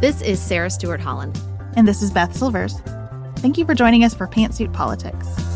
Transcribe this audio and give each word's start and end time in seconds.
This 0.00 0.22
is 0.22 0.40
Sarah 0.40 0.70
Stewart 0.70 1.00
Holland. 1.00 1.38
And 1.76 1.86
this 1.86 2.00
is 2.00 2.10
Beth 2.10 2.34
Silvers. 2.34 2.80
Thank 3.36 3.58
you 3.58 3.66
for 3.66 3.74
joining 3.74 4.02
us 4.02 4.14
for 4.14 4.26
Pantsuit 4.26 4.72
Politics. 4.72 5.49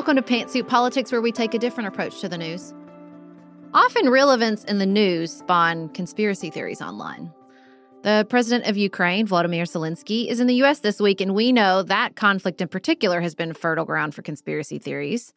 Welcome 0.00 0.16
to 0.16 0.22
Pantsuit 0.22 0.66
Politics, 0.66 1.12
where 1.12 1.20
we 1.20 1.30
take 1.30 1.52
a 1.52 1.58
different 1.58 1.86
approach 1.86 2.22
to 2.22 2.28
the 2.30 2.38
news. 2.38 2.72
Often, 3.74 4.08
real 4.08 4.30
events 4.30 4.64
in 4.64 4.78
the 4.78 4.86
news 4.86 5.30
spawn 5.30 5.90
conspiracy 5.90 6.48
theories 6.48 6.80
online. 6.80 7.30
The 8.00 8.26
president 8.30 8.66
of 8.66 8.78
Ukraine, 8.78 9.26
Volodymyr 9.26 9.64
Zelensky, 9.64 10.26
is 10.26 10.40
in 10.40 10.46
the 10.46 10.54
U.S. 10.54 10.78
this 10.78 11.00
week, 11.00 11.20
and 11.20 11.34
we 11.34 11.52
know 11.52 11.82
that 11.82 12.16
conflict 12.16 12.62
in 12.62 12.68
particular 12.68 13.20
has 13.20 13.34
been 13.34 13.52
fertile 13.52 13.84
ground 13.84 14.14
for 14.14 14.22
conspiracy 14.22 14.78
theories. 14.78 15.34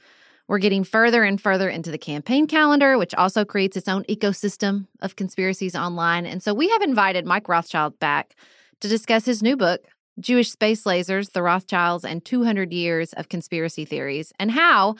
We're 0.47 0.59
getting 0.59 0.85
further 0.85 1.25
and 1.25 1.41
further 1.41 1.67
into 1.67 1.91
the 1.91 1.97
campaign 1.97 2.47
calendar, 2.47 2.97
which 2.97 3.13
also 3.15 3.43
creates 3.43 3.75
its 3.75 3.89
own 3.89 4.05
ecosystem 4.05 4.87
of 5.01 5.17
conspiracies 5.17 5.75
online. 5.75 6.25
And 6.25 6.41
so 6.41 6.53
we 6.53 6.69
have 6.69 6.81
invited 6.81 7.25
Mike 7.25 7.49
Rothschild 7.49 7.99
back 7.99 8.33
to 8.79 8.87
discuss 8.87 9.25
his 9.25 9.43
new 9.43 9.57
book, 9.57 9.83
Jewish 10.19 10.51
Space 10.51 10.83
Lasers, 10.83 11.31
The 11.31 11.41
Rothschilds, 11.41 12.05
and 12.05 12.23
200 12.23 12.71
Years 12.71 13.13
of 13.13 13.29
Conspiracy 13.29 13.85
Theories, 13.85 14.31
and 14.39 14.51
how 14.51 14.95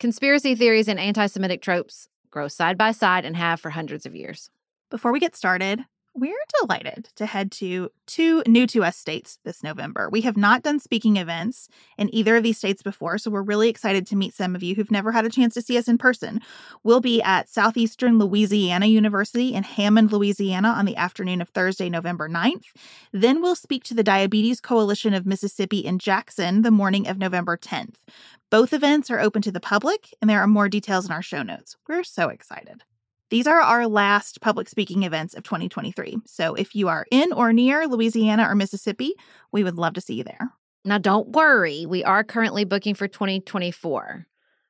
conspiracy 0.00 0.54
theories 0.54 0.88
and 0.88 0.98
anti 0.98 1.26
Semitic 1.26 1.62
tropes 1.62 2.08
grow 2.30 2.48
side 2.48 2.78
by 2.78 2.92
side 2.92 3.24
and 3.24 3.36
have 3.36 3.60
for 3.60 3.70
hundreds 3.70 4.06
of 4.06 4.14
years. 4.14 4.50
Before 4.90 5.12
we 5.12 5.20
get 5.20 5.36
started, 5.36 5.84
we're 6.14 6.34
delighted 6.60 7.08
to 7.16 7.26
head 7.26 7.50
to 7.50 7.90
two 8.06 8.42
new 8.46 8.66
to 8.68 8.84
us 8.84 8.96
states 8.96 9.38
this 9.44 9.64
November. 9.64 10.08
We 10.08 10.20
have 10.20 10.36
not 10.36 10.62
done 10.62 10.78
speaking 10.78 11.16
events 11.16 11.68
in 11.98 12.14
either 12.14 12.36
of 12.36 12.44
these 12.44 12.56
states 12.56 12.82
before, 12.82 13.18
so 13.18 13.30
we're 13.30 13.42
really 13.42 13.68
excited 13.68 14.06
to 14.06 14.16
meet 14.16 14.32
some 14.32 14.54
of 14.54 14.62
you 14.62 14.76
who've 14.76 14.90
never 14.92 15.10
had 15.10 15.24
a 15.24 15.30
chance 15.30 15.54
to 15.54 15.62
see 15.62 15.76
us 15.76 15.88
in 15.88 15.98
person. 15.98 16.40
We'll 16.84 17.00
be 17.00 17.20
at 17.22 17.48
Southeastern 17.48 18.18
Louisiana 18.18 18.86
University 18.86 19.54
in 19.54 19.64
Hammond, 19.64 20.12
Louisiana 20.12 20.68
on 20.68 20.84
the 20.84 20.96
afternoon 20.96 21.40
of 21.40 21.48
Thursday, 21.48 21.90
November 21.90 22.28
9th. 22.28 22.66
Then 23.12 23.42
we'll 23.42 23.56
speak 23.56 23.82
to 23.84 23.94
the 23.94 24.04
Diabetes 24.04 24.60
Coalition 24.60 25.14
of 25.14 25.26
Mississippi 25.26 25.78
in 25.78 25.98
Jackson 25.98 26.62
the 26.62 26.70
morning 26.70 27.08
of 27.08 27.18
November 27.18 27.56
10th. 27.56 27.96
Both 28.50 28.72
events 28.72 29.10
are 29.10 29.18
open 29.18 29.42
to 29.42 29.50
the 29.50 29.58
public, 29.58 30.14
and 30.20 30.30
there 30.30 30.40
are 30.40 30.46
more 30.46 30.68
details 30.68 31.06
in 31.06 31.12
our 31.12 31.22
show 31.22 31.42
notes. 31.42 31.76
We're 31.88 32.04
so 32.04 32.28
excited. 32.28 32.84
These 33.30 33.46
are 33.46 33.60
our 33.60 33.86
last 33.86 34.40
public 34.40 34.68
speaking 34.68 35.02
events 35.02 35.34
of 35.34 35.44
2023. 35.44 36.18
So 36.26 36.54
if 36.54 36.74
you 36.74 36.88
are 36.88 37.06
in 37.10 37.32
or 37.32 37.52
near 37.52 37.86
Louisiana 37.86 38.48
or 38.48 38.54
Mississippi, 38.54 39.14
we 39.50 39.64
would 39.64 39.76
love 39.76 39.94
to 39.94 40.00
see 40.00 40.14
you 40.14 40.24
there. 40.24 40.50
Now, 40.84 40.98
don't 40.98 41.30
worry, 41.30 41.86
we 41.86 42.04
are 42.04 42.22
currently 42.22 42.64
booking 42.64 42.94
for 42.94 43.08
2024, 43.08 44.26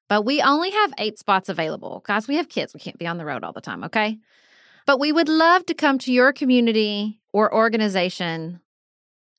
but 0.08 0.22
we 0.22 0.40
only 0.40 0.70
have 0.70 0.94
eight 0.98 1.18
spots 1.18 1.48
available. 1.48 2.04
Guys, 2.06 2.28
we 2.28 2.36
have 2.36 2.48
kids. 2.48 2.72
We 2.72 2.80
can't 2.80 2.98
be 2.98 3.06
on 3.06 3.18
the 3.18 3.24
road 3.24 3.42
all 3.42 3.52
the 3.52 3.60
time, 3.60 3.82
okay? 3.84 4.18
But 4.86 5.00
we 5.00 5.10
would 5.10 5.28
love 5.28 5.66
to 5.66 5.74
come 5.74 5.98
to 5.98 6.12
your 6.12 6.32
community 6.32 7.20
or 7.32 7.52
organization 7.52 8.60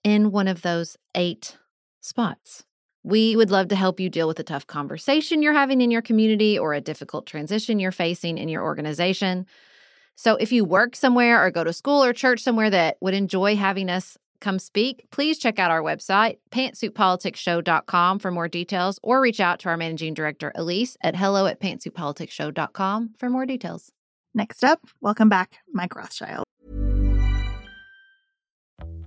in 0.03 0.31
one 0.31 0.49
of 0.49 0.61
those 0.61 0.97
eight 1.15 1.57
spots. 2.01 2.65
We 3.05 3.35
would 3.35 3.51
love 3.51 3.67
to 3.67 3.75
help 3.75 3.99
you 3.99 4.09
deal 4.09 4.27
with 4.27 4.39
a 4.39 4.43
tough 4.43 4.65
conversation 4.65 5.43
you're 5.43 5.53
having 5.53 5.79
in 5.79 5.91
your 5.91 6.01
community 6.01 6.57
or 6.57 6.73
a 6.73 6.81
difficult 6.81 7.27
transition 7.27 7.77
you're 7.77 7.91
facing 7.91 8.39
in 8.39 8.49
your 8.49 8.63
organization. 8.63 9.45
So, 10.15 10.37
if 10.37 10.51
you 10.51 10.65
work 10.65 10.95
somewhere 10.95 11.45
or 11.45 11.51
go 11.51 11.63
to 11.63 11.71
school 11.71 12.03
or 12.03 12.13
church 12.13 12.41
somewhere 12.41 12.71
that 12.71 12.97
would 13.01 13.13
enjoy 13.13 13.57
having 13.57 13.91
us 13.91 14.17
come 14.41 14.57
speak, 14.57 15.05
please 15.11 15.37
check 15.37 15.59
out 15.59 15.69
our 15.69 15.83
website, 15.83 16.39
pantsuitpoliticsshow.com, 16.49 18.17
for 18.17 18.31
more 18.31 18.47
details, 18.47 18.99
or 19.03 19.21
reach 19.21 19.39
out 19.39 19.59
to 19.59 19.69
our 19.69 19.77
managing 19.77 20.15
director, 20.15 20.51
Elise, 20.55 20.97
at 21.03 21.15
hello 21.15 21.45
at 21.45 21.61
pantsuitpoliticsshow.com 21.61 23.11
for 23.19 23.29
more 23.29 23.45
details. 23.45 23.91
Next 24.33 24.63
up, 24.63 24.81
welcome 24.99 25.29
back, 25.29 25.59
Mike 25.71 25.95
Rothschild. 25.95 26.45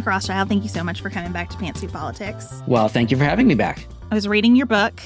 Mike 0.00 0.06
Rothschild, 0.06 0.48
thank 0.48 0.62
you 0.62 0.70
so 0.70 0.82
much 0.82 1.02
for 1.02 1.10
coming 1.10 1.30
back 1.30 1.50
to 1.50 1.58
Pantsuit 1.58 1.92
Politics. 1.92 2.62
Well, 2.66 2.88
thank 2.88 3.10
you 3.10 3.18
for 3.18 3.24
having 3.24 3.46
me 3.46 3.54
back. 3.54 3.86
I 4.10 4.14
was 4.14 4.26
reading 4.26 4.56
your 4.56 4.64
book 4.64 4.98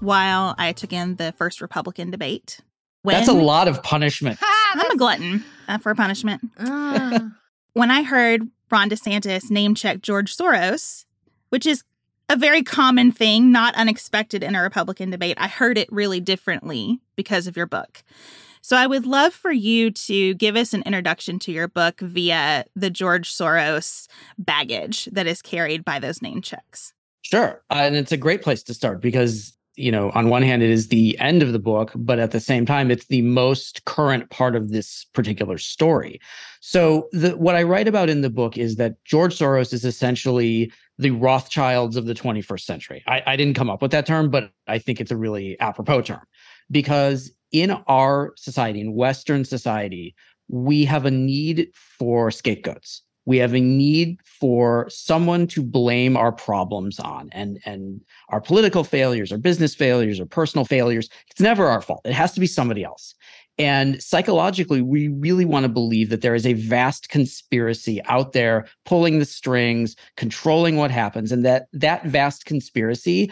while 0.00 0.56
I 0.58 0.72
took 0.72 0.92
in 0.92 1.14
the 1.14 1.30
first 1.38 1.60
Republican 1.60 2.10
debate. 2.10 2.58
When... 3.02 3.14
That's 3.14 3.28
a 3.28 3.32
lot 3.32 3.68
of 3.68 3.80
punishment. 3.84 4.40
I'm 4.42 4.90
a 4.90 4.96
glutton. 4.96 5.44
uh, 5.68 5.78
for 5.78 5.94
punishment. 5.94 6.40
Ah. 6.58 7.30
When 7.74 7.92
I 7.92 8.02
heard 8.02 8.42
Ron 8.72 8.90
DeSantis 8.90 9.50
name 9.52 9.76
check 9.76 10.02
George 10.02 10.36
Soros, 10.36 11.04
which 11.50 11.64
is 11.64 11.84
a 12.28 12.34
very 12.36 12.64
common 12.64 13.12
thing, 13.12 13.52
not 13.52 13.74
unexpected 13.76 14.42
in 14.42 14.56
a 14.56 14.62
Republican 14.62 15.10
debate, 15.10 15.38
I 15.40 15.46
heard 15.46 15.78
it 15.78 15.90
really 15.92 16.20
differently 16.20 17.00
because 17.14 17.46
of 17.46 17.56
your 17.56 17.66
book. 17.66 18.02
So 18.62 18.76
I 18.76 18.86
would 18.86 19.06
love 19.06 19.34
for 19.34 19.50
you 19.50 19.90
to 19.90 20.34
give 20.34 20.54
us 20.54 20.72
an 20.72 20.84
introduction 20.86 21.40
to 21.40 21.52
your 21.52 21.66
book 21.66 21.98
via 21.98 22.64
the 22.76 22.90
George 22.90 23.32
Soros 23.32 24.06
baggage 24.38 25.06
that 25.06 25.26
is 25.26 25.42
carried 25.42 25.84
by 25.84 25.98
those 25.98 26.22
name 26.22 26.40
checks. 26.40 26.94
Sure. 27.22 27.60
Uh, 27.70 27.80
and 27.82 27.96
it's 27.96 28.12
a 28.12 28.16
great 28.16 28.40
place 28.40 28.62
to 28.62 28.74
start 28.74 29.02
because, 29.02 29.56
you 29.74 29.90
know, 29.90 30.10
on 30.10 30.28
one 30.28 30.44
hand, 30.44 30.62
it 30.62 30.70
is 30.70 30.88
the 30.88 31.18
end 31.18 31.42
of 31.42 31.52
the 31.52 31.58
book, 31.58 31.90
but 31.96 32.20
at 32.20 32.30
the 32.30 32.38
same 32.38 32.64
time, 32.64 32.92
it's 32.92 33.06
the 33.06 33.22
most 33.22 33.84
current 33.84 34.30
part 34.30 34.54
of 34.54 34.70
this 34.70 35.06
particular 35.12 35.58
story. 35.58 36.20
So, 36.60 37.08
the, 37.10 37.36
what 37.36 37.56
I 37.56 37.64
write 37.64 37.88
about 37.88 38.10
in 38.10 38.20
the 38.20 38.30
book 38.30 38.56
is 38.56 38.76
that 38.76 38.94
George 39.04 39.36
Soros 39.36 39.72
is 39.72 39.84
essentially 39.84 40.72
the 40.98 41.10
Rothschilds 41.10 41.96
of 41.96 42.06
the 42.06 42.14
21st 42.14 42.60
century. 42.60 43.02
I, 43.08 43.22
I 43.26 43.36
didn't 43.36 43.54
come 43.54 43.70
up 43.70 43.82
with 43.82 43.90
that 43.90 44.06
term, 44.06 44.30
but 44.30 44.52
I 44.68 44.78
think 44.78 45.00
it's 45.00 45.10
a 45.10 45.16
really 45.16 45.58
apropos 45.58 46.02
term 46.02 46.22
because 46.72 47.30
in 47.52 47.70
our 47.86 48.32
society, 48.36 48.80
in 48.80 48.94
Western 48.94 49.44
society, 49.44 50.14
we 50.48 50.84
have 50.84 51.06
a 51.06 51.10
need 51.10 51.68
for 51.74 52.30
scapegoats. 52.30 53.02
We 53.24 53.38
have 53.38 53.54
a 53.54 53.60
need 53.60 54.18
for 54.24 54.88
someone 54.90 55.46
to 55.48 55.62
blame 55.62 56.16
our 56.16 56.32
problems 56.32 56.98
on 56.98 57.28
and, 57.30 57.60
and 57.64 58.00
our 58.30 58.40
political 58.40 58.82
failures, 58.82 59.30
our 59.30 59.38
business 59.38 59.76
failures, 59.76 60.18
or 60.18 60.26
personal 60.26 60.64
failures. 60.64 61.08
It's 61.30 61.40
never 61.40 61.68
our 61.68 61.80
fault. 61.80 62.00
It 62.04 62.14
has 62.14 62.32
to 62.32 62.40
be 62.40 62.48
somebody 62.48 62.82
else. 62.82 63.14
And 63.58 64.02
psychologically, 64.02 64.82
we 64.82 65.08
really 65.08 65.44
want 65.44 65.64
to 65.64 65.68
believe 65.68 66.08
that 66.08 66.22
there 66.22 66.34
is 66.34 66.46
a 66.46 66.54
vast 66.54 67.10
conspiracy 67.10 68.02
out 68.06 68.32
there 68.32 68.66
pulling 68.86 69.20
the 69.20 69.24
strings, 69.24 69.94
controlling 70.16 70.76
what 70.76 70.90
happens, 70.90 71.30
and 71.30 71.44
that 71.44 71.66
that 71.72 72.04
vast 72.06 72.44
conspiracy 72.44 73.30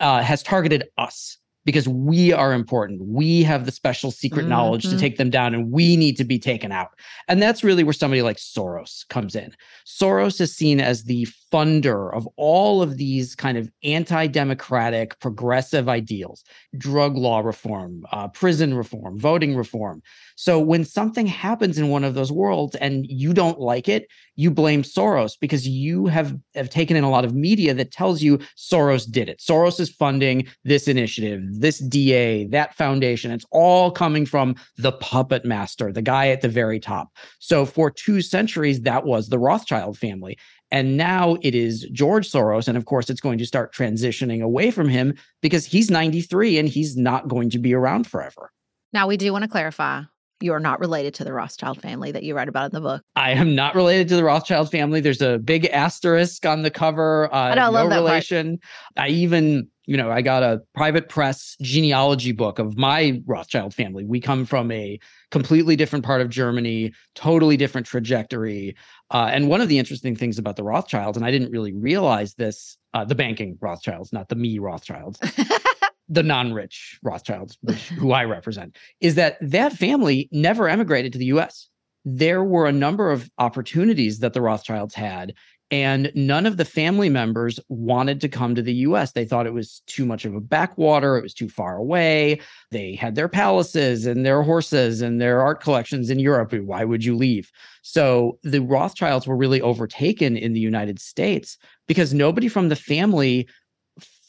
uh, 0.00 0.20
has 0.20 0.42
targeted 0.42 0.84
us 0.98 1.38
because 1.64 1.88
we 1.88 2.32
are 2.32 2.52
important. 2.52 3.02
We 3.02 3.42
have 3.44 3.66
the 3.66 3.72
special 3.72 4.10
secret 4.10 4.42
mm-hmm. 4.42 4.50
knowledge 4.50 4.82
to 4.82 4.88
mm-hmm. 4.88 4.98
take 4.98 5.16
them 5.16 5.30
down 5.30 5.54
and 5.54 5.70
we 5.70 5.96
need 5.96 6.16
to 6.16 6.24
be 6.24 6.38
taken 6.38 6.72
out. 6.72 6.90
And 7.28 7.40
that's 7.40 7.62
really 7.62 7.84
where 7.84 7.92
somebody 7.92 8.22
like 8.22 8.36
Soros 8.36 9.06
comes 9.08 9.36
in. 9.36 9.54
Soros 9.86 10.40
is 10.40 10.54
seen 10.54 10.80
as 10.80 11.04
the 11.04 11.26
funder 11.52 12.12
of 12.14 12.26
all 12.36 12.82
of 12.82 12.96
these 12.96 13.34
kind 13.34 13.58
of 13.58 13.70
anti-democratic 13.84 15.18
progressive 15.20 15.88
ideals 15.88 16.44
drug 16.78 17.16
law 17.16 17.40
reform 17.40 18.04
uh, 18.10 18.26
prison 18.28 18.74
reform 18.74 19.18
voting 19.18 19.54
reform 19.54 20.02
so 20.42 20.58
when 20.58 20.84
something 20.84 21.24
happens 21.24 21.78
in 21.78 21.88
one 21.88 22.02
of 22.02 22.14
those 22.14 22.32
worlds 22.32 22.74
and 22.76 23.06
you 23.06 23.32
don't 23.32 23.60
like 23.60 23.88
it 23.88 24.08
you 24.34 24.50
blame 24.50 24.82
soros 24.82 25.38
because 25.40 25.68
you 25.68 26.06
have, 26.06 26.36
have 26.56 26.68
taken 26.68 26.96
in 26.96 27.04
a 27.04 27.10
lot 27.10 27.24
of 27.24 27.32
media 27.32 27.72
that 27.72 27.92
tells 27.92 28.22
you 28.22 28.38
soros 28.56 29.08
did 29.08 29.28
it 29.28 29.38
soros 29.38 29.78
is 29.78 29.88
funding 29.88 30.44
this 30.64 30.88
initiative 30.88 31.40
this 31.60 31.78
da 31.78 32.44
that 32.48 32.74
foundation 32.74 33.30
it's 33.30 33.46
all 33.52 33.92
coming 33.92 34.26
from 34.26 34.56
the 34.78 34.92
puppet 34.92 35.44
master 35.44 35.92
the 35.92 36.02
guy 36.02 36.28
at 36.28 36.40
the 36.40 36.48
very 36.48 36.80
top 36.80 37.12
so 37.38 37.64
for 37.64 37.88
two 37.88 38.20
centuries 38.20 38.80
that 38.80 39.04
was 39.04 39.28
the 39.28 39.38
rothschild 39.38 39.96
family 39.96 40.36
and 40.72 40.96
now 40.96 41.36
it 41.42 41.54
is 41.54 41.82
George 41.92 42.32
Soros. 42.32 42.66
And 42.66 42.78
of 42.78 42.86
course, 42.86 43.10
it's 43.10 43.20
going 43.20 43.36
to 43.36 43.44
start 43.44 43.74
transitioning 43.74 44.42
away 44.42 44.70
from 44.70 44.88
him 44.88 45.12
because 45.42 45.66
he's 45.66 45.90
93 45.90 46.56
and 46.56 46.66
he's 46.66 46.96
not 46.96 47.28
going 47.28 47.50
to 47.50 47.58
be 47.58 47.74
around 47.74 48.06
forever. 48.06 48.50
Now, 48.90 49.06
we 49.06 49.18
do 49.18 49.32
want 49.32 49.42
to 49.42 49.50
clarify 49.50 50.04
you 50.42 50.52
are 50.52 50.60
not 50.60 50.80
related 50.80 51.14
to 51.14 51.24
the 51.24 51.32
Rothschild 51.32 51.80
family 51.80 52.12
that 52.12 52.22
you 52.22 52.34
write 52.34 52.48
about 52.48 52.66
in 52.66 52.72
the 52.72 52.80
book. 52.80 53.02
I 53.16 53.32
am 53.32 53.54
not 53.54 53.74
related 53.74 54.08
to 54.08 54.16
the 54.16 54.24
Rothschild 54.24 54.70
family. 54.70 55.00
There's 55.00 55.22
a 55.22 55.38
big 55.38 55.66
asterisk 55.66 56.44
on 56.46 56.62
the 56.62 56.70
cover. 56.70 57.32
Uh, 57.32 57.54
no 57.54 57.70
love 57.70 57.90
that 57.90 57.96
relation. 57.96 58.58
Part. 58.96 59.08
I 59.08 59.08
even, 59.10 59.68
you 59.86 59.96
know, 59.96 60.10
I 60.10 60.22
got 60.22 60.42
a 60.42 60.60
private 60.74 61.08
press 61.08 61.56
genealogy 61.60 62.32
book 62.32 62.58
of 62.58 62.76
my 62.76 63.22
Rothschild 63.26 63.74
family. 63.74 64.04
We 64.04 64.20
come 64.20 64.44
from 64.44 64.70
a 64.70 64.98
completely 65.30 65.76
different 65.76 66.04
part 66.04 66.20
of 66.20 66.28
Germany, 66.28 66.92
totally 67.14 67.56
different 67.56 67.86
trajectory. 67.86 68.76
Uh, 69.10 69.30
and 69.32 69.48
one 69.48 69.60
of 69.60 69.68
the 69.68 69.78
interesting 69.78 70.16
things 70.16 70.38
about 70.38 70.56
the 70.56 70.64
Rothschilds, 70.64 71.16
and 71.16 71.26
I 71.26 71.30
didn't 71.30 71.50
really 71.50 71.72
realize 71.72 72.34
this, 72.34 72.76
uh, 72.94 73.04
the 73.04 73.14
banking 73.14 73.58
Rothschilds, 73.60 74.12
not 74.12 74.28
the 74.28 74.36
me 74.36 74.58
Rothschilds. 74.58 75.18
the 76.12 76.22
non-rich 76.22 76.98
Rothschilds, 77.02 77.58
which, 77.62 77.88
who 77.88 78.12
I 78.12 78.24
represent, 78.24 78.76
is 79.00 79.14
that 79.14 79.38
that 79.40 79.72
family 79.72 80.28
never 80.30 80.68
emigrated 80.68 81.12
to 81.12 81.18
the 81.18 81.26
U.S. 81.26 81.68
There 82.04 82.44
were 82.44 82.66
a 82.66 82.72
number 82.72 83.10
of 83.10 83.30
opportunities 83.38 84.18
that 84.18 84.34
the 84.34 84.42
Rothschilds 84.42 84.94
had, 84.94 85.34
and 85.70 86.12
none 86.14 86.44
of 86.44 86.58
the 86.58 86.66
family 86.66 87.08
members 87.08 87.58
wanted 87.70 88.20
to 88.20 88.28
come 88.28 88.54
to 88.54 88.60
the 88.60 88.74
US. 88.74 89.12
They 89.12 89.24
thought 89.24 89.46
it 89.46 89.54
was 89.54 89.80
too 89.86 90.04
much 90.04 90.26
of 90.26 90.34
a 90.34 90.40
backwater, 90.40 91.16
it 91.16 91.22
was 91.22 91.32
too 91.32 91.48
far 91.48 91.78
away. 91.78 92.40
They 92.70 92.94
had 92.94 93.14
their 93.14 93.28
palaces 93.28 94.04
and 94.04 94.26
their 94.26 94.42
horses 94.42 95.00
and 95.00 95.18
their 95.18 95.40
art 95.40 95.62
collections 95.62 96.10
in 96.10 96.18
Europe. 96.18 96.52
Why 96.52 96.84
would 96.84 97.06
you 97.06 97.16
leave? 97.16 97.50
So 97.80 98.38
the 98.42 98.60
Rothschilds 98.60 99.26
were 99.26 99.36
really 99.36 99.62
overtaken 99.62 100.36
in 100.36 100.52
the 100.52 100.60
United 100.60 101.00
States 101.00 101.56
because 101.88 102.12
nobody 102.12 102.48
from 102.48 102.68
the 102.68 102.76
family 102.76 103.48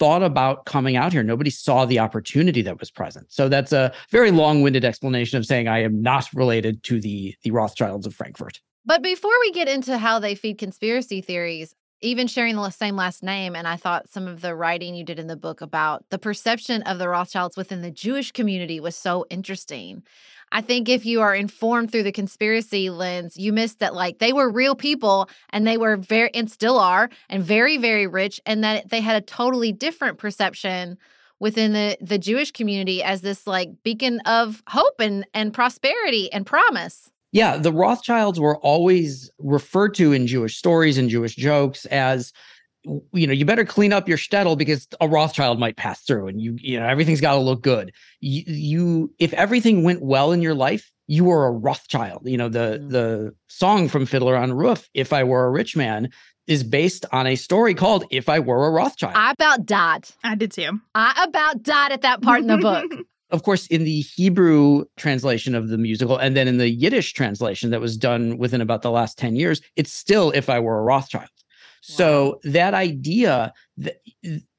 thought 0.03 0.21
about 0.21 0.65
coming 0.65 0.97
out 0.97 1.13
here. 1.13 1.23
Nobody 1.23 1.49
saw 1.49 1.85
the 1.85 1.97
opportunity 1.97 2.61
that 2.63 2.77
was 2.77 2.91
present. 2.91 3.31
So 3.31 3.47
that's 3.47 3.71
a 3.71 3.93
very 4.09 4.31
long-winded 4.31 4.83
explanation 4.83 5.37
of 5.37 5.45
saying 5.45 5.69
I 5.69 5.81
am 5.81 6.01
not 6.01 6.27
related 6.33 6.83
to 6.83 6.99
the 6.99 7.33
the 7.43 7.51
Rothschilds 7.51 8.05
of 8.05 8.13
Frankfurt. 8.13 8.59
But 8.85 9.01
before 9.01 9.31
we 9.39 9.53
get 9.53 9.69
into 9.69 9.97
how 9.97 10.19
they 10.19 10.35
feed 10.35 10.57
conspiracy 10.57 11.21
theories, 11.21 11.73
even 12.01 12.27
sharing 12.27 12.57
the 12.57 12.69
same 12.69 12.97
last 12.97 13.23
name, 13.23 13.55
and 13.55 13.65
I 13.65 13.77
thought 13.77 14.09
some 14.09 14.27
of 14.27 14.41
the 14.41 14.53
writing 14.55 14.93
you 14.93 15.05
did 15.05 15.19
in 15.19 15.27
the 15.27 15.37
book 15.37 15.61
about 15.61 16.03
the 16.09 16.19
perception 16.19 16.81
of 16.81 16.97
the 16.99 17.07
Rothschilds 17.07 17.55
within 17.55 17.81
the 17.81 17.89
Jewish 17.89 18.33
community 18.33 18.81
was 18.81 18.97
so 18.97 19.25
interesting. 19.29 20.03
I 20.53 20.61
think 20.61 20.87
if 20.87 21.03
you 21.03 21.19
are 21.21 21.33
informed 21.33 21.91
through 21.91 22.03
the 22.03 22.11
conspiracy 22.11 22.91
lens, 22.91 23.35
you 23.37 23.51
miss 23.51 23.73
that 23.75 23.95
like 23.95 24.19
they 24.19 24.31
were 24.31 24.51
real 24.51 24.75
people 24.75 25.27
and 25.49 25.65
they 25.65 25.77
were 25.77 25.97
very 25.97 26.29
and 26.35 26.49
still 26.49 26.77
are 26.77 27.09
and 27.27 27.43
very 27.43 27.77
very 27.77 28.05
rich 28.05 28.39
and 28.45 28.63
that 28.63 28.89
they 28.91 29.01
had 29.01 29.21
a 29.21 29.25
totally 29.25 29.71
different 29.71 30.19
perception 30.19 30.97
within 31.39 31.73
the 31.73 31.97
the 31.99 32.19
Jewish 32.19 32.51
community 32.51 33.01
as 33.01 33.21
this 33.21 33.47
like 33.47 33.71
beacon 33.83 34.19
of 34.27 34.61
hope 34.67 34.99
and 34.99 35.25
and 35.33 35.53
prosperity 35.53 36.31
and 36.31 36.45
promise. 36.45 37.09
Yeah, 37.31 37.57
the 37.57 37.73
Rothschilds 37.73 38.39
were 38.39 38.57
always 38.57 39.31
referred 39.39 39.95
to 39.95 40.13
in 40.13 40.27
Jewish 40.27 40.55
stories 40.55 40.99
and 40.99 41.09
Jewish 41.09 41.35
jokes 41.35 41.87
as 41.87 42.31
you 42.85 43.27
know, 43.27 43.33
you 43.33 43.45
better 43.45 43.65
clean 43.65 43.93
up 43.93 44.07
your 44.07 44.17
shtetl 44.17 44.57
because 44.57 44.87
a 44.99 45.07
Rothschild 45.07 45.59
might 45.59 45.77
pass 45.77 46.01
through, 46.01 46.27
and 46.27 46.41
you, 46.41 46.57
you 46.59 46.79
know, 46.79 46.85
everything's 46.85 47.21
got 47.21 47.33
to 47.33 47.39
look 47.39 47.61
good. 47.61 47.93
You, 48.19 48.43
you, 48.45 49.13
if 49.19 49.33
everything 49.33 49.83
went 49.83 50.01
well 50.01 50.31
in 50.31 50.41
your 50.41 50.53
life, 50.53 50.91
you 51.07 51.25
were 51.25 51.45
a 51.45 51.51
Rothschild. 51.51 52.21
You 52.25 52.37
know, 52.37 52.49
the 52.49 52.79
mm-hmm. 52.79 52.89
the 52.89 53.35
song 53.47 53.87
from 53.87 54.05
Fiddler 54.05 54.35
on 54.35 54.49
the 54.49 54.55
Roof, 54.55 54.89
"If 54.93 55.13
I 55.13 55.23
Were 55.23 55.45
a 55.45 55.51
Rich 55.51 55.75
Man," 55.75 56.09
is 56.47 56.63
based 56.63 57.05
on 57.11 57.27
a 57.27 57.35
story 57.35 57.73
called 57.73 58.05
"If 58.11 58.29
I 58.29 58.39
Were 58.39 58.67
a 58.67 58.71
Rothschild." 58.71 59.13
I 59.15 59.31
about 59.31 59.65
died. 59.65 60.09
I 60.23 60.35
did 60.35 60.51
too. 60.51 60.79
I 60.95 61.25
about 61.27 61.63
died 61.63 61.91
at 61.91 62.01
that 62.01 62.21
part 62.21 62.41
in 62.41 62.47
the 62.47 62.57
book. 62.57 62.91
of 63.33 63.43
course, 63.43 63.65
in 63.67 63.83
the 63.83 64.01
Hebrew 64.01 64.85
translation 64.97 65.55
of 65.55 65.69
the 65.69 65.77
musical, 65.77 66.17
and 66.17 66.37
then 66.37 66.47
in 66.47 66.57
the 66.57 66.69
Yiddish 66.69 67.13
translation 67.13 67.71
that 67.71 67.81
was 67.81 67.97
done 67.97 68.37
within 68.37 68.61
about 68.61 68.83
the 68.83 68.91
last 68.91 69.17
10 69.17 69.35
years, 69.35 69.59
it's 69.75 69.91
still 69.91 70.31
If 70.31 70.49
I 70.49 70.59
Were 70.59 70.77
a 70.77 70.83
Rothschild. 70.83 71.29
So 71.85 72.39
that 72.43 72.73
idea 72.73 73.51
that 73.75 74.01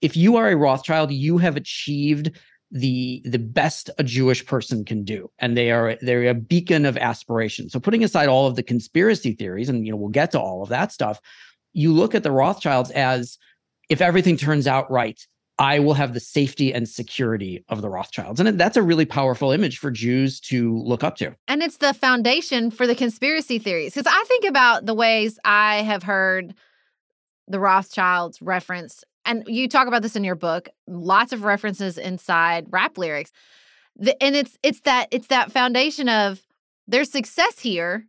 if 0.03 0.15
you 0.15 0.37
are 0.37 0.51
a 0.51 0.57
Rothschild, 0.57 1.11
you 1.11 1.39
have 1.39 1.57
achieved 1.57 2.33
the 2.71 3.23
the 3.25 3.39
best 3.39 3.89
a 3.97 4.05
Jewish 4.05 4.45
person 4.45 4.85
can 4.85 5.05
do, 5.05 5.31
and 5.39 5.57
they 5.57 5.71
are 5.71 5.97
they're 6.03 6.29
a 6.29 6.35
beacon 6.35 6.85
of 6.85 6.99
aspiration. 6.99 7.71
So 7.71 7.81
putting 7.81 8.05
aside 8.05 8.29
all 8.29 8.47
of 8.47 8.57
the 8.57 8.63
conspiracy 8.63 9.33
theories, 9.33 9.71
and 9.71 9.87
you 9.87 9.93
know 9.93 9.97
we'll 9.97 10.11
get 10.11 10.33
to 10.33 10.41
all 10.41 10.63
of 10.63 10.69
that 10.69 10.93
stuff, 10.93 11.19
you 11.73 11.95
look 11.95 12.15
at 12.15 12.25
the 12.25 12.31
Rothschilds 12.31 12.91
as 12.91 13.39
if 13.89 14.03
everything 14.03 14.37
turns 14.37 14.67
out 14.67 14.91
right, 14.91 15.19
I 15.59 15.79
will 15.79 15.95
have 15.95 16.13
the 16.13 16.21
safety 16.21 16.75
and 16.75 16.87
security 16.87 17.65
of 17.71 17.81
the 17.81 17.89
Rothschilds. 17.89 18.39
And 18.39 18.61
that's 18.61 18.77
a 18.77 18.83
really 18.83 19.07
powerful 19.07 19.51
image 19.51 19.79
for 19.79 19.91
Jews 19.91 20.41
to 20.41 20.77
look 20.77 21.03
up 21.03 21.17
to. 21.17 21.35
And 21.49 21.63
it's 21.63 21.79
the 21.79 21.95
foundation 21.95 22.71
for 22.71 22.87
the 22.87 22.95
conspiracy 22.95 23.59
theories. 23.59 23.95
Because 23.95 24.13
I 24.13 24.25
think 24.29 24.45
about 24.45 24.85
the 24.85 24.95
ways 24.95 25.39
I 25.43 25.77
have 25.83 26.03
heard 26.03 26.55
the 27.49 27.61
Rothschilds 27.61 28.41
reference, 28.41 29.05
and 29.25 29.45
you 29.47 29.69
talk 29.69 29.89
about 29.89 30.03
this 30.03 30.17
in 30.17 30.25
your 30.25 30.35
book, 30.35 30.69
lots 30.87 31.33
of 31.33 31.45
references 31.45 31.99
inside 31.99 32.67
rap 32.71 32.99
lyrics. 32.99 33.33
The, 33.97 34.21
and 34.23 34.35
it's 34.35 34.59
it's 34.63 34.81
that 34.81 35.09
it's 35.11 35.29
that 35.29 35.53
foundation 35.53 36.09
of 36.09 36.41
there's 36.87 37.11
success 37.11 37.59
here. 37.61 38.07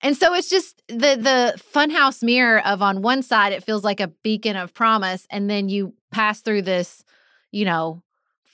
And 0.00 0.16
so 0.16 0.32
it's 0.34 0.48
just 0.48 0.82
the 0.88 1.16
the 1.16 1.60
funhouse 1.74 2.22
mirror 2.22 2.64
of 2.66 2.82
on 2.82 3.02
one 3.02 3.22
side 3.22 3.52
it 3.52 3.64
feels 3.64 3.84
like 3.84 4.00
a 4.00 4.08
beacon 4.08 4.56
of 4.56 4.74
promise 4.74 5.26
and 5.30 5.48
then 5.48 5.68
you 5.68 5.94
pass 6.10 6.40
through 6.40 6.62
this, 6.62 7.04
you 7.50 7.64
know, 7.64 8.02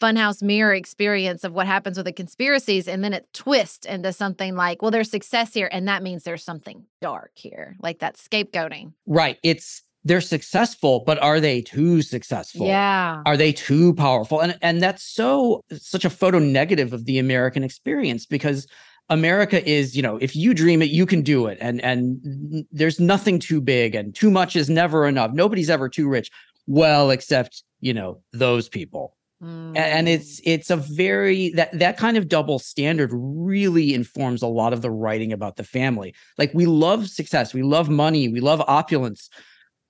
funhouse 0.01 0.43
mirror 0.43 0.75
experience 0.75 1.45
of 1.45 1.53
what 1.53 1.67
happens 1.67 1.97
with 1.97 2.07
the 2.07 2.13
conspiracies 2.13 2.89
and 2.89 3.05
then 3.05 3.13
it 3.13 3.27
twists 3.33 3.87
into 3.87 4.13
something 4.13 4.55
like 4.57 4.83
well 4.83 4.91
there's 4.91 5.11
success 5.11 5.55
here 5.55 5.69
and 5.71 5.87
that 5.89 6.03
means 6.03 6.25
there's 6.25 6.43
something 6.43 6.85
dark 7.01 7.31
here 7.35 7.77
like 7.81 8.01
that 8.01 8.17
scapegoating 8.17 8.93
right 9.07 9.39
it's 9.43 9.84
they're 10.05 10.21
successful 10.21 11.03
but 11.07 11.19
are 11.23 11.41
they 11.41 11.63
too 11.63 12.03
successful 12.03 12.67
yeah 12.67 13.23
are 13.27 13.37
they 13.37 13.53
too 13.53 13.95
powerful 13.95 14.41
and 14.41 14.59
and 14.63 14.83
that's 14.83 15.03
so 15.03 15.63
such 15.73 16.05
a 16.05 16.11
photo 16.11 16.39
negative 16.39 16.93
of 16.93 17.05
the 17.05 17.19
american 17.19 17.63
experience 17.63 18.27
because 18.27 18.67
America 19.11 19.67
is, 19.69 19.95
you 19.95 20.03
know, 20.03 20.17
if 20.17 20.35
you 20.35 20.55
dream 20.55 20.81
it, 20.81 20.91
you 20.91 21.05
can 21.05 21.23
do 21.23 21.47
it. 21.47 21.59
And 21.61 21.81
and 21.85 22.65
there's 22.73 22.99
nothing 22.99 23.39
too 23.39 23.61
big 23.61 23.95
and 23.95 24.15
too 24.15 24.31
much 24.31 24.57
is 24.57 24.71
never 24.71 25.07
enough. 25.07 25.33
Nobody's 25.33 25.69
ever 25.69 25.89
too 25.89 26.09
rich. 26.09 26.31
Well, 26.67 27.11
except, 27.11 27.63
you 27.81 27.93
know, 27.93 28.23
those 28.33 28.69
people. 28.69 29.17
Mm. 29.43 29.77
And 29.77 30.09
it's 30.09 30.41
it's 30.45 30.71
a 30.71 30.77
very 30.77 31.51
that 31.51 31.79
that 31.79 31.99
kind 31.99 32.17
of 32.17 32.29
double 32.29 32.59
standard 32.59 33.11
really 33.13 33.93
informs 33.93 34.41
a 34.41 34.47
lot 34.47 34.73
of 34.73 34.81
the 34.81 34.91
writing 34.91 35.33
about 35.33 35.57
the 35.57 35.65
family. 35.65 36.15
Like 36.39 36.55
we 36.55 36.65
love 36.65 37.09
success, 37.09 37.53
we 37.53 37.63
love 37.63 37.91
money, 37.91 38.29
we 38.29 38.41
love 38.41 38.63
opulence. 38.67 39.29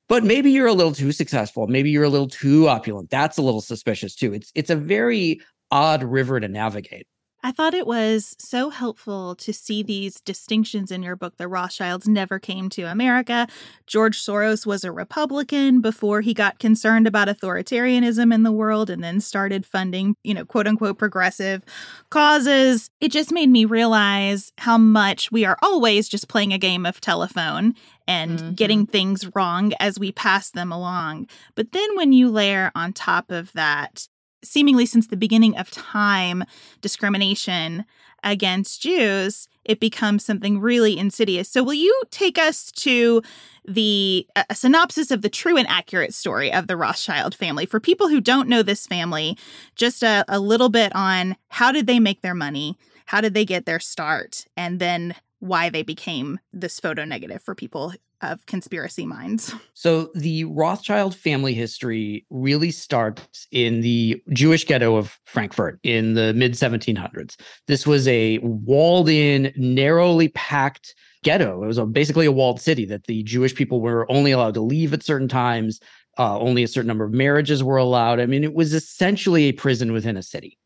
But 0.09 0.25
maybe 0.25 0.51
you're 0.51 0.67
a 0.67 0.73
little 0.73 0.93
too 0.93 1.13
successful. 1.13 1.67
Maybe 1.67 1.91
you're 1.91 2.05
a 2.05 2.11
little 2.11 2.29
too 2.29 2.69
opulent. 2.69 3.11
That's 3.11 3.39
a 3.39 3.43
little 3.43 3.63
suspicious 3.63 4.15
too. 4.15 4.35
It's 4.35 4.53
it's 4.55 4.71
a 4.71 4.77
very 4.77 5.41
odd 5.71 6.03
river 6.03 6.41
to 6.41 6.49
navigate. 6.49 7.07
I 7.47 7.53
thought 7.53 7.75
it 7.75 7.87
was 7.87 8.35
so 8.39 8.71
helpful 8.71 9.35
to 9.35 9.53
see 9.53 9.83
these 9.83 10.19
distinctions 10.23 10.91
in 10.91 11.03
your 11.03 11.15
book. 11.15 11.37
The 11.37 11.47
Rothschilds 11.47 12.09
never 12.09 12.39
came 12.39 12.71
to 12.71 12.85
America. 12.85 13.47
George 13.87 14.19
Soros 14.19 14.65
was 14.65 14.83
a 14.83 14.91
Republican 14.91 15.83
before 15.83 16.23
he 16.23 16.33
got 16.33 16.59
concerned 16.59 17.07
about 17.07 17.29
authoritarianism 17.29 18.33
in 18.33 18.45
the 18.45 18.51
world 18.53 18.89
and 18.89 19.05
then 19.05 19.21
started 19.21 19.67
funding, 19.67 20.17
you 20.25 20.33
know, 20.33 20.47
quote 20.47 20.67
unquote 20.67 20.97
progressive 20.97 21.63
causes. 22.09 22.89
It 23.03 23.13
just 23.13 23.31
made 23.31 23.51
me 23.51 23.67
realize 23.67 24.51
how 24.57 24.79
much 24.79 25.31
we 25.31 25.45
are 25.45 25.59
always 25.61 26.09
just 26.09 26.29
playing 26.29 26.55
a 26.55 26.59
game 26.59 26.87
of 26.87 26.99
telephone 27.03 27.75
and 28.07 28.39
mm-hmm. 28.39 28.53
getting 28.53 28.87
things 28.87 29.31
wrong 29.35 29.73
as 29.81 29.99
we 29.99 30.13
pass 30.13 30.51
them 30.51 30.71
along. 30.73 31.29
But 31.55 31.73
then 31.73 31.97
when 31.97 32.13
you 32.13 32.31
layer 32.31 32.71
on 32.75 32.93
top 32.93 33.31
of 33.31 33.53
that 33.53 34.09
seemingly 34.43 34.87
since 34.87 35.07
the 35.07 35.17
beginning 35.17 35.57
of 35.57 35.71
time 35.71 36.45
discrimination 36.81 37.85
against 38.23 38.83
Jews, 38.83 39.49
it 39.65 39.81
becomes 39.81 40.25
something 40.25 40.61
really 40.61 40.99
insidious. 40.99 41.49
So, 41.49 41.63
will 41.63 41.75
you 41.75 42.03
take 42.11 42.39
us 42.39 42.71
to 42.73 43.23
the 43.67 44.27
a 44.51 44.55
synopsis 44.55 45.11
of 45.11 45.23
the 45.23 45.29
true 45.29 45.57
and 45.57 45.69
accurate 45.69 46.15
story 46.15 46.53
of 46.53 46.67
the 46.67 46.77
Rothschild 46.77 47.35
family 47.35 47.67
for 47.67 47.81
people 47.81 48.09
who 48.09 48.21
don't 48.21 48.49
know 48.49 48.63
this 48.63 48.87
family? 48.87 49.39
Just 49.77 50.03
a, 50.03 50.25
a 50.29 50.39
little 50.39 50.69
bit 50.69 50.95
on 50.95 51.37
how 51.49 51.73
did 51.73 51.87
they 51.87 52.01
make 52.01 52.23
their 52.23 52.35
money, 52.35 52.77
how 53.07 53.21
did 53.21 53.35
they 53.35 53.45
get 53.45 53.67
their 53.67 53.81
start, 53.81 54.47
and 54.57 54.81
then 54.81 55.15
why 55.45 55.69
they 55.69 55.83
became 55.83 56.41
this 56.55 56.81
photo 56.81 57.05
negative 57.05 57.43
for 57.43 57.55
people 57.55 57.93
of 58.23 58.47
conspiracy 58.47 59.05
minds. 59.05 59.55
So 59.77 60.11
the 60.15 60.45
Rothschild 60.45 61.15
family 61.15 61.53
history 61.53 62.25
really 62.31 62.71
starts 62.71 63.47
in 63.51 63.83
the 63.83 64.23
Jewish 64.33 64.65
ghetto 64.65 64.97
of 64.97 65.19
Frankfurt 65.25 65.79
in 65.83 66.15
the 66.15 66.33
mid 66.33 66.53
1700s. 66.53 67.37
This 67.67 67.87
was 67.87 68.09
a 68.09 68.39
walled 68.39 69.09
in, 69.09 69.53
narrowly 69.57 70.29
packed 70.29 70.95
ghetto. 71.23 71.63
It 71.63 71.67
was 71.67 71.77
a, 71.77 71.85
basically 71.85 72.25
a 72.25 72.33
walled 72.33 72.61
city 72.61 72.87
that 72.87 73.09
the 73.09 73.25
Jewish 73.25 73.55
people 73.55 73.81
were 73.81 74.11
only 74.11 74.31
allowed 74.31 74.55
to 74.55 74.63
leave 74.63 74.95
at 74.95 75.03
certain 75.03 75.29
times. 75.29 75.81
Uh, 76.17 76.39
only 76.39 76.63
a 76.63 76.69
certain 76.69 76.89
number 76.89 77.05
of 77.05 77.13
marriages 77.13 77.63
were 77.63 77.77
allowed. 77.77 78.21
I 78.21 78.27
mean, 78.27 78.45
it 78.45 78.55
was 78.55 78.73
essentially 78.73 79.45
a 79.45 79.53
prison 79.53 79.93
within 79.93 80.17
a 80.17 80.23
city. 80.23 80.57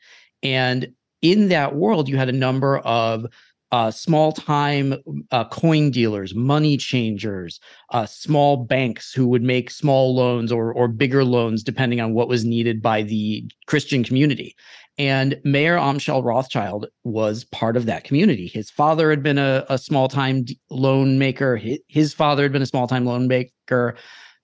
And 0.43 0.93
in 1.23 1.49
that 1.49 1.75
world, 1.75 2.09
you 2.09 2.17
had 2.17 2.29
a 2.29 2.33
number 2.33 2.79
of 2.79 3.27
uh, 3.71 3.91
small 3.91 4.33
time 4.33 4.95
uh, 5.31 5.45
coin 5.49 5.91
dealers, 5.91 6.35
money 6.35 6.77
changers, 6.77 7.61
uh, 7.91 8.07
small 8.07 8.57
banks 8.57 9.13
who 9.13 9.29
would 9.29 9.43
make 9.43 9.71
small 9.71 10.15
loans 10.15 10.51
or 10.51 10.73
or 10.73 10.89
bigger 10.89 11.25
loans 11.25 11.63
depending 11.63 12.01
on 12.01 12.15
what 12.15 12.29
was 12.29 12.45
needed 12.45 12.81
by 12.81 13.03
the 13.03 13.45
Christian 13.67 14.03
community. 14.03 14.55
And 14.99 15.41
Mayer 15.45 15.77
Amschel 15.77 16.25
Rothschild 16.25 16.87
was 17.05 17.45
part 17.45 17.77
of 17.77 17.87
that 17.87 18.03
community. 18.03 18.49
His 18.49 18.69
father 18.69 19.11
had 19.11 19.23
been 19.23 19.39
a, 19.39 19.65
a 19.69 19.79
small 19.79 20.09
time 20.09 20.45
loan 20.71 21.19
maker. 21.19 21.57
His, 21.57 21.79
his 21.89 22.13
father 22.13 22.43
had 22.43 22.53
been 22.53 22.63
a 22.63 22.67
small 22.67 22.89
time 22.89 23.05
loan 23.05 23.29
maker. 23.29 23.97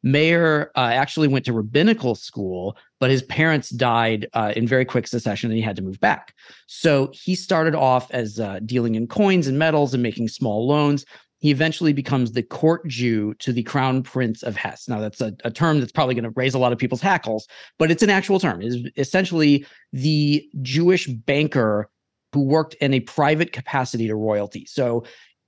Mayer 0.04 0.70
uh, 0.76 0.80
actually 0.80 1.28
went 1.28 1.46
to 1.46 1.54
rabbinical 1.54 2.14
school, 2.14 2.76
but 3.00 3.10
his 3.10 3.22
parents 3.22 3.70
died 3.70 4.28
uh, 4.34 4.52
in 4.54 4.68
very 4.68 4.84
quick 4.84 5.06
succession 5.06 5.50
and 5.50 5.56
he 5.56 5.62
had 5.62 5.76
to 5.76 5.82
move 5.82 5.98
back. 5.98 6.34
So 6.66 7.10
he 7.14 7.34
started 7.34 7.74
off 7.74 8.10
as 8.10 8.38
uh, 8.38 8.60
dealing 8.66 8.96
in 8.96 9.06
coins 9.06 9.46
and 9.48 9.58
metals 9.58 9.94
and 9.94 10.02
making 10.02 10.28
small 10.28 10.68
loans. 10.68 11.06
He 11.38 11.50
eventually 11.50 11.94
becomes 11.94 12.32
the 12.32 12.42
court 12.42 12.86
Jew 12.86 13.32
to 13.38 13.50
the 13.50 13.62
crown 13.62 14.02
prince 14.02 14.42
of 14.42 14.56
Hesse. 14.56 14.90
Now, 14.90 15.00
that's 15.00 15.22
a, 15.22 15.32
a 15.42 15.50
term 15.50 15.80
that's 15.80 15.92
probably 15.92 16.14
going 16.14 16.24
to 16.24 16.30
raise 16.36 16.54
a 16.54 16.58
lot 16.58 16.72
of 16.72 16.78
people's 16.78 17.00
hackles, 17.00 17.48
but 17.78 17.90
it's 17.90 18.02
an 18.02 18.10
actual 18.10 18.38
term. 18.38 18.60
It's 18.60 18.76
essentially 18.98 19.64
the 19.94 20.46
Jewish 20.60 21.06
banker 21.06 21.88
who 22.34 22.42
worked 22.42 22.74
in 22.74 22.92
a 22.92 23.00
private 23.00 23.52
capacity 23.52 24.06
to 24.08 24.16
royalty. 24.16 24.66
So 24.66 25.04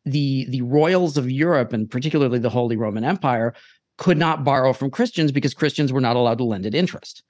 the 0.06 0.46
the 0.48 0.62
royals 0.62 1.18
of 1.18 1.30
Europe 1.30 1.72
and 1.72 1.90
particularly 1.90 2.38
the 2.38 2.48
Holy 2.48 2.76
Roman 2.76 3.04
Empire 3.04 3.54
could 3.98 4.18
not 4.18 4.44
borrow 4.44 4.72
from 4.72 4.90
Christians 4.90 5.32
because 5.32 5.54
Christians 5.54 5.92
were 5.92 6.00
not 6.00 6.16
allowed 6.16 6.38
to 6.38 6.44
lend 6.44 6.66
at 6.66 6.74
interest. 6.74 7.22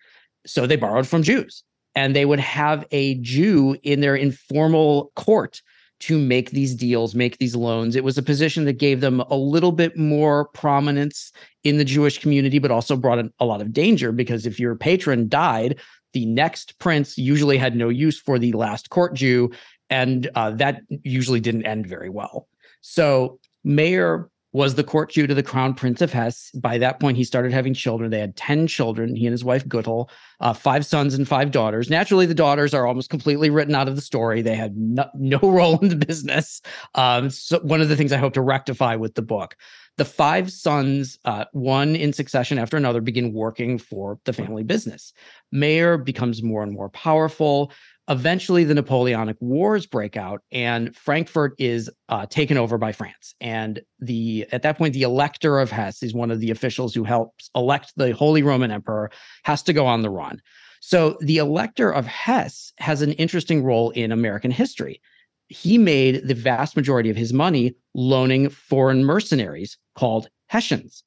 So 0.46 0.66
they 0.66 0.76
borrowed 0.76 1.06
from 1.06 1.23
Jews 1.23 1.62
and 1.94 2.14
they 2.14 2.25
would 2.25 2.40
have 2.40 2.85
a 2.90 3.14
Jew 3.16 3.76
in 3.82 4.00
their 4.00 4.16
informal 4.16 5.12
court 5.16 5.62
to 5.99 6.18
make 6.18 6.50
these 6.50 6.75
deals, 6.75 7.14
make 7.14 7.38
these 7.38 7.56
loans. 7.56 7.96
It 7.96 8.04
was 8.04 8.18
a 8.18 8.23
position 8.23 8.66
that 8.66 8.75
gave 8.75 9.00
them 9.00 9.20
a 9.20 9.35
little 9.35 9.73
bit 9.73 9.96
more 9.96 10.46
prominence 10.49 11.32
in 11.64 11.78
the 11.78 11.85
Jewish 11.85 12.18
community, 12.18 12.58
but 12.58 12.70
also 12.70 12.96
brought 12.96 13.18
in 13.18 13.32
a 13.40 13.46
lot 13.46 13.62
of 13.62 13.73
danger 13.73 14.12
because 14.12 14.44
if 14.44 14.61
your 14.61 14.76
patron 14.76 15.28
died, 15.28 15.80
the 16.12 16.26
next 16.26 16.78
prince 16.78 17.16
usually 17.16 17.56
had 17.56 17.76
no 17.76 17.88
use 17.88 18.20
for 18.20 18.38
the 18.38 18.52
last 18.52 18.90
court 18.90 19.14
Jew, 19.14 19.50
and 19.88 20.28
uh, 20.35 20.50
that 20.52 20.82
usually 21.02 21.40
didn't 21.40 21.66
end 21.66 21.87
very 21.87 22.11
well. 22.11 22.46
So 22.82 23.38
Mayer 23.64 24.28
was 24.56 24.75
the 24.75 24.82
court 24.82 25.10
Jew 25.10 25.26
to 25.26 25.34
the 25.34 25.42
crown 25.42 25.75
prince 25.75 26.00
of 26.00 26.10
Hesse. 26.10 26.50
By 26.52 26.78
that 26.78 26.98
point, 26.98 27.18
he 27.18 27.25
started 27.25 27.52
having 27.52 27.75
children. 27.75 28.10
They 28.10 28.20
had 28.20 28.36
10 28.36 28.66
children, 28.68 29.14
he 29.14 29.26
and 29.26 29.32
his 29.32 29.44
wife 29.44 29.66
Gutle, 29.66 30.08
uh, 30.40 30.54
five 30.54 30.86
sons 30.86 31.12
and 31.12 31.28
five 31.28 31.50
daughters. 31.50 31.90
Naturally, 31.90 32.25
the 32.25 32.34
daughters 32.34 32.72
are 32.72 32.86
almost 32.86 33.10
completely 33.10 33.50
written 33.50 33.75
out 33.75 33.86
of 33.86 33.96
the 33.96 34.00
story. 34.00 34.40
They 34.40 34.54
had 34.54 34.75
no, 34.75 35.10
no 35.14 35.38
role 35.42 35.78
in 35.80 35.90
the 35.90 36.06
business. 36.06 36.62
Um, 36.94 37.28
so 37.28 37.58
one 37.58 37.82
of 37.82 37.90
the 37.90 37.96
things 37.96 38.12
I 38.12 38.16
hope 38.16 38.32
to 38.32 38.40
rectify 38.40 38.96
with 38.96 39.14
the 39.14 39.20
book. 39.20 39.56
The 39.98 40.06
five 40.06 40.50
sons, 40.50 41.18
uh, 41.26 41.44
one 41.52 41.94
in 41.94 42.14
succession 42.14 42.58
after 42.58 42.78
another, 42.78 43.02
begin 43.02 43.34
working 43.34 43.76
for 43.76 44.18
the 44.25 44.32
family 44.32 44.62
business. 44.62 45.12
Mayer 45.52 45.98
becomes 45.98 46.42
more 46.42 46.62
and 46.62 46.72
more 46.72 46.88
powerful 46.88 47.72
eventually 48.08 48.64
the 48.64 48.75
napoleonic 48.75 49.36
wars 49.40 49.86
break 49.86 50.16
out 50.16 50.42
and 50.52 50.94
frankfurt 50.94 51.54
is 51.58 51.90
uh, 52.08 52.26
taken 52.26 52.56
over 52.56 52.78
by 52.78 52.92
france. 52.92 53.34
And 53.40 53.80
the 53.98 54.46
at 54.52 54.62
that 54.62 54.78
point 54.78 54.94
the 54.94 55.02
elector 55.02 55.58
of 55.58 55.70
hesse 55.70 56.02
is 56.02 56.14
one 56.14 56.30
of 56.30 56.40
the 56.40 56.50
officials 56.50 56.94
who 56.94 57.04
helps 57.04 57.50
elect 57.54 57.92
the 57.96 58.12
holy 58.12 58.42
roman 58.42 58.70
emperor 58.70 59.10
has 59.44 59.62
to 59.64 59.72
go 59.72 59.86
on 59.86 60.02
the 60.02 60.10
run. 60.10 60.40
So 60.80 61.16
the 61.20 61.38
elector 61.38 61.90
of 61.90 62.06
hesse 62.06 62.72
has 62.78 63.02
an 63.02 63.12
interesting 63.12 63.64
role 63.64 63.90
in 63.90 64.12
american 64.12 64.50
history. 64.50 65.00
He 65.48 65.78
made 65.78 66.26
the 66.26 66.34
vast 66.34 66.76
majority 66.76 67.10
of 67.10 67.16
his 67.16 67.32
money 67.32 67.75
loaning 67.94 68.50
foreign 68.50 69.04
mercenaries 69.04 69.78
called 69.96 70.28
hessians. 70.48 71.02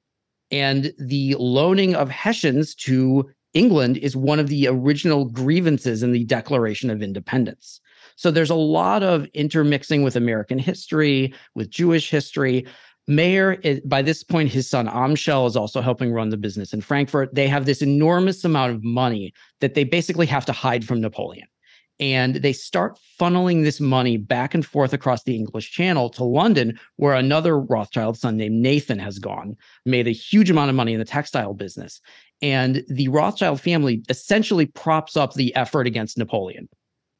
And 0.51 0.93
the 0.97 1.35
loaning 1.35 1.95
of 1.95 2.09
hessians 2.09 2.73
to 2.75 3.29
England 3.53 3.97
is 3.97 4.15
one 4.15 4.39
of 4.39 4.47
the 4.47 4.67
original 4.67 5.25
grievances 5.25 6.03
in 6.03 6.11
the 6.11 6.25
Declaration 6.25 6.89
of 6.89 7.01
Independence. 7.01 7.79
So 8.15 8.31
there's 8.31 8.49
a 8.49 8.55
lot 8.55 9.01
of 9.03 9.25
intermixing 9.33 10.03
with 10.03 10.15
American 10.15 10.59
history, 10.59 11.33
with 11.55 11.69
Jewish 11.69 12.09
history. 12.09 12.65
Mayer, 13.07 13.57
eh, 13.63 13.79
by 13.85 14.01
this 14.01 14.23
point, 14.23 14.51
his 14.51 14.69
son 14.69 14.87
Amschel 14.87 15.47
is 15.47 15.55
also 15.55 15.81
helping 15.81 16.11
run 16.11 16.29
the 16.29 16.37
business 16.37 16.73
in 16.73 16.81
Frankfurt. 16.81 17.33
They 17.33 17.47
have 17.47 17.65
this 17.65 17.81
enormous 17.81 18.43
amount 18.43 18.73
of 18.73 18.83
money 18.83 19.33
that 19.61 19.73
they 19.73 19.83
basically 19.83 20.27
have 20.27 20.45
to 20.45 20.51
hide 20.51 20.85
from 20.85 21.01
Napoleon 21.01 21.47
and 21.99 22.35
they 22.35 22.53
start 22.53 22.97
funneling 23.19 23.63
this 23.63 23.81
money 23.81 24.15
back 24.15 24.53
and 24.53 24.65
forth 24.65 24.93
across 24.93 25.23
the 25.23 25.35
English 25.35 25.71
Channel 25.71 26.09
to 26.11 26.23
London, 26.23 26.79
where 26.95 27.13
another 27.13 27.59
Rothschild 27.59 28.17
son 28.17 28.37
named 28.37 28.61
Nathan 28.61 28.99
has 28.99 29.19
gone, 29.19 29.57
made 29.85 30.07
a 30.07 30.11
huge 30.11 30.49
amount 30.49 30.69
of 30.69 30.75
money 30.75 30.93
in 30.93 30.99
the 30.99 31.05
textile 31.05 31.53
business. 31.53 31.99
And 32.41 32.83
the 32.87 33.07
Rothschild 33.09 33.59
family 33.59 34.03
essentially 34.09 34.65
props 34.65 35.17
up 35.17 35.33
the 35.33 35.53
effort 35.55 35.87
against 35.87 36.17
Napoleon. 36.17 36.69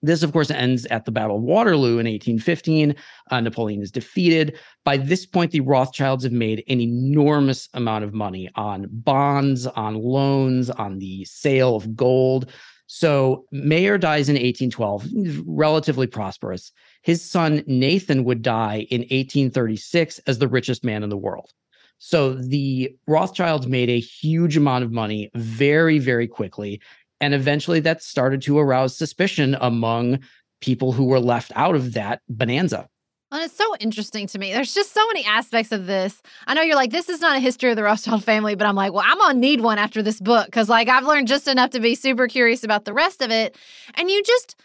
This, 0.01 0.23
of 0.23 0.31
course, 0.31 0.49
ends 0.49 0.85
at 0.85 1.03
the 1.03 1.11
Battle 1.11 1.38
of 1.38 1.43
Waterloo 1.43 1.99
in 1.99 2.07
1815. 2.07 2.95
Uh, 3.31 3.41
Napoleon 3.41 3.81
is 3.81 3.91
defeated. 3.91 4.57
By 4.85 4.95
this 4.95 5.25
point, 5.25 5.51
the 5.51 5.59
Rothschilds 5.59 6.23
have 6.23 6.31
made 6.31 6.63
an 6.69 6.79
enormous 6.79 7.67
amount 7.73 8.05
of 8.05 8.13
money 8.13 8.49
on 8.55 8.88
bonds, 8.89 9.67
on 9.67 9.95
loans, 9.95 10.69
on 10.69 10.99
the 10.99 11.25
sale 11.25 11.75
of 11.75 11.95
gold. 11.97 12.49
So 12.88 13.45
Mayer 13.51 13.97
dies 13.97 14.29
in 14.29 14.35
1812, 14.35 15.43
relatively 15.45 16.07
prosperous. 16.07 16.71
His 17.03 17.23
son 17.23 17.63
Nathan 17.67 18.23
would 18.23 18.41
die 18.41 18.88
in 18.89 19.01
1836 19.01 20.19
as 20.19 20.39
the 20.39 20.47
richest 20.47 20.83
man 20.83 21.03
in 21.03 21.09
the 21.09 21.17
world. 21.17 21.51
So 22.00 22.34
the 22.34 22.96
Rothschilds 23.08 23.68
made 23.68 23.89
a 23.89 24.00
huge 24.00 24.58
amount 24.58 24.84
of 24.84 24.91
money 24.91 25.29
very, 25.36 26.00
very 26.00 26.27
quickly. 26.27 26.82
And 27.22 27.34
eventually 27.34 27.82
that 27.82 28.01
started 28.01 28.41
to 28.44 28.58
arouse 28.58 28.98
suspicion 28.98 29.58
among 29.60 30.20
people 30.62 30.94
who 30.94 31.06
were 31.06 31.20
left 31.20 31.51
out 31.56 31.75
of 31.75 31.94
that 31.94 32.22
bonanza. 32.27 32.88
And 33.32 33.44
it's 33.44 33.56
so 33.56 33.75
interesting 33.79 34.25
to 34.27 34.39
me. 34.39 34.51
There's 34.53 34.74
just 34.74 34.91
so 34.91 35.06
many 35.08 35.24
aspects 35.24 35.72
of 35.72 35.86
this. 35.86 36.20
I 36.48 36.56
know 36.56 36.63
you're 36.63 36.75
like, 36.75 36.89
this 36.89 37.10
is 37.10 37.22
not 37.22 37.38
a 37.38 37.39
history 37.39 37.70
of 37.70 37.75
the 37.75 37.84
Rothschild 37.84 38.24
family, 38.24 38.56
but 38.56 38.65
I'm 38.65 38.75
like, 38.75 38.91
well, 38.91 39.06
I'm 39.06 39.20
gonna 39.20 39.38
need 39.38 39.62
one 39.62 39.77
after 39.77 40.01
this 40.01 40.20
book 40.20 40.48
because, 40.48 40.68
like, 40.68 40.88
I've 40.88 41.06
learned 41.06 41.27
just 41.27 41.48
enough 41.48 41.70
to 41.72 41.79
be 41.79 41.94
super 41.94 42.27
curious 42.27 42.63
about 42.63 42.86
the 42.86 42.94
rest 42.94 43.22
of 43.22 43.29
it. 43.29 43.56
And 43.94 44.10
you 44.10 44.24
just, 44.24 44.56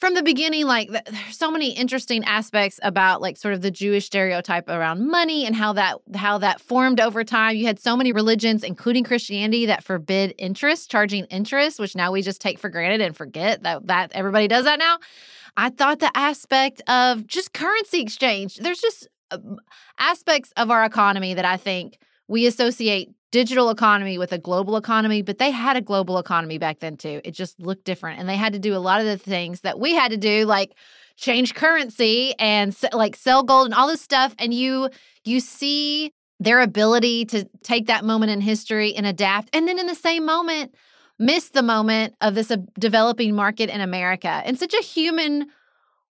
from 0.00 0.14
the 0.14 0.22
beginning, 0.22 0.66
like, 0.66 0.90
there's 0.90 1.36
so 1.36 1.50
many 1.50 1.72
interesting 1.72 2.24
aspects 2.24 2.80
about, 2.82 3.20
like, 3.20 3.36
sort 3.36 3.52
of 3.52 3.60
the 3.60 3.70
Jewish 3.70 4.06
stereotype 4.06 4.68
around 4.68 5.06
money 5.08 5.46
and 5.46 5.54
how 5.54 5.74
that 5.74 5.98
how 6.14 6.38
that 6.38 6.60
formed 6.60 7.00
over 7.00 7.22
time. 7.22 7.56
You 7.56 7.66
had 7.66 7.78
so 7.78 7.96
many 7.96 8.10
religions, 8.10 8.64
including 8.64 9.04
Christianity, 9.04 9.66
that 9.66 9.84
forbid 9.84 10.34
interest, 10.38 10.90
charging 10.90 11.26
interest, 11.26 11.78
which 11.78 11.94
now 11.94 12.12
we 12.12 12.22
just 12.22 12.40
take 12.40 12.58
for 12.58 12.70
granted 12.70 13.02
and 13.02 13.14
forget 13.14 13.62
that 13.62 13.86
that 13.88 14.12
everybody 14.14 14.48
does 14.48 14.64
that 14.64 14.78
now. 14.78 14.98
I 15.56 15.68
thought 15.68 15.98
the 15.98 16.16
aspect 16.16 16.80
of 16.88 17.26
just 17.26 17.52
currency 17.52 18.00
exchange, 18.00 18.56
there's 18.56 18.80
just 18.80 19.06
um, 19.30 19.58
aspects 19.98 20.52
of 20.56 20.70
our 20.70 20.84
economy 20.84 21.34
that 21.34 21.44
I 21.44 21.58
think 21.58 21.98
we 22.26 22.46
associate 22.46 23.10
digital 23.30 23.70
economy 23.70 24.18
with 24.18 24.32
a 24.32 24.38
global 24.38 24.76
economy, 24.76 25.22
but 25.22 25.38
they 25.38 25.50
had 25.50 25.76
a 25.76 25.80
global 25.80 26.18
economy 26.18 26.58
back 26.58 26.80
then 26.80 26.96
too. 26.96 27.20
It 27.24 27.32
just 27.32 27.60
looked 27.60 27.84
different. 27.84 28.18
And 28.18 28.28
they 28.28 28.36
had 28.36 28.52
to 28.52 28.58
do 28.58 28.74
a 28.74 28.78
lot 28.78 29.00
of 29.00 29.06
the 29.06 29.18
things 29.18 29.60
that 29.60 29.78
we 29.78 29.94
had 29.94 30.10
to 30.10 30.16
do, 30.16 30.44
like 30.44 30.74
change 31.16 31.54
currency 31.54 32.34
and 32.38 32.76
like 32.92 33.14
sell 33.16 33.42
gold 33.42 33.66
and 33.66 33.74
all 33.74 33.86
this 33.86 34.00
stuff. 34.00 34.34
And 34.38 34.52
you 34.52 34.90
you 35.24 35.40
see 35.40 36.12
their 36.40 36.60
ability 36.60 37.26
to 37.26 37.44
take 37.62 37.86
that 37.86 38.04
moment 38.04 38.32
in 38.32 38.40
history 38.40 38.94
and 38.94 39.06
adapt. 39.06 39.54
And 39.54 39.68
then 39.68 39.78
in 39.78 39.86
the 39.86 39.94
same 39.94 40.24
moment, 40.24 40.74
miss 41.18 41.50
the 41.50 41.62
moment 41.62 42.14
of 42.22 42.34
this 42.34 42.50
uh, 42.50 42.56
developing 42.78 43.34
market 43.34 43.68
in 43.68 43.82
America 43.82 44.42
in 44.46 44.56
such 44.56 44.72
a 44.72 44.82
human 44.82 45.46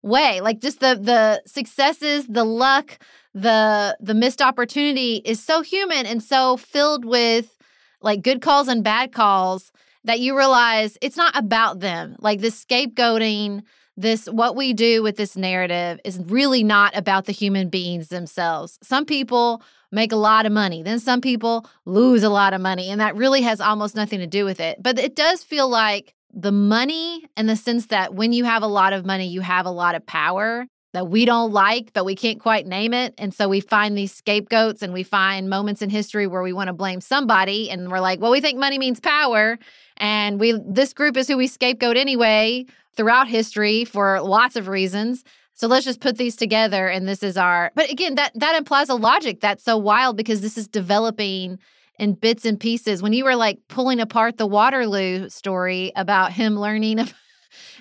way. 0.06 0.40
Like 0.40 0.60
just 0.60 0.80
the 0.80 0.98
the 1.00 1.42
successes, 1.46 2.26
the 2.26 2.44
luck, 2.44 2.98
the 3.34 3.96
the 4.00 4.14
missed 4.14 4.40
opportunity 4.40 5.16
is 5.24 5.42
so 5.42 5.62
human 5.62 6.06
and 6.06 6.22
so 6.22 6.56
filled 6.56 7.04
with 7.04 7.58
like 8.00 8.22
good 8.22 8.40
calls 8.40 8.68
and 8.68 8.82
bad 8.84 9.12
calls 9.12 9.72
that 10.04 10.20
you 10.20 10.36
realize 10.36 10.96
it's 11.02 11.16
not 11.16 11.36
about 11.36 11.80
them. 11.80 12.16
Like 12.20 12.40
this 12.40 12.64
scapegoating, 12.64 13.62
this 13.96 14.26
what 14.26 14.56
we 14.56 14.72
do 14.72 15.02
with 15.02 15.16
this 15.16 15.36
narrative 15.36 16.00
is 16.04 16.18
really 16.26 16.62
not 16.62 16.96
about 16.96 17.26
the 17.26 17.32
human 17.32 17.68
beings 17.68 18.08
themselves. 18.08 18.78
Some 18.82 19.04
people 19.04 19.62
make 19.92 20.12
a 20.12 20.16
lot 20.16 20.46
of 20.46 20.52
money. 20.52 20.82
Then 20.82 21.00
some 21.00 21.20
people 21.20 21.66
lose 21.84 22.22
a 22.22 22.28
lot 22.28 22.52
of 22.52 22.60
money, 22.60 22.90
and 22.90 23.00
that 23.00 23.16
really 23.16 23.42
has 23.42 23.60
almost 23.60 23.96
nothing 23.96 24.20
to 24.20 24.26
do 24.26 24.44
with 24.44 24.60
it. 24.60 24.82
But 24.82 24.98
it 24.98 25.16
does 25.16 25.42
feel 25.42 25.68
like 25.68 26.14
the 26.36 26.52
money, 26.52 27.24
in 27.36 27.46
the 27.46 27.56
sense 27.56 27.86
that 27.86 28.14
when 28.14 28.32
you 28.32 28.44
have 28.44 28.62
a 28.62 28.66
lot 28.66 28.92
of 28.92 29.06
money, 29.06 29.26
you 29.26 29.40
have 29.40 29.64
a 29.64 29.70
lot 29.70 29.94
of 29.94 30.04
power 30.04 30.66
that 30.92 31.08
we 31.08 31.24
don't 31.24 31.50
like, 31.50 31.92
but 31.94 32.04
we 32.04 32.14
can't 32.14 32.40
quite 32.40 32.66
name 32.66 32.92
it. 32.94 33.14
And 33.18 33.32
so 33.32 33.48
we 33.48 33.60
find 33.60 33.96
these 33.96 34.12
scapegoats 34.12 34.82
and 34.82 34.92
we 34.92 35.02
find 35.02 35.48
moments 35.48 35.82
in 35.82 35.88
history 35.90 36.26
where 36.26 36.42
we 36.42 36.52
want 36.52 36.68
to 36.68 36.74
blame 36.74 37.00
somebody. 37.00 37.70
And 37.70 37.90
we're 37.90 38.00
like, 38.00 38.20
well, 38.20 38.30
we 38.30 38.40
think 38.40 38.58
money 38.58 38.78
means 38.78 39.00
power. 39.00 39.58
And 39.96 40.38
we 40.38 40.60
this 40.66 40.92
group 40.92 41.16
is 41.16 41.26
who 41.26 41.38
we 41.38 41.46
scapegoat 41.46 41.96
anyway 41.96 42.66
throughout 42.96 43.28
history 43.28 43.84
for 43.84 44.20
lots 44.20 44.56
of 44.56 44.68
reasons. 44.68 45.24
So 45.54 45.68
let's 45.68 45.86
just 45.86 46.00
put 46.00 46.18
these 46.18 46.36
together 46.36 46.86
and 46.86 47.08
this 47.08 47.22
is 47.22 47.38
our 47.38 47.72
But 47.74 47.90
again, 47.90 48.14
that 48.16 48.32
that 48.34 48.56
implies 48.56 48.90
a 48.90 48.94
logic 48.94 49.40
that's 49.40 49.64
so 49.64 49.78
wild 49.78 50.18
because 50.18 50.42
this 50.42 50.58
is 50.58 50.68
developing 50.68 51.58
in 51.98 52.14
bits 52.14 52.44
and 52.44 52.58
pieces. 52.58 53.02
When 53.02 53.12
you 53.12 53.24
were 53.24 53.36
like 53.36 53.58
pulling 53.68 54.00
apart 54.00 54.36
the 54.36 54.46
Waterloo 54.46 55.28
story 55.28 55.92
about 55.96 56.32
him 56.32 56.58
learning 56.58 57.06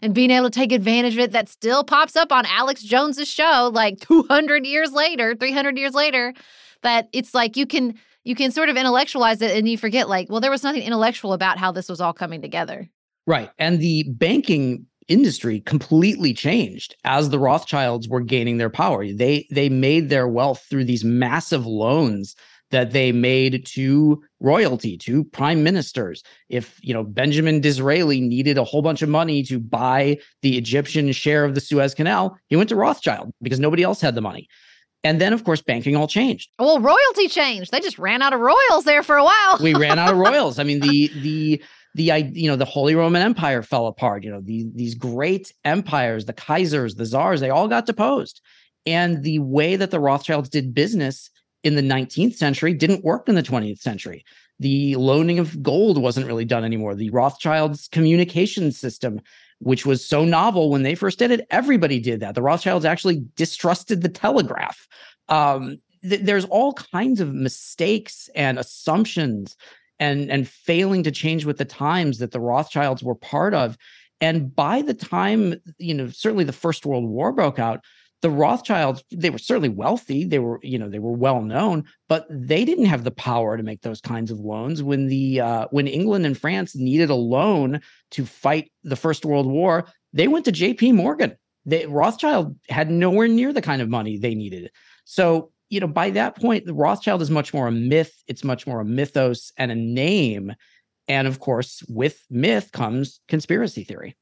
and 0.02 0.14
being 0.14 0.32
able 0.32 0.50
to 0.50 0.60
take 0.60 0.72
advantage 0.72 1.14
of 1.14 1.20
it 1.20 1.32
that 1.32 1.50
still 1.50 1.84
pops 1.84 2.16
up 2.16 2.32
on 2.32 2.46
Alex 2.46 2.82
Jones's 2.84 3.28
show 3.28 3.70
like 3.74 4.00
200 4.00 4.66
years 4.66 4.92
later, 4.92 5.36
300 5.36 5.78
years 5.78 5.94
later 5.94 6.34
that 6.82 7.10
it's 7.14 7.34
like 7.34 7.58
you 7.58 7.66
can 7.66 7.96
you 8.24 8.36
can 8.36 8.52
sort 8.52 8.70
of 8.70 8.78
intellectualize 8.78 9.42
it 9.42 9.56
and 9.56 9.68
you 9.68 9.78
forget 9.78 10.08
like 10.10 10.30
well 10.30 10.40
there 10.40 10.52
was 10.52 10.64
nothing 10.64 10.84
intellectual 10.84 11.34
about 11.34 11.58
how 11.58 11.72
this 11.72 11.90
was 11.90 12.02
all 12.02 12.14
coming 12.14 12.42
together. 12.42 12.90
Right. 13.28 13.50
And 13.58 13.80
the 13.80 14.04
banking 14.08 14.86
industry 15.08 15.60
completely 15.62 16.34
changed 16.34 16.96
as 17.04 17.30
the 17.30 17.40
Rothschilds 17.40 18.08
were 18.08 18.22
gaining 18.22 18.58
their 18.58 18.70
power. 18.70 19.06
They 19.12 19.48
they 19.52 19.70
made 19.70 20.10
their 20.10 20.28
wealth 20.28 20.66
through 20.70 20.86
these 20.86 21.04
massive 21.04 21.66
loans 21.66 22.36
that 22.72 22.92
they 22.92 23.12
made 23.12 23.66
to 23.66 24.22
royalty, 24.40 24.98
to 24.98 25.24
prime 25.26 25.64
ministers. 25.64 26.24
If 26.50 26.80
you 26.82 26.94
know 26.94 27.04
Benjamin 27.04 27.62
Disraeli 27.62 28.22
needed 28.22 28.58
a 28.58 28.64
whole 28.64 28.82
bunch 28.82 29.02
of 29.02 29.10
money 29.10 29.44
to 29.44 29.60
buy 29.60 30.18
the 30.42 30.58
Egyptian 30.58 31.12
share 31.12 31.46
of 31.46 31.56
the 31.56 31.62
Suez 31.62 31.94
Canal, 31.94 32.38
he 32.48 32.56
went 32.56 32.70
to 32.70 32.76
Rothschild 32.76 33.32
because 33.42 33.60
nobody 33.60 33.84
else 33.84 34.02
had 34.02 34.16
the 34.16 34.22
money. 34.22 34.48
And 35.04 35.22
then, 35.22 35.34
of 35.34 35.44
course, 35.44 35.62
banking 35.62 35.96
all 35.96 36.08
changed. 36.08 36.50
Oh, 36.58 36.66
well, 36.66 36.80
royalty 36.80 37.28
changed. 37.28 37.72
They 37.72 37.80
just 37.80 38.00
ran 38.00 38.24
out 38.24 38.34
of 38.34 38.40
royals 38.40 38.86
there 38.86 39.04
for 39.04 39.18
a 39.18 39.24
while. 39.24 39.60
we 39.62 39.76
ran 39.76 40.00
out 40.00 40.14
of 40.14 40.18
royals. 40.30 40.58
I 40.58 40.64
mean, 40.64 40.80
the 40.80 41.12
the 41.22 41.62
the 41.94 42.32
you 42.34 42.50
know 42.50 42.56
the 42.56 42.66
Holy 42.66 42.96
Roman 42.96 43.22
Empire 43.22 43.62
fell 43.62 43.86
apart. 43.88 44.24
You 44.24 44.32
know 44.32 44.42
these 44.42 44.66
these 44.74 44.96
great 44.96 45.54
empires, 45.64 46.26
the 46.26 46.34
Kaisers, 46.34 46.98
the 46.98 47.06
czars, 47.06 47.40
they 47.40 47.52
all 47.52 47.68
got 47.68 47.86
deposed, 47.86 48.42
and 48.86 49.24
the 49.24 49.40
way 49.40 49.76
that 49.76 49.92
the 49.92 50.00
Rothschilds 50.00 50.50
did 50.50 50.74
business 50.74 51.30
in 51.66 51.76
the 51.76 51.82
19th 51.82 52.36
century 52.36 52.74
didn't 52.74 53.04
work 53.04 53.28
in 53.28 53.34
the 53.34 53.44
20th 53.44 53.80
century. 53.80 54.24
The 54.60 54.96
loaning 54.96 55.40
of 55.40 55.62
gold 55.62 56.02
wasn't 56.02 56.28
really 56.28 56.46
done 56.46 56.64
anymore. 56.64 56.94
The 56.96 57.10
Rothschilds' 57.10 57.90
communication 57.90 58.72
system, 58.72 59.20
which 59.60 59.86
was 59.86 60.06
so 60.06 60.24
novel 60.24 60.70
when 60.70 60.84
they 60.84 60.94
first 60.94 61.18
did 61.18 61.32
it, 61.32 61.46
everybody 61.50 62.00
did 62.00 62.20
that. 62.20 62.36
The 62.36 62.44
Rothschilds 62.44 62.86
actually 62.86 63.26
distrusted 63.36 64.04
the 64.04 64.10
telegraph. 64.10 64.88
Um, 65.28 65.80
th- 66.04 66.22
there's 66.22 66.46
all 66.46 66.74
kinds 66.74 67.20
of 67.20 67.34
mistakes 67.34 68.30
and 68.36 68.60
assumptions 68.60 69.58
and 70.00 70.30
and 70.30 70.48
failing 70.48 71.04
to 71.04 71.12
change 71.12 71.46
with 71.46 71.58
the 71.58 71.66
times 71.66 72.20
that 72.20 72.32
the 72.32 72.40
Rothschilds 72.40 73.02
were 73.02 73.16
part 73.16 73.54
of. 73.56 73.76
And 74.22 74.56
by 74.56 74.84
the 74.84 74.94
time, 74.94 75.56
you 75.80 75.94
know, 75.94 76.10
certainly 76.10 76.44
the 76.44 76.54
First 76.54 76.86
World 76.86 77.10
War 77.10 77.32
broke 77.32 77.60
out, 77.60 77.84
the 78.26 78.32
Rothschilds, 78.32 79.04
they 79.12 79.30
were 79.30 79.38
certainly 79.38 79.70
wealthy. 79.70 80.26
They 80.26 80.40
were, 80.40 80.60
you 80.64 80.80
know, 80.80 80.90
they 80.90 80.98
were 80.98 81.12
well 81.12 81.44
known, 81.44 81.84
but 82.10 82.26
they 82.28 82.66
didn't 82.66 82.86
have 82.86 83.04
the 83.04 83.12
power 83.12 83.56
to 83.56 83.62
make 83.62 83.84
those 83.84 84.02
kinds 84.02 84.32
of 84.32 84.40
loans. 84.40 84.82
When 84.82 85.06
the 85.06 85.42
uh, 85.42 85.68
when 85.70 85.86
England 85.86 86.26
and 86.26 86.36
France 86.36 86.76
needed 86.76 87.12
a 87.12 87.16
loan 87.16 87.82
to 88.10 88.26
fight 88.26 88.72
the 88.84 88.96
First 88.96 89.26
World 89.26 89.46
War, 89.46 89.86
they 90.12 90.28
went 90.28 90.46
to 90.46 90.52
J.P. 90.52 90.94
Morgan. 90.94 91.36
They, 91.68 91.86
Rothschild 91.86 92.58
had 92.68 92.90
nowhere 92.90 93.28
near 93.28 93.54
the 93.54 93.62
kind 93.62 93.80
of 93.80 93.90
money 93.90 94.18
they 94.18 94.34
needed. 94.34 94.72
So 95.04 95.52
you 95.70 95.80
know, 95.80 95.88
by 95.88 96.10
that 96.10 96.36
point, 96.36 96.66
the 96.66 96.74
Rothschild 96.74 97.22
is 97.22 97.30
much 97.30 97.54
more 97.54 97.68
a 97.68 97.72
myth. 97.72 98.12
It's 98.26 98.44
much 98.44 98.66
more 98.66 98.80
a 98.80 98.86
mythos 98.86 99.52
and 99.56 99.72
a 99.72 99.76
name. 99.76 100.56
And 101.08 101.28
of 101.28 101.40
course, 101.40 101.84
with 101.88 102.26
myth 102.32 102.72
comes 102.72 103.20
conspiracy 103.28 103.84
theory. 103.84 104.16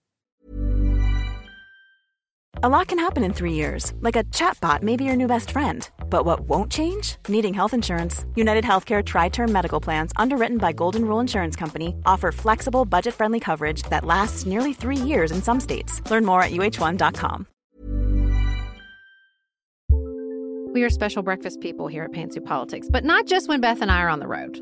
A 2.61 2.69
lot 2.69 2.87
can 2.87 2.99
happen 2.99 3.23
in 3.23 3.33
three 3.33 3.53
years, 3.53 3.93
like 4.01 4.15
a 4.15 4.23
chatbot 4.25 4.83
may 4.83 4.95
be 4.95 5.05
your 5.05 5.15
new 5.15 5.25
best 5.25 5.49
friend. 5.49 5.89
But 6.07 6.23
what 6.23 6.41
won't 6.41 6.71
change? 6.71 7.15
Needing 7.27 7.53
health 7.53 7.73
insurance. 7.73 8.25
United 8.35 8.63
Healthcare 8.63 9.03
Tri 9.03 9.29
Term 9.29 9.51
Medical 9.51 9.81
Plans, 9.81 10.11
underwritten 10.17 10.59
by 10.59 10.71
Golden 10.71 11.05
Rule 11.05 11.19
Insurance 11.19 11.55
Company, 11.55 11.95
offer 12.05 12.31
flexible, 12.31 12.85
budget 12.85 13.15
friendly 13.15 13.39
coverage 13.39 13.81
that 13.89 14.05
lasts 14.05 14.45
nearly 14.45 14.71
three 14.71 14.97
years 14.97 15.31
in 15.31 15.41
some 15.41 15.59
states. 15.59 15.99
Learn 16.11 16.25
more 16.25 16.43
at 16.43 16.51
uh1.com. 16.51 17.47
We 20.73 20.83
are 20.83 20.89
special 20.91 21.23
breakfast 21.23 21.59
people 21.59 21.87
here 21.87 22.03
at 22.03 22.11
Pantsuit 22.11 22.45
Politics, 22.45 22.87
but 22.89 23.03
not 23.03 23.25
just 23.25 23.49
when 23.49 23.61
Beth 23.61 23.81
and 23.81 23.89
I 23.91 24.01
are 24.01 24.09
on 24.09 24.19
the 24.19 24.27
road. 24.27 24.61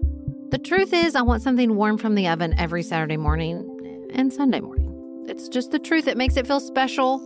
The 0.51 0.59
truth 0.59 0.93
is, 0.93 1.13
I 1.13 1.23
want 1.23 1.43
something 1.43 1.75
warm 1.75 1.97
from 1.97 2.15
the 2.15 2.29
oven 2.29 2.57
every 2.57 2.83
Saturday 2.83 3.17
morning 3.17 4.09
and 4.13 4.31
Sunday 4.31 4.61
morning. 4.61 4.87
It's 5.27 5.49
just 5.49 5.71
the 5.71 5.79
truth. 5.79 6.07
It 6.07 6.17
makes 6.17 6.35
it 6.35 6.47
feel 6.47 6.59
special, 6.59 7.25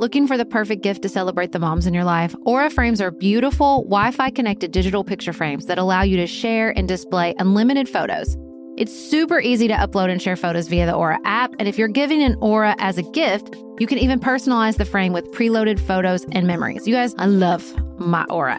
Looking 0.00 0.26
for 0.26 0.38
the 0.38 0.46
perfect 0.46 0.82
gift 0.82 1.02
to 1.02 1.10
celebrate 1.10 1.52
the 1.52 1.58
moms 1.58 1.86
in 1.86 1.92
your 1.92 2.04
life? 2.04 2.34
Aura 2.46 2.70
frames 2.70 3.02
are 3.02 3.10
beautiful, 3.10 3.82
Wi 3.82 4.10
Fi 4.12 4.30
connected 4.30 4.72
digital 4.72 5.04
picture 5.04 5.34
frames 5.34 5.66
that 5.66 5.76
allow 5.76 6.00
you 6.00 6.16
to 6.16 6.26
share 6.26 6.70
and 6.70 6.88
display 6.88 7.34
unlimited 7.38 7.86
photos. 7.86 8.34
It's 8.78 8.98
super 8.98 9.40
easy 9.40 9.68
to 9.68 9.74
upload 9.74 10.10
and 10.10 10.22
share 10.22 10.36
photos 10.36 10.68
via 10.68 10.86
the 10.86 10.94
Aura 10.94 11.18
app, 11.26 11.54
and 11.58 11.68
if 11.68 11.76
you're 11.76 11.86
giving 11.86 12.22
an 12.22 12.34
Aura 12.40 12.74
as 12.78 12.96
a 12.96 13.02
gift, 13.02 13.54
you 13.78 13.86
can 13.86 13.98
even 13.98 14.18
personalize 14.18 14.78
the 14.78 14.86
frame 14.86 15.12
with 15.12 15.30
preloaded 15.32 15.78
photos 15.78 16.24
and 16.32 16.46
memories. 16.46 16.88
You 16.88 16.94
guys, 16.94 17.14
I 17.18 17.26
love 17.26 17.62
my 17.98 18.24
Aura 18.30 18.58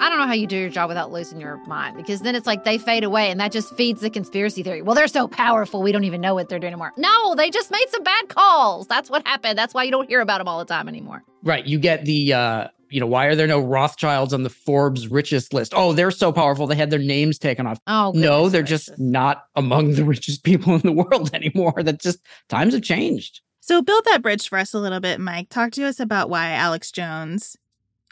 I 0.00 0.08
don't 0.08 0.18
know 0.18 0.26
how 0.26 0.32
you 0.32 0.46
do 0.46 0.56
your 0.56 0.70
job 0.70 0.88
without 0.88 1.12
losing 1.12 1.40
your 1.40 1.58
mind 1.66 1.96
because 1.96 2.20
then 2.20 2.34
it's 2.34 2.46
like 2.46 2.64
they 2.64 2.78
fade 2.78 3.04
away 3.04 3.30
and 3.30 3.38
that 3.38 3.52
just 3.52 3.74
feeds 3.76 4.00
the 4.00 4.08
conspiracy 4.08 4.62
theory. 4.62 4.80
Well, 4.80 4.94
they're 4.94 5.06
so 5.08 5.28
powerful, 5.28 5.82
we 5.82 5.92
don't 5.92 6.04
even 6.04 6.20
know 6.22 6.34
what 6.34 6.48
they're 6.48 6.58
doing 6.58 6.72
anymore. 6.72 6.92
No, 6.96 7.34
they 7.34 7.50
just 7.50 7.70
made 7.70 7.86
some 7.90 8.02
bad 8.02 8.28
calls. 8.28 8.86
That's 8.86 9.10
what 9.10 9.26
happened. 9.26 9.58
That's 9.58 9.74
why 9.74 9.84
you 9.84 9.90
don't 9.90 10.08
hear 10.08 10.20
about 10.22 10.38
them 10.38 10.48
all 10.48 10.58
the 10.58 10.64
time 10.64 10.88
anymore. 10.88 11.22
Right. 11.42 11.66
You 11.66 11.78
get 11.78 12.04
the 12.06 12.32
uh 12.32 12.68
you 12.88 12.98
know, 12.98 13.06
why 13.06 13.26
are 13.26 13.36
there 13.36 13.46
no 13.46 13.60
Rothschilds 13.60 14.32
on 14.32 14.42
the 14.42 14.50
Forbes 14.50 15.06
richest 15.08 15.54
list? 15.54 15.72
Oh, 15.76 15.92
they're 15.92 16.10
so 16.10 16.32
powerful. 16.32 16.66
They 16.66 16.74
had 16.74 16.90
their 16.90 16.98
names 16.98 17.38
taken 17.38 17.64
off. 17.66 17.78
Oh, 17.86 18.12
no, 18.16 18.48
they're 18.48 18.62
gracious. 18.62 18.86
just 18.86 18.98
not 18.98 19.44
among 19.54 19.92
the 19.92 20.04
richest 20.14 20.42
people 20.42 20.74
in 20.74 20.80
the 20.80 20.90
world 20.90 21.30
anymore. 21.34 21.82
That 21.84 22.00
just 22.00 22.18
times 22.48 22.74
have 22.74 22.82
changed. 22.82 23.42
So 23.60 23.80
build 23.80 24.04
that 24.06 24.22
bridge 24.22 24.48
for 24.48 24.58
us 24.58 24.74
a 24.74 24.80
little 24.80 24.98
bit, 24.98 25.20
Mike. 25.20 25.50
Talk 25.50 25.70
to 25.72 25.84
us 25.84 26.00
about 26.00 26.30
why 26.30 26.50
Alex 26.50 26.90
Jones, 26.90 27.56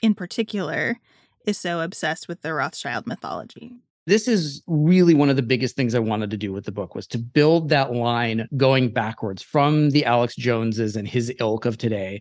in 0.01 0.14
particular, 0.14 1.01
is 1.49 1.59
so 1.59 1.81
obsessed 1.81 2.29
with 2.29 2.43
the 2.43 2.53
Rothschild 2.53 3.07
mythology. 3.07 3.73
This 4.07 4.29
is 4.29 4.63
really 4.67 5.15
one 5.15 5.29
of 5.29 5.37
the 5.37 5.43
biggest 5.43 5.77
things 5.77 5.95
I 5.95 5.99
wanted 5.99 6.31
to 6.31 6.37
do 6.37 6.53
with 6.53 6.65
the 6.65 6.73
book 6.73 6.95
was 6.95 7.07
to 7.09 7.19
build 7.19 7.69
that 7.71 7.93
line 7.93 8.49
going 8.57 8.91
backwards 8.91 9.43
from 9.43 9.91
the 9.91 10.05
Alex 10.05 10.35
Joneses 10.37 10.97
and 10.97 11.09
his 11.09 11.33
ilk 11.41 11.65
of 11.65 11.77
today 11.77 12.21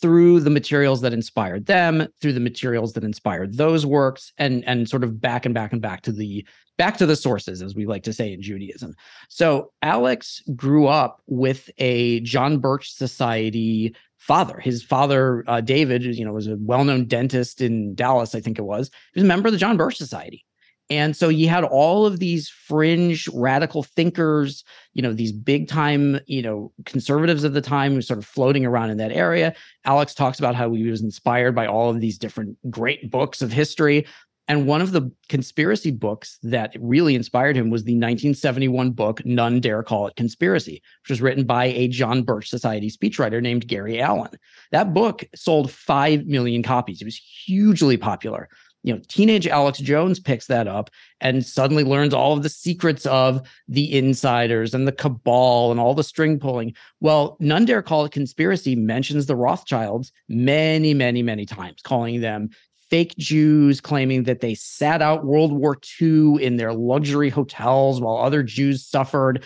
through 0.00 0.40
the 0.40 0.50
materials 0.50 1.00
that 1.02 1.12
inspired 1.12 1.66
them, 1.66 2.08
through 2.20 2.32
the 2.32 2.40
materials 2.40 2.92
that 2.94 3.04
inspired 3.04 3.56
those 3.56 3.86
works, 3.86 4.32
and 4.36 4.64
and 4.66 4.88
sort 4.88 5.04
of 5.04 5.20
back 5.20 5.46
and 5.46 5.54
back 5.54 5.72
and 5.72 5.80
back 5.80 6.02
to 6.02 6.12
the 6.12 6.46
back 6.76 6.96
to 6.98 7.06
the 7.06 7.16
sources, 7.16 7.62
as 7.62 7.74
we 7.74 7.86
like 7.86 8.02
to 8.02 8.12
say 8.12 8.32
in 8.32 8.42
Judaism. 8.42 8.94
So 9.28 9.72
Alex 9.80 10.42
grew 10.56 10.86
up 10.86 11.22
with 11.26 11.70
a 11.78 12.20
John 12.20 12.58
Birch 12.58 12.92
Society 12.92 13.94
father. 14.26 14.60
His 14.60 14.82
father, 14.82 15.44
uh, 15.48 15.60
David, 15.60 16.02
you 16.04 16.24
know, 16.24 16.32
was 16.32 16.46
a 16.46 16.56
well-known 16.60 17.06
dentist 17.06 17.60
in 17.60 17.94
Dallas, 17.94 18.34
I 18.34 18.40
think 18.40 18.58
it 18.58 18.62
was. 18.62 18.88
He 19.12 19.20
was 19.20 19.24
a 19.24 19.26
member 19.26 19.48
of 19.48 19.52
the 19.52 19.58
John 19.58 19.76
Birch 19.76 19.96
Society. 19.96 20.44
And 20.90 21.16
so 21.16 21.28
you 21.28 21.48
had 21.48 21.64
all 21.64 22.06
of 22.06 22.18
these 22.18 22.48
fringe 22.48 23.28
radical 23.32 23.82
thinkers, 23.82 24.62
you 24.92 25.02
know, 25.02 25.12
these 25.12 25.32
big 25.32 25.66
time, 25.66 26.20
you 26.26 26.42
know, 26.42 26.70
conservatives 26.84 27.44
of 27.44 27.54
the 27.54 27.60
time 27.60 27.94
who 27.94 28.02
sort 28.02 28.18
of 28.18 28.26
floating 28.26 28.66
around 28.66 28.90
in 28.90 28.98
that 28.98 29.10
area. 29.12 29.54
Alex 29.84 30.14
talks 30.14 30.38
about 30.38 30.54
how 30.54 30.72
he 30.72 30.88
was 30.90 31.02
inspired 31.02 31.54
by 31.54 31.66
all 31.66 31.88
of 31.88 32.00
these 32.00 32.18
different 32.18 32.58
great 32.70 33.10
books 33.10 33.42
of 33.42 33.52
history. 33.52 34.06
And 34.48 34.66
one 34.66 34.82
of 34.82 34.92
the 34.92 35.10
conspiracy 35.28 35.90
books 35.92 36.38
that 36.42 36.76
really 36.80 37.14
inspired 37.14 37.56
him 37.56 37.70
was 37.70 37.84
the 37.84 37.92
1971 37.92 38.90
book, 38.90 39.24
None 39.24 39.60
Dare 39.60 39.82
Call 39.82 40.08
It 40.08 40.16
Conspiracy, 40.16 40.82
which 41.02 41.10
was 41.10 41.22
written 41.22 41.44
by 41.44 41.66
a 41.66 41.88
John 41.88 42.22
Birch 42.22 42.50
Society 42.50 42.90
speechwriter 42.90 43.40
named 43.40 43.68
Gary 43.68 44.00
Allen. 44.00 44.32
That 44.72 44.92
book 44.92 45.24
sold 45.34 45.70
5 45.70 46.26
million 46.26 46.62
copies. 46.62 47.00
It 47.00 47.04
was 47.04 47.16
hugely 47.16 47.96
popular 47.96 48.48
you 48.82 48.92
know, 48.92 49.00
teenage 49.08 49.46
Alex 49.46 49.78
Jones 49.78 50.18
picks 50.18 50.46
that 50.46 50.66
up 50.66 50.90
and 51.20 51.44
suddenly 51.44 51.84
learns 51.84 52.12
all 52.12 52.32
of 52.32 52.42
the 52.42 52.48
secrets 52.48 53.06
of 53.06 53.40
the 53.68 53.96
insiders 53.96 54.74
and 54.74 54.86
the 54.86 54.92
cabal 54.92 55.70
and 55.70 55.78
all 55.78 55.94
the 55.94 56.02
string 56.04 56.38
pulling. 56.38 56.74
Well, 57.00 57.36
None 57.40 57.64
Dare 57.64 57.82
Call 57.82 58.04
It 58.04 58.12
Conspiracy 58.12 58.74
mentions 58.74 59.26
the 59.26 59.36
Rothschilds 59.36 60.12
many, 60.28 60.94
many, 60.94 61.22
many 61.22 61.46
times, 61.46 61.80
calling 61.82 62.20
them 62.20 62.50
fake 62.92 63.16
Jews, 63.16 63.80
claiming 63.80 64.24
that 64.24 64.40
they 64.40 64.54
sat 64.54 65.00
out 65.00 65.24
World 65.24 65.50
War 65.50 65.78
II 65.98 66.44
in 66.44 66.58
their 66.58 66.74
luxury 66.74 67.30
hotels 67.30 68.02
while 68.02 68.18
other 68.18 68.42
Jews 68.42 68.84
suffered. 68.84 69.44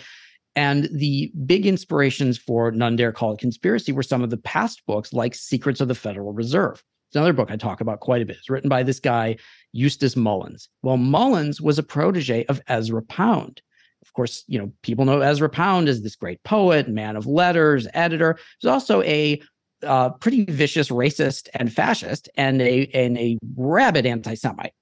And 0.57 0.89
the 0.91 1.31
big 1.45 1.65
inspirations 1.65 2.37
for 2.37 2.71
None 2.71 2.97
Dare 2.97 3.13
Call 3.13 3.31
It 3.31 3.39
Conspiracy 3.39 3.93
were 3.93 4.03
some 4.03 4.21
of 4.21 4.31
the 4.31 4.37
past 4.37 4.85
books 4.85 5.13
like 5.13 5.33
Secrets 5.33 5.79
of 5.79 5.87
the 5.87 5.95
Federal 5.95 6.33
Reserve. 6.33 6.83
It's 7.07 7.15
another 7.15 7.31
book 7.31 7.49
I 7.49 7.55
talk 7.55 7.79
about 7.79 8.01
quite 8.01 8.21
a 8.21 8.25
bit. 8.25 8.35
It's 8.35 8.49
written 8.49 8.67
by 8.67 8.83
this 8.83 8.99
guy, 8.99 9.37
Eustace 9.71 10.17
Mullins. 10.17 10.67
Well, 10.81 10.97
Mullins 10.97 11.61
was 11.61 11.79
a 11.79 11.83
protege 11.83 12.43
of 12.49 12.61
Ezra 12.67 13.01
Pound. 13.03 13.61
Of 14.01 14.11
course, 14.11 14.43
you 14.47 14.59
know, 14.59 14.73
people 14.81 15.05
know 15.05 15.21
Ezra 15.21 15.47
Pound 15.47 15.87
as 15.87 16.01
this 16.01 16.17
great 16.17 16.43
poet, 16.43 16.89
man 16.89 17.15
of 17.15 17.25
letters, 17.25 17.87
editor. 17.93 18.37
He's 18.59 18.69
also 18.69 19.03
a 19.03 19.41
uh, 19.83 20.09
pretty 20.11 20.45
vicious 20.45 20.89
racist 20.89 21.49
and 21.53 21.71
fascist 21.71 22.29
and 22.35 22.61
a, 22.61 22.87
and 22.93 23.17
a 23.17 23.37
rabid 23.55 24.05
anti 24.05 24.35
Semite. 24.35 24.73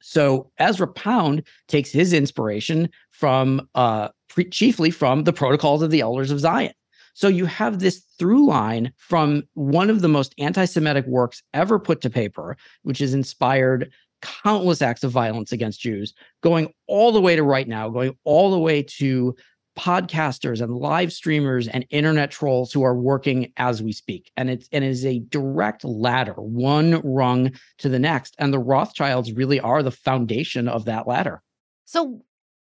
So 0.00 0.50
Ezra 0.58 0.86
Pound 0.86 1.42
takes 1.68 1.90
his 1.90 2.12
inspiration 2.12 2.88
from 3.10 3.68
uh, 3.74 4.08
pre- 4.28 4.48
chiefly 4.48 4.90
from 4.90 5.24
the 5.24 5.32
Protocols 5.32 5.82
of 5.82 5.90
the 5.90 6.00
Elders 6.00 6.30
of 6.30 6.40
Zion. 6.40 6.72
So 7.14 7.28
you 7.28 7.46
have 7.46 7.78
this 7.78 8.04
through 8.18 8.46
line 8.46 8.92
from 8.98 9.42
one 9.54 9.88
of 9.88 10.02
the 10.02 10.08
most 10.08 10.34
anti 10.38 10.66
Semitic 10.66 11.06
works 11.06 11.42
ever 11.54 11.78
put 11.78 12.02
to 12.02 12.10
paper, 12.10 12.56
which 12.82 12.98
has 12.98 13.14
inspired 13.14 13.90
countless 14.22 14.82
acts 14.82 15.02
of 15.02 15.12
violence 15.12 15.52
against 15.52 15.80
Jews, 15.80 16.14
going 16.42 16.72
all 16.86 17.12
the 17.12 17.20
way 17.20 17.34
to 17.36 17.42
right 17.42 17.66
now, 17.66 17.88
going 17.88 18.16
all 18.24 18.50
the 18.50 18.58
way 18.58 18.82
to 18.82 19.34
podcasters 19.76 20.60
and 20.60 20.74
live 20.74 21.12
streamers 21.12 21.68
and 21.68 21.86
internet 21.90 22.30
trolls 22.30 22.72
who 22.72 22.82
are 22.82 22.96
working 22.96 23.52
as 23.56 23.82
we 23.82 23.92
speak. 23.92 24.32
And 24.36 24.50
it's 24.50 24.68
and 24.72 24.82
it 24.82 24.88
is 24.88 25.04
a 25.04 25.20
direct 25.20 25.84
ladder, 25.84 26.34
one 26.34 27.00
rung 27.04 27.52
to 27.78 27.88
the 27.88 27.98
next. 27.98 28.34
And 28.38 28.52
the 28.52 28.58
Rothschilds 28.58 29.32
really 29.32 29.60
are 29.60 29.82
the 29.82 29.90
foundation 29.90 30.68
of 30.68 30.86
that 30.86 31.06
ladder. 31.06 31.42
So, 31.84 32.22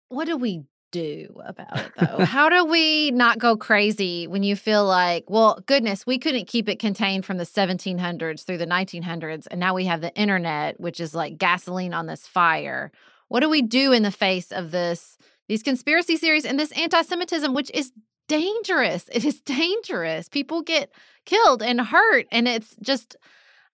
what 0.09 0.25
do 0.25 0.37
we 0.37 0.63
do 0.91 1.41
about 1.45 1.77
it 1.77 1.91
though? 1.97 2.23
How 2.25 2.47
do 2.47 2.63
we 2.65 3.11
not 3.11 3.39
go 3.39 3.57
crazy 3.57 4.27
when 4.27 4.43
you 4.43 4.55
feel 4.55 4.85
like, 4.85 5.25
well, 5.27 5.59
goodness, 5.65 6.05
we 6.05 6.17
couldn't 6.17 6.47
keep 6.47 6.69
it 6.69 6.79
contained 6.79 7.25
from 7.25 7.37
the 7.37 7.45
1700s 7.45 8.45
through 8.45 8.59
the 8.59 8.67
1900s, 8.67 9.47
and 9.51 9.59
now 9.59 9.73
we 9.73 9.85
have 9.85 10.01
the 10.01 10.13
internet, 10.15 10.79
which 10.79 10.99
is 10.99 11.13
like 11.13 11.37
gasoline 11.37 11.93
on 11.93 12.05
this 12.05 12.27
fire. 12.27 12.91
What 13.27 13.41
do 13.41 13.49
we 13.49 13.63
do 13.63 13.91
in 13.91 14.03
the 14.03 14.11
face 14.11 14.51
of 14.51 14.71
this, 14.71 15.17
these 15.47 15.63
conspiracy 15.63 16.17
theories 16.17 16.45
and 16.45 16.59
this 16.59 16.71
anti-Semitism, 16.71 17.53
which 17.53 17.71
is 17.73 17.91
dangerous? 18.27 19.05
It 19.11 19.25
is 19.25 19.41
dangerous. 19.41 20.29
People 20.29 20.61
get 20.61 20.91
killed 21.25 21.61
and 21.61 21.81
hurt. 21.81 22.27
And 22.31 22.47
it's 22.47 22.75
just, 22.81 23.15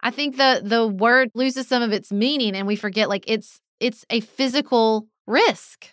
I 0.01 0.11
think 0.11 0.37
the 0.37 0.61
the 0.63 0.87
word 0.87 1.29
loses 1.35 1.67
some 1.67 1.83
of 1.83 1.91
its 1.91 2.11
meaning 2.11 2.55
and 2.55 2.67
we 2.67 2.75
forget 2.75 3.09
like 3.09 3.25
it's 3.27 3.59
it's 3.79 4.05
a 4.09 4.19
physical 4.21 5.07
risk. 5.27 5.87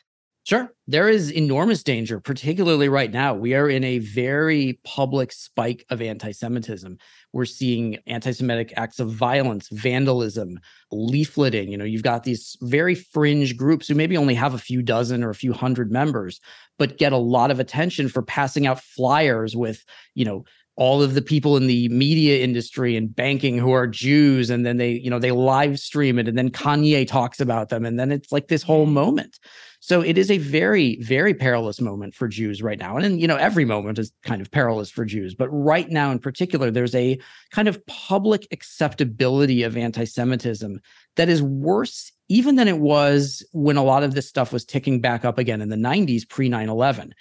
Sure. 0.46 0.72
There 0.86 1.08
is 1.08 1.32
enormous 1.32 1.82
danger, 1.82 2.20
particularly 2.20 2.88
right 2.88 3.10
now. 3.10 3.34
We 3.34 3.54
are 3.54 3.68
in 3.68 3.82
a 3.82 3.98
very 3.98 4.78
public 4.84 5.32
spike 5.32 5.84
of 5.90 6.00
anti 6.00 6.30
Semitism. 6.30 6.98
We're 7.36 7.44
seeing 7.44 7.98
anti 8.06 8.30
Semitic 8.30 8.72
acts 8.78 8.98
of 8.98 9.10
violence, 9.10 9.68
vandalism, 9.68 10.58
leafleting. 10.90 11.70
You 11.70 11.76
know, 11.76 11.84
you've 11.84 12.02
got 12.02 12.24
these 12.24 12.56
very 12.62 12.94
fringe 12.94 13.58
groups 13.58 13.86
who 13.86 13.94
maybe 13.94 14.16
only 14.16 14.34
have 14.34 14.54
a 14.54 14.58
few 14.58 14.80
dozen 14.80 15.22
or 15.22 15.28
a 15.28 15.34
few 15.34 15.52
hundred 15.52 15.92
members, 15.92 16.40
but 16.78 16.96
get 16.96 17.12
a 17.12 17.18
lot 17.18 17.50
of 17.50 17.60
attention 17.60 18.08
for 18.08 18.22
passing 18.22 18.66
out 18.66 18.80
flyers 18.80 19.54
with, 19.54 19.84
you 20.14 20.24
know, 20.24 20.46
all 20.76 21.02
of 21.02 21.12
the 21.12 21.20
people 21.20 21.58
in 21.58 21.66
the 21.66 21.90
media 21.90 22.42
industry 22.42 22.96
and 22.96 23.14
banking 23.14 23.58
who 23.58 23.72
are 23.72 23.86
Jews 23.86 24.48
and 24.48 24.64
then 24.64 24.78
they 24.78 24.92
you 24.92 25.10
know 25.10 25.18
they 25.18 25.30
live 25.30 25.78
stream 25.78 26.18
it 26.18 26.28
and 26.28 26.38
then 26.38 26.50
Kanye 26.50 27.06
talks 27.06 27.40
about 27.40 27.68
them 27.70 27.84
and 27.84 27.98
then 27.98 28.12
it's 28.12 28.30
like 28.32 28.48
this 28.48 28.62
whole 28.62 28.86
mm. 28.86 28.92
moment. 28.92 29.38
So 29.86 30.00
it 30.00 30.18
is 30.18 30.32
a 30.32 30.38
very 30.38 31.00
very 31.00 31.32
perilous 31.32 31.80
moment 31.80 32.12
for 32.12 32.26
Jews 32.26 32.60
right 32.60 32.76
now. 32.76 32.96
And 32.96 33.20
you 33.20 33.28
know 33.28 33.36
every 33.36 33.64
moment 33.64 34.00
is 34.00 34.10
kind 34.24 34.42
of 34.42 34.50
perilous 34.50 34.90
for 34.90 35.04
Jews. 35.04 35.32
But 35.36 35.48
right 35.50 35.88
now 35.88 36.10
in 36.10 36.18
particular 36.18 36.72
there's 36.72 36.96
a 36.96 37.20
kind 37.52 37.68
of 37.68 37.86
public 37.86 38.48
acceptability 38.50 39.62
of 39.62 39.76
anti-semitism 39.76 40.80
that 41.14 41.28
is 41.28 41.40
worse 41.40 42.10
even 42.28 42.56
than 42.56 42.66
it 42.66 42.80
was 42.80 43.46
when 43.52 43.76
a 43.76 43.84
lot 43.84 44.02
of 44.02 44.14
this 44.16 44.28
stuff 44.28 44.52
was 44.52 44.64
ticking 44.64 45.00
back 45.00 45.24
up 45.24 45.38
again 45.38 45.60
in 45.60 45.68
the 45.68 45.76
90s 45.76 46.28
pre 46.28 46.48
9/11 46.48 47.12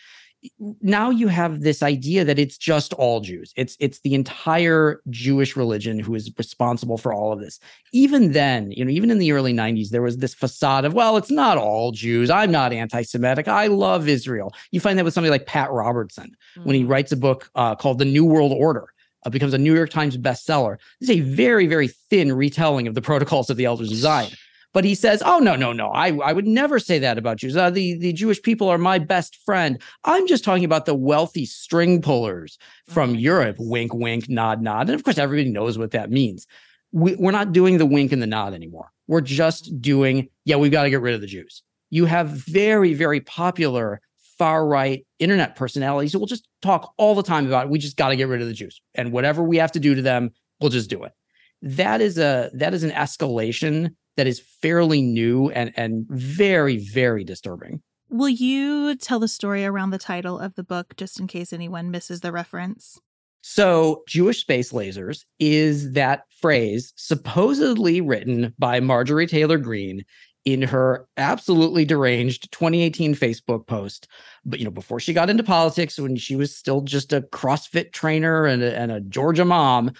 now 0.81 1.09
you 1.09 1.27
have 1.27 1.61
this 1.61 1.83
idea 1.83 2.25
that 2.25 2.39
it's 2.39 2.57
just 2.57 2.93
all 2.93 3.19
Jews. 3.21 3.53
It's 3.55 3.77
it's 3.79 3.99
the 3.99 4.13
entire 4.13 5.01
Jewish 5.09 5.55
religion 5.55 5.99
who 5.99 6.15
is 6.15 6.31
responsible 6.37 6.97
for 6.97 7.13
all 7.13 7.31
of 7.31 7.39
this. 7.39 7.59
Even 7.93 8.31
then, 8.31 8.71
you 8.71 8.83
know, 8.83 8.91
even 8.91 9.11
in 9.11 9.19
the 9.19 9.31
early 9.31 9.53
90s, 9.53 9.89
there 9.89 10.01
was 10.01 10.17
this 10.17 10.33
facade 10.33 10.85
of, 10.85 10.93
well, 10.93 11.17
it's 11.17 11.31
not 11.31 11.57
all 11.57 11.91
Jews. 11.91 12.29
I'm 12.29 12.51
not 12.51 12.73
anti-Semitic. 12.73 13.47
I 13.47 13.67
love 13.67 14.07
Israel. 14.07 14.53
You 14.71 14.79
find 14.79 14.97
that 14.97 15.05
with 15.05 15.13
somebody 15.13 15.31
like 15.31 15.45
Pat 15.45 15.71
Robertson 15.71 16.35
mm-hmm. 16.57 16.63
when 16.67 16.75
he 16.75 16.83
mm. 16.83 16.89
writes 16.89 17.11
a 17.11 17.17
book 17.17 17.49
uh, 17.55 17.75
called 17.75 17.99
The 17.99 18.05
New 18.05 18.25
World 18.25 18.53
Order. 18.55 18.87
Uh, 19.25 19.29
becomes 19.31 19.55
a 19.55 19.57
New 19.57 19.73
York 19.73 19.89
Times 19.89 20.17
bestseller. 20.17 20.77
This 20.99 21.09
is 21.09 21.17
a 21.17 21.21
very, 21.21 21.65
very 21.65 21.87
thin 21.87 22.31
retelling 22.31 22.87
of 22.87 22.93
the 22.93 23.01
protocols 23.01 23.49
of 23.49 23.57
the 23.57 23.65
Elders 23.65 23.91
of 23.91 23.97
Zion. 23.97 24.31
But 24.75 24.83
he 24.83 24.93
says, 24.93 25.23
"Oh 25.25 25.39
no, 25.39 25.55
no, 25.55 25.71
no! 25.71 25.87
I, 25.91 26.09
I 26.17 26.33
would 26.33 26.45
never 26.45 26.79
say 26.79 26.99
that 26.99 27.17
about 27.17 27.37
Jews. 27.37 27.55
Uh, 27.55 27.69
the 27.69 27.97
the 27.97 28.11
Jewish 28.11 28.41
people 28.41 28.67
are 28.67 28.77
my 28.77 28.99
best 28.99 29.37
friend. 29.45 29.81
I'm 30.03 30.27
just 30.27 30.43
talking 30.43 30.65
about 30.65 30.85
the 30.85 30.93
wealthy 30.93 31.45
string 31.45 32.01
pullers 32.01 32.57
from 32.89 33.11
mm-hmm. 33.11 33.19
Europe. 33.19 33.55
Wink, 33.57 33.93
wink, 33.93 34.27
nod, 34.27 34.61
nod. 34.61 34.89
And 34.89 34.95
of 34.95 35.05
course, 35.05 35.17
everybody 35.17 35.49
knows 35.49 35.77
what 35.77 35.91
that 35.91 36.11
means. 36.11 36.45
We, 36.91 37.15
we're 37.15 37.31
not 37.31 37.53
doing 37.53 37.77
the 37.77 37.85
wink 37.85 38.11
and 38.11 38.21
the 38.21 38.27
nod 38.27 38.53
anymore. 38.53 38.91
We're 39.07 39.21
just 39.21 39.81
doing, 39.81 40.27
yeah, 40.43 40.57
we've 40.57 40.73
got 40.73 40.83
to 40.83 40.89
get 40.89 40.99
rid 40.99 41.15
of 41.15 41.21
the 41.21 41.27
Jews. 41.27 41.63
You 41.89 42.03
have 42.03 42.27
very, 42.27 42.93
very 42.93 43.21
popular 43.21 44.01
far 44.37 44.67
right 44.67 45.05
internet 45.19 45.55
personalities 45.55 46.11
who 46.11 46.19
will 46.19 46.27
just 46.27 46.49
talk 46.61 46.93
all 46.97 47.15
the 47.15 47.23
time 47.23 47.47
about 47.47 47.69
we 47.69 47.79
just 47.79 47.95
got 47.95 48.09
to 48.09 48.17
get 48.17 48.27
rid 48.27 48.41
of 48.41 48.47
the 48.49 48.53
Jews 48.53 48.81
and 48.93 49.13
whatever 49.13 49.41
we 49.41 49.55
have 49.55 49.71
to 49.71 49.79
do 49.79 49.95
to 49.95 50.01
them, 50.01 50.31
we'll 50.59 50.69
just 50.69 50.89
do 50.89 51.05
it. 51.05 51.13
That 51.61 52.01
is 52.01 52.17
a 52.17 52.51
that 52.55 52.73
is 52.73 52.83
an 52.83 52.91
escalation 52.91 53.95
that 54.17 54.27
is 54.27 54.39
fairly 54.39 55.01
new 55.01 55.49
and 55.49 55.71
and 55.75 56.05
very 56.09 56.77
very 56.77 57.23
disturbing. 57.23 57.81
Will 58.09 58.29
you 58.29 58.95
tell 58.95 59.19
the 59.19 59.27
story 59.27 59.65
around 59.65 59.89
the 59.89 59.97
title 59.97 60.39
of 60.39 60.55
the 60.55 60.63
book 60.63 60.95
just 60.95 61.19
in 61.19 61.27
case 61.27 61.51
anyone 61.51 61.91
misses 61.91 62.21
the 62.21 62.31
reference? 62.31 62.99
So, 63.41 64.03
Jewish 64.07 64.41
space 64.41 64.71
lasers 64.71 65.23
is 65.39 65.91
that 65.93 66.23
phrase 66.41 66.93
supposedly 66.95 68.01
written 68.01 68.53
by 68.57 68.79
Marjorie 68.79 69.27
Taylor 69.27 69.59
Greene 69.59 70.03
in 70.45 70.61
her 70.61 71.07
absolutely 71.17 71.85
deranged 71.85 72.51
2018 72.51 73.15
Facebook 73.15 73.67
post. 73.67 74.07
But 74.45 74.59
you 74.59 74.65
know, 74.65 74.71
before 74.71 74.99
she 74.99 75.13
got 75.13 75.29
into 75.29 75.43
politics, 75.43 75.99
when 75.99 76.15
she 76.15 76.35
was 76.35 76.55
still 76.55 76.81
just 76.81 77.13
a 77.13 77.21
CrossFit 77.21 77.91
trainer 77.91 78.45
and 78.45 78.63
a, 78.63 78.77
and 78.77 78.91
a 78.91 79.01
Georgia 79.01 79.45
mom, 79.45 79.91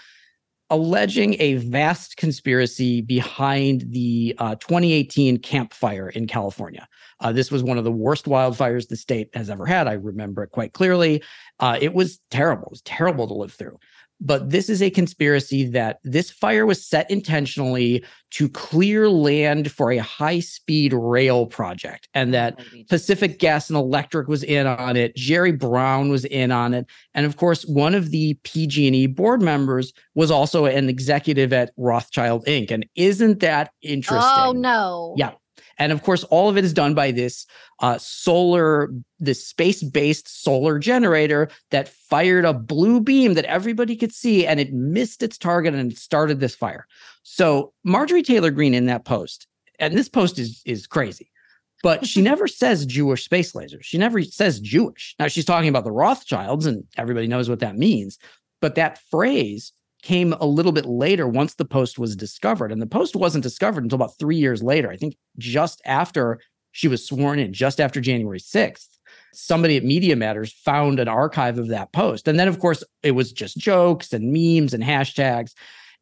alleging 0.69 1.35
a 1.39 1.55
vast 1.55 2.17
conspiracy 2.17 3.01
behind 3.01 3.85
the 3.91 4.35
uh, 4.39 4.55
2018 4.55 5.37
Camp 5.37 5.73
Fire 5.73 6.09
in 6.09 6.27
California. 6.27 6.87
Uh, 7.19 7.31
this 7.31 7.51
was 7.51 7.63
one 7.63 7.77
of 7.77 7.83
the 7.83 7.91
worst 7.91 8.25
wildfires 8.25 8.87
the 8.87 8.95
state 8.95 9.29
has 9.35 9.49
ever 9.49 9.65
had. 9.65 9.87
I 9.87 9.93
remember 9.93 10.43
it 10.43 10.51
quite 10.51 10.73
clearly. 10.73 11.23
Uh, 11.59 11.77
it 11.79 11.93
was 11.93 12.19
terrible. 12.31 12.65
It 12.65 12.71
was 12.71 12.81
terrible 12.81 13.27
to 13.27 13.33
live 13.33 13.53
through 13.53 13.77
but 14.21 14.49
this 14.49 14.69
is 14.69 14.81
a 14.81 14.89
conspiracy 14.89 15.65
that 15.65 15.99
this 16.03 16.31
fire 16.31 16.65
was 16.65 16.85
set 16.85 17.09
intentionally 17.11 18.03
to 18.31 18.49
clear 18.49 19.09
land 19.09 19.71
for 19.71 19.91
a 19.91 19.97
high-speed 19.97 20.93
rail 20.93 21.45
project 21.45 22.07
and 22.13 22.33
that 22.33 22.59
Pacific 22.89 23.39
Gas 23.39 23.69
and 23.69 23.77
Electric 23.77 24.27
was 24.27 24.43
in 24.43 24.67
on 24.67 24.97
it, 24.97 25.15
Jerry 25.15 25.51
Brown 25.51 26.09
was 26.09 26.25
in 26.25 26.51
on 26.51 26.73
it, 26.73 26.85
and 27.13 27.25
of 27.25 27.37
course 27.37 27.65
one 27.65 27.93
of 27.93 28.11
the 28.11 28.33
PG&E 28.43 29.07
board 29.07 29.41
members 29.41 29.93
was 30.15 30.31
also 30.31 30.65
an 30.65 30.89
executive 30.89 31.53
at 31.53 31.71
Rothschild 31.77 32.45
Inc. 32.45 32.71
And 32.71 32.85
isn't 32.95 33.39
that 33.41 33.71
interesting? 33.81 34.31
Oh 34.35 34.53
no. 34.53 35.13
Yeah. 35.17 35.31
And 35.77 35.91
of 35.91 36.03
course, 36.03 36.23
all 36.25 36.49
of 36.49 36.57
it 36.57 36.63
is 36.63 36.73
done 36.73 36.93
by 36.93 37.11
this 37.11 37.45
uh, 37.79 37.97
solar, 37.97 38.89
this 39.19 39.45
space 39.45 39.83
based 39.83 40.43
solar 40.43 40.79
generator 40.79 41.49
that 41.71 41.89
fired 41.89 42.45
a 42.45 42.53
blue 42.53 43.01
beam 43.01 43.33
that 43.33 43.45
everybody 43.45 43.95
could 43.95 44.13
see 44.13 44.45
and 44.47 44.59
it 44.59 44.73
missed 44.73 45.21
its 45.21 45.37
target 45.37 45.73
and 45.73 45.91
it 45.91 45.97
started 45.97 46.39
this 46.39 46.55
fire. 46.55 46.87
So, 47.23 47.73
Marjorie 47.83 48.23
Taylor 48.23 48.51
Greene 48.51 48.73
in 48.73 48.85
that 48.85 49.05
post, 49.05 49.47
and 49.79 49.97
this 49.97 50.09
post 50.09 50.39
is, 50.39 50.61
is 50.65 50.87
crazy, 50.87 51.31
but 51.83 52.05
she 52.05 52.21
never 52.23 52.47
says 52.47 52.85
Jewish 52.85 53.25
space 53.25 53.53
lasers. 53.53 53.83
She 53.83 53.97
never 53.97 54.21
says 54.21 54.59
Jewish. 54.59 55.15
Now, 55.19 55.27
she's 55.27 55.45
talking 55.45 55.69
about 55.69 55.83
the 55.83 55.91
Rothschilds, 55.91 56.65
and 56.65 56.85
everybody 56.97 57.27
knows 57.27 57.49
what 57.49 57.59
that 57.59 57.77
means. 57.77 58.17
But 58.61 58.75
that 58.75 58.99
phrase 59.11 59.73
came 60.05 60.33
a 60.33 60.45
little 60.45 60.71
bit 60.71 60.85
later 60.85 61.27
once 61.27 61.55
the 61.55 61.65
post 61.65 61.97
was 61.97 62.15
discovered. 62.15 62.71
And 62.71 62.79
the 62.79 62.85
post 62.87 63.15
wasn't 63.15 63.43
discovered 63.43 63.83
until 63.83 63.95
about 63.95 64.17
three 64.19 64.37
years 64.37 64.61
later, 64.61 64.91
I 64.91 64.97
think 64.97 65.17
just 65.39 65.81
after 65.83 66.39
she 66.71 66.87
was 66.87 67.05
sworn 67.05 67.39
in, 67.39 67.53
just 67.53 67.81
after 67.81 67.99
January 67.99 68.39
6th. 68.39 68.87
Somebody 69.33 69.77
at 69.77 69.83
Media 69.83 70.15
Matters 70.15 70.53
found 70.53 70.99
an 70.99 71.07
archive 71.07 71.57
of 71.57 71.69
that 71.69 71.91
post. 71.91 72.27
And 72.27 72.39
then, 72.39 72.47
of 72.47 72.59
course, 72.59 72.83
it 73.01 73.11
was 73.11 73.31
just 73.31 73.57
jokes 73.57 74.13
and 74.13 74.31
memes 74.31 74.73
and 74.73 74.83
hashtags. 74.83 75.53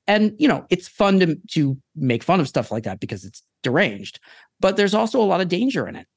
And, 0.05 0.33
you 0.37 0.49
know, 0.49 0.65
it's 0.69 0.87
fun 0.87 1.19
to, 1.21 1.37
to 1.51 1.77
make 1.95 2.23
fun 2.23 2.41
of 2.41 2.49
stuff 2.49 2.71
like 2.71 2.83
that 2.83 2.99
because 2.99 3.23
it's 3.23 3.41
deranged, 3.63 4.19
but 4.59 4.75
there's 4.75 4.93
also 4.93 5.21
a 5.21 5.23
lot 5.23 5.39
of 5.39 5.47
danger 5.47 5.87
in 5.87 5.95
it. 5.95 6.07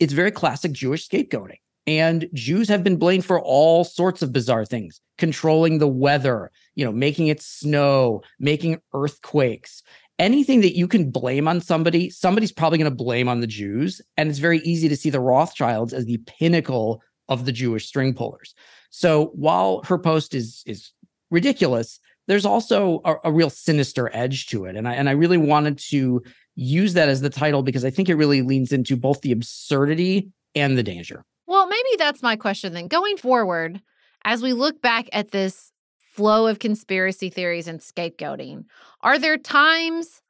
It's 0.00 0.12
very 0.12 0.32
classic 0.32 0.72
Jewish 0.72 1.08
scapegoating. 1.08 1.60
And 1.86 2.28
Jews 2.32 2.68
have 2.68 2.82
been 2.82 2.96
blamed 2.96 3.24
for 3.24 3.40
all 3.40 3.84
sorts 3.84 4.20
of 4.20 4.32
bizarre 4.32 4.64
things, 4.64 5.00
controlling 5.18 5.78
the 5.78 5.88
weather, 5.88 6.50
you 6.74 6.84
know, 6.84 6.92
making 6.92 7.28
it 7.28 7.40
snow, 7.40 8.22
making 8.40 8.80
earthquakes. 8.92 9.82
Anything 10.18 10.62
that 10.62 10.76
you 10.76 10.88
can 10.88 11.10
blame 11.10 11.46
on 11.46 11.60
somebody, 11.60 12.10
somebody's 12.10 12.50
probably 12.50 12.78
going 12.78 12.90
to 12.90 13.04
blame 13.04 13.28
on 13.28 13.40
the 13.40 13.46
Jews. 13.46 14.00
And 14.16 14.28
it's 14.28 14.38
very 14.38 14.58
easy 14.60 14.88
to 14.88 14.96
see 14.96 15.10
the 15.10 15.20
Rothschilds 15.20 15.92
as 15.92 16.06
the 16.06 16.18
pinnacle 16.26 17.02
of 17.28 17.44
the 17.44 17.52
Jewish 17.52 17.86
string 17.86 18.14
pullers. 18.14 18.54
So 18.90 19.26
while 19.34 19.82
her 19.84 19.98
post 19.98 20.34
is 20.34 20.62
is 20.66 20.92
ridiculous, 21.30 22.00
there's 22.26 22.46
also 22.46 23.00
a, 23.04 23.16
a 23.24 23.32
real 23.32 23.50
sinister 23.50 24.10
edge 24.12 24.46
to 24.46 24.64
it. 24.64 24.74
And 24.74 24.88
I 24.88 24.94
and 24.94 25.08
I 25.08 25.12
really 25.12 25.38
wanted 25.38 25.78
to 25.90 26.22
use 26.54 26.94
that 26.94 27.08
as 27.08 27.20
the 27.20 27.30
title 27.30 27.62
because 27.62 27.84
I 27.84 27.90
think 27.90 28.08
it 28.08 28.14
really 28.14 28.42
leans 28.42 28.72
into 28.72 28.96
both 28.96 29.20
the 29.20 29.32
absurdity 29.32 30.30
and 30.54 30.78
the 30.78 30.82
danger. 30.82 31.24
Well, 31.56 31.68
maybe 31.68 31.96
that's 31.96 32.22
my 32.22 32.36
question 32.36 32.74
then. 32.74 32.86
Going 32.86 33.16
forward, 33.16 33.80
as 34.24 34.42
we 34.42 34.52
look 34.52 34.82
back 34.82 35.08
at 35.14 35.30
this 35.30 35.72
flow 36.12 36.48
of 36.48 36.58
conspiracy 36.58 37.30
theories 37.30 37.66
and 37.66 37.80
scapegoating, 37.80 38.66
are 39.00 39.18
there 39.18 39.38
times 39.38 40.20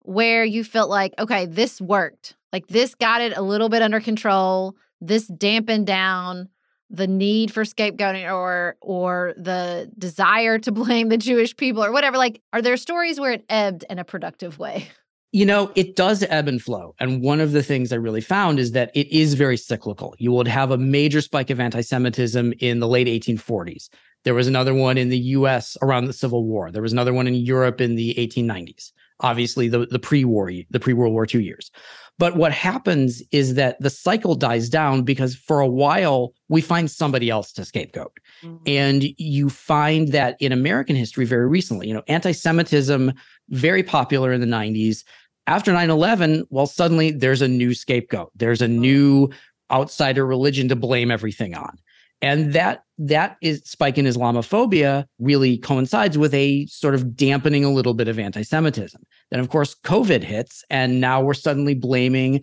where 0.00 0.44
you 0.44 0.64
felt 0.64 0.90
like, 0.90 1.14
okay, 1.20 1.46
this 1.46 1.80
worked? 1.80 2.34
Like 2.52 2.66
this 2.66 2.96
got 2.96 3.20
it 3.20 3.36
a 3.36 3.40
little 3.40 3.68
bit 3.68 3.82
under 3.82 4.00
control. 4.00 4.74
This 5.00 5.28
dampened 5.28 5.86
down 5.86 6.48
the 6.90 7.06
need 7.06 7.52
for 7.52 7.62
scapegoating 7.62 8.28
or 8.34 8.74
or 8.80 9.32
the 9.36 9.88
desire 9.96 10.58
to 10.58 10.72
blame 10.82 11.08
the 11.08 11.18
Jewish 11.18 11.56
people 11.56 11.84
or 11.84 11.92
whatever. 11.92 12.16
Like, 12.16 12.42
are 12.52 12.60
there 12.60 12.76
stories 12.76 13.20
where 13.20 13.30
it 13.30 13.44
ebbed 13.48 13.84
in 13.88 14.00
a 14.00 14.04
productive 14.04 14.58
way? 14.58 14.88
You 15.34 15.44
know, 15.44 15.72
it 15.74 15.96
does 15.96 16.22
ebb 16.28 16.46
and 16.46 16.62
flow. 16.62 16.94
And 17.00 17.20
one 17.20 17.40
of 17.40 17.50
the 17.50 17.62
things 17.64 17.92
I 17.92 17.96
really 17.96 18.20
found 18.20 18.60
is 18.60 18.70
that 18.70 18.92
it 18.94 19.08
is 19.10 19.34
very 19.34 19.56
cyclical. 19.56 20.14
You 20.18 20.30
would 20.30 20.46
have 20.46 20.70
a 20.70 20.78
major 20.78 21.20
spike 21.20 21.50
of 21.50 21.58
anti 21.58 21.80
Semitism 21.80 22.54
in 22.60 22.78
the 22.78 22.86
late 22.86 23.08
1840s. 23.08 23.88
There 24.22 24.34
was 24.34 24.46
another 24.46 24.72
one 24.72 24.96
in 24.96 25.08
the 25.08 25.18
US 25.18 25.76
around 25.82 26.04
the 26.04 26.12
Civil 26.12 26.44
War. 26.44 26.70
There 26.70 26.82
was 26.82 26.92
another 26.92 27.12
one 27.12 27.26
in 27.26 27.34
Europe 27.34 27.80
in 27.80 27.96
the 27.96 28.14
1890s. 28.14 28.92
Obviously, 29.20 29.66
the, 29.66 29.86
the 29.86 29.98
pre-war, 29.98 30.52
the 30.70 30.80
pre-World 30.80 31.12
War 31.12 31.26
II 31.32 31.42
years. 31.42 31.72
But 32.16 32.36
what 32.36 32.52
happens 32.52 33.20
is 33.32 33.54
that 33.54 33.80
the 33.80 33.90
cycle 33.90 34.36
dies 34.36 34.68
down 34.68 35.02
because 35.02 35.34
for 35.34 35.58
a 35.58 35.66
while 35.66 36.32
we 36.48 36.60
find 36.60 36.88
somebody 36.88 37.28
else 37.28 37.52
to 37.52 37.64
scapegoat. 37.64 38.16
Mm-hmm. 38.42 38.62
And 38.66 39.04
you 39.18 39.50
find 39.50 40.08
that 40.08 40.36
in 40.38 40.52
American 40.52 40.94
history 40.94 41.24
very 41.24 41.48
recently, 41.48 41.88
you 41.88 41.94
know, 41.94 42.04
anti-Semitism 42.06 43.12
very 43.50 43.82
popular 43.82 44.32
in 44.32 44.40
the 44.40 44.46
90s. 44.46 45.04
After 45.46 45.72
9/11, 45.72 46.44
well 46.50 46.66
suddenly 46.66 47.10
there's 47.10 47.42
a 47.42 47.48
new 47.48 47.74
scapegoat. 47.74 48.30
There's 48.34 48.62
a 48.62 48.66
mm-hmm. 48.66 48.80
new 48.80 49.30
outsider 49.70 50.26
religion 50.26 50.68
to 50.68 50.76
blame 50.76 51.10
everything 51.10 51.54
on. 51.54 51.78
And 52.22 52.52
that 52.54 52.84
that 52.96 53.36
is 53.42 53.62
spike 53.64 53.98
in 53.98 54.06
Islamophobia 54.06 55.04
really 55.18 55.58
coincides 55.58 56.16
with 56.16 56.32
a 56.32 56.64
sort 56.66 56.94
of 56.94 57.16
dampening 57.16 57.64
a 57.64 57.70
little 57.70 57.92
bit 57.92 58.08
of 58.08 58.18
anti-Semitism. 58.18 59.02
Then 59.30 59.40
of 59.40 59.50
course 59.50 59.74
COVID 59.84 60.22
hits, 60.22 60.64
and 60.70 61.00
now 61.00 61.20
we're 61.20 61.34
suddenly 61.34 61.74
blaming 61.74 62.40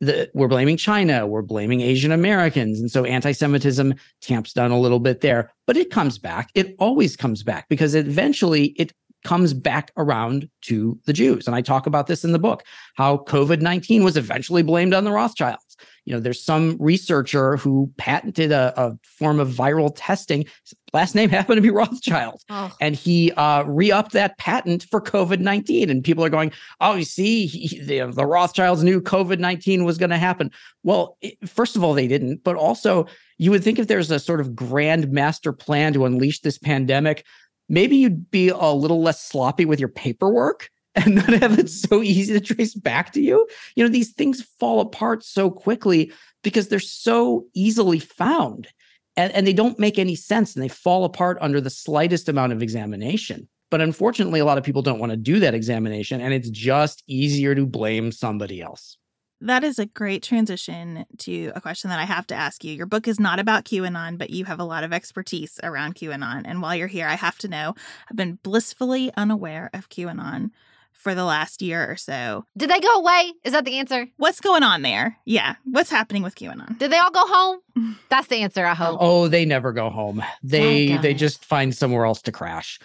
the 0.00 0.30
we're 0.32 0.48
blaming 0.48 0.76
China, 0.76 1.26
we're 1.26 1.42
blaming 1.42 1.80
Asian 1.80 2.12
Americans. 2.12 2.80
And 2.80 2.90
so 2.90 3.04
anti-Semitism 3.04 3.94
tamps 4.22 4.52
down 4.52 4.70
a 4.70 4.80
little 4.80 5.00
bit 5.00 5.20
there, 5.20 5.52
but 5.66 5.76
it 5.76 5.90
comes 5.90 6.18
back. 6.18 6.50
It 6.54 6.74
always 6.78 7.16
comes 7.16 7.42
back 7.42 7.68
because 7.68 7.94
eventually 7.94 8.66
it 8.78 8.92
comes 9.24 9.52
back 9.52 9.90
around 9.96 10.48
to 10.62 10.98
the 11.06 11.12
Jews. 11.12 11.46
And 11.46 11.56
I 11.56 11.60
talk 11.60 11.86
about 11.86 12.06
this 12.06 12.24
in 12.24 12.32
the 12.32 12.38
book, 12.38 12.64
how 12.96 13.18
COVID-19 13.18 14.04
was 14.04 14.16
eventually 14.16 14.62
blamed 14.62 14.94
on 14.94 15.04
the 15.04 15.12
Rothschilds 15.12 15.68
you 16.08 16.14
know, 16.14 16.20
there's 16.20 16.42
some 16.42 16.78
researcher 16.80 17.58
who 17.58 17.92
patented 17.98 18.50
a, 18.50 18.72
a 18.80 18.98
form 19.02 19.38
of 19.38 19.50
viral 19.50 19.92
testing. 19.94 20.46
His 20.64 20.74
last 20.94 21.14
name 21.14 21.28
happened 21.28 21.58
to 21.58 21.62
be 21.62 21.68
Rothschild, 21.68 22.40
oh. 22.48 22.74
and 22.80 22.94
he 22.94 23.30
uh, 23.32 23.64
re-upped 23.64 24.12
that 24.12 24.38
patent 24.38 24.86
for 24.90 25.02
COVID 25.02 25.40
nineteen. 25.40 25.90
And 25.90 26.02
people 26.02 26.24
are 26.24 26.30
going, 26.30 26.50
"Oh, 26.80 26.94
you 26.94 27.04
see, 27.04 27.44
he, 27.44 27.78
the, 27.80 28.10
the 28.10 28.24
Rothschilds 28.24 28.82
knew 28.82 29.02
COVID 29.02 29.38
nineteen 29.38 29.84
was 29.84 29.98
going 29.98 30.08
to 30.08 30.16
happen." 30.16 30.50
Well, 30.82 31.18
it, 31.20 31.46
first 31.46 31.76
of 31.76 31.84
all, 31.84 31.92
they 31.92 32.08
didn't, 32.08 32.42
but 32.42 32.56
also 32.56 33.06
you 33.36 33.50
would 33.50 33.62
think 33.62 33.78
if 33.78 33.86
there's 33.86 34.10
a 34.10 34.18
sort 34.18 34.40
of 34.40 34.56
grand 34.56 35.12
master 35.12 35.52
plan 35.52 35.92
to 35.92 36.06
unleash 36.06 36.40
this 36.40 36.56
pandemic, 36.56 37.26
maybe 37.68 37.96
you'd 37.96 38.30
be 38.30 38.48
a 38.48 38.72
little 38.72 39.02
less 39.02 39.22
sloppy 39.22 39.64
with 39.64 39.80
your 39.80 39.88
paperwork 39.88 40.70
and 40.94 41.14
not 41.14 41.28
have 41.28 41.58
it 41.58 41.66
mm-hmm. 41.66 41.94
so 41.94 42.02
easy 42.02 42.32
to 42.32 42.40
trace 42.40 42.74
back 42.74 43.12
to 43.12 43.20
you. 43.20 43.46
You 43.76 43.84
know, 43.84 43.90
these 43.90 44.12
things 44.12 44.42
fall 44.58 44.80
apart 44.80 45.24
so 45.24 45.50
quickly 45.50 46.12
because 46.42 46.68
they're 46.68 46.80
so 46.80 47.46
easily 47.54 47.98
found 47.98 48.68
and, 49.16 49.32
and 49.32 49.46
they 49.46 49.52
don't 49.52 49.78
make 49.78 49.98
any 49.98 50.14
sense 50.14 50.54
and 50.54 50.62
they 50.62 50.68
fall 50.68 51.04
apart 51.04 51.38
under 51.40 51.60
the 51.60 51.70
slightest 51.70 52.28
amount 52.28 52.52
of 52.52 52.62
examination. 52.62 53.48
But 53.70 53.80
unfortunately, 53.80 54.40
a 54.40 54.44
lot 54.44 54.58
of 54.58 54.64
people 54.64 54.82
don't 54.82 54.98
want 54.98 55.10
to 55.10 55.16
do 55.16 55.40
that 55.40 55.54
examination, 55.54 56.20
and 56.22 56.32
it's 56.32 56.48
just 56.48 57.02
easier 57.06 57.54
to 57.54 57.66
blame 57.66 58.12
somebody 58.12 58.62
else. 58.62 58.96
That 59.40 59.62
is 59.62 59.78
a 59.78 59.86
great 59.86 60.22
transition 60.22 61.06
to 61.18 61.52
a 61.54 61.60
question 61.60 61.90
that 61.90 62.00
I 62.00 62.04
have 62.04 62.26
to 62.28 62.34
ask 62.34 62.64
you. 62.64 62.72
Your 62.72 62.86
book 62.86 63.06
is 63.06 63.20
not 63.20 63.38
about 63.38 63.64
QAnon, 63.64 64.18
but 64.18 64.30
you 64.30 64.44
have 64.46 64.58
a 64.58 64.64
lot 64.64 64.84
of 64.84 64.92
expertise 64.92 65.60
around 65.62 65.94
QAnon. 65.94 66.42
And 66.44 66.60
while 66.60 66.74
you're 66.74 66.88
here, 66.88 67.06
I 67.06 67.14
have 67.14 67.38
to 67.38 67.48
know 67.48 67.74
I've 68.10 68.16
been 68.16 68.38
blissfully 68.42 69.12
unaware 69.16 69.70
of 69.72 69.88
QAnon 69.88 70.50
for 70.98 71.14
the 71.14 71.24
last 71.24 71.62
year 71.62 71.88
or 71.88 71.96
so. 71.96 72.44
Did 72.56 72.70
they 72.70 72.80
go 72.80 72.92
away? 72.96 73.32
Is 73.44 73.52
that 73.52 73.64
the 73.64 73.78
answer? 73.78 74.08
What's 74.16 74.40
going 74.40 74.64
on 74.64 74.82
there? 74.82 75.16
Yeah. 75.24 75.54
What's 75.64 75.90
happening 75.90 76.24
with 76.24 76.34
QAnon? 76.34 76.76
Did 76.78 76.90
they 76.90 76.98
all 76.98 77.12
go 77.12 77.24
home? 77.24 77.60
That's 78.08 78.26
the 78.26 78.42
answer, 78.42 78.66
I 78.66 78.74
hope. 78.74 78.98
Oh, 79.00 79.28
they 79.28 79.44
never 79.44 79.72
go 79.72 79.88
home. 79.90 80.22
They 80.42 80.96
they 80.96 81.14
just 81.14 81.44
find 81.44 81.74
somewhere 81.74 82.04
else 82.04 82.20
to 82.22 82.32
crash. 82.32 82.80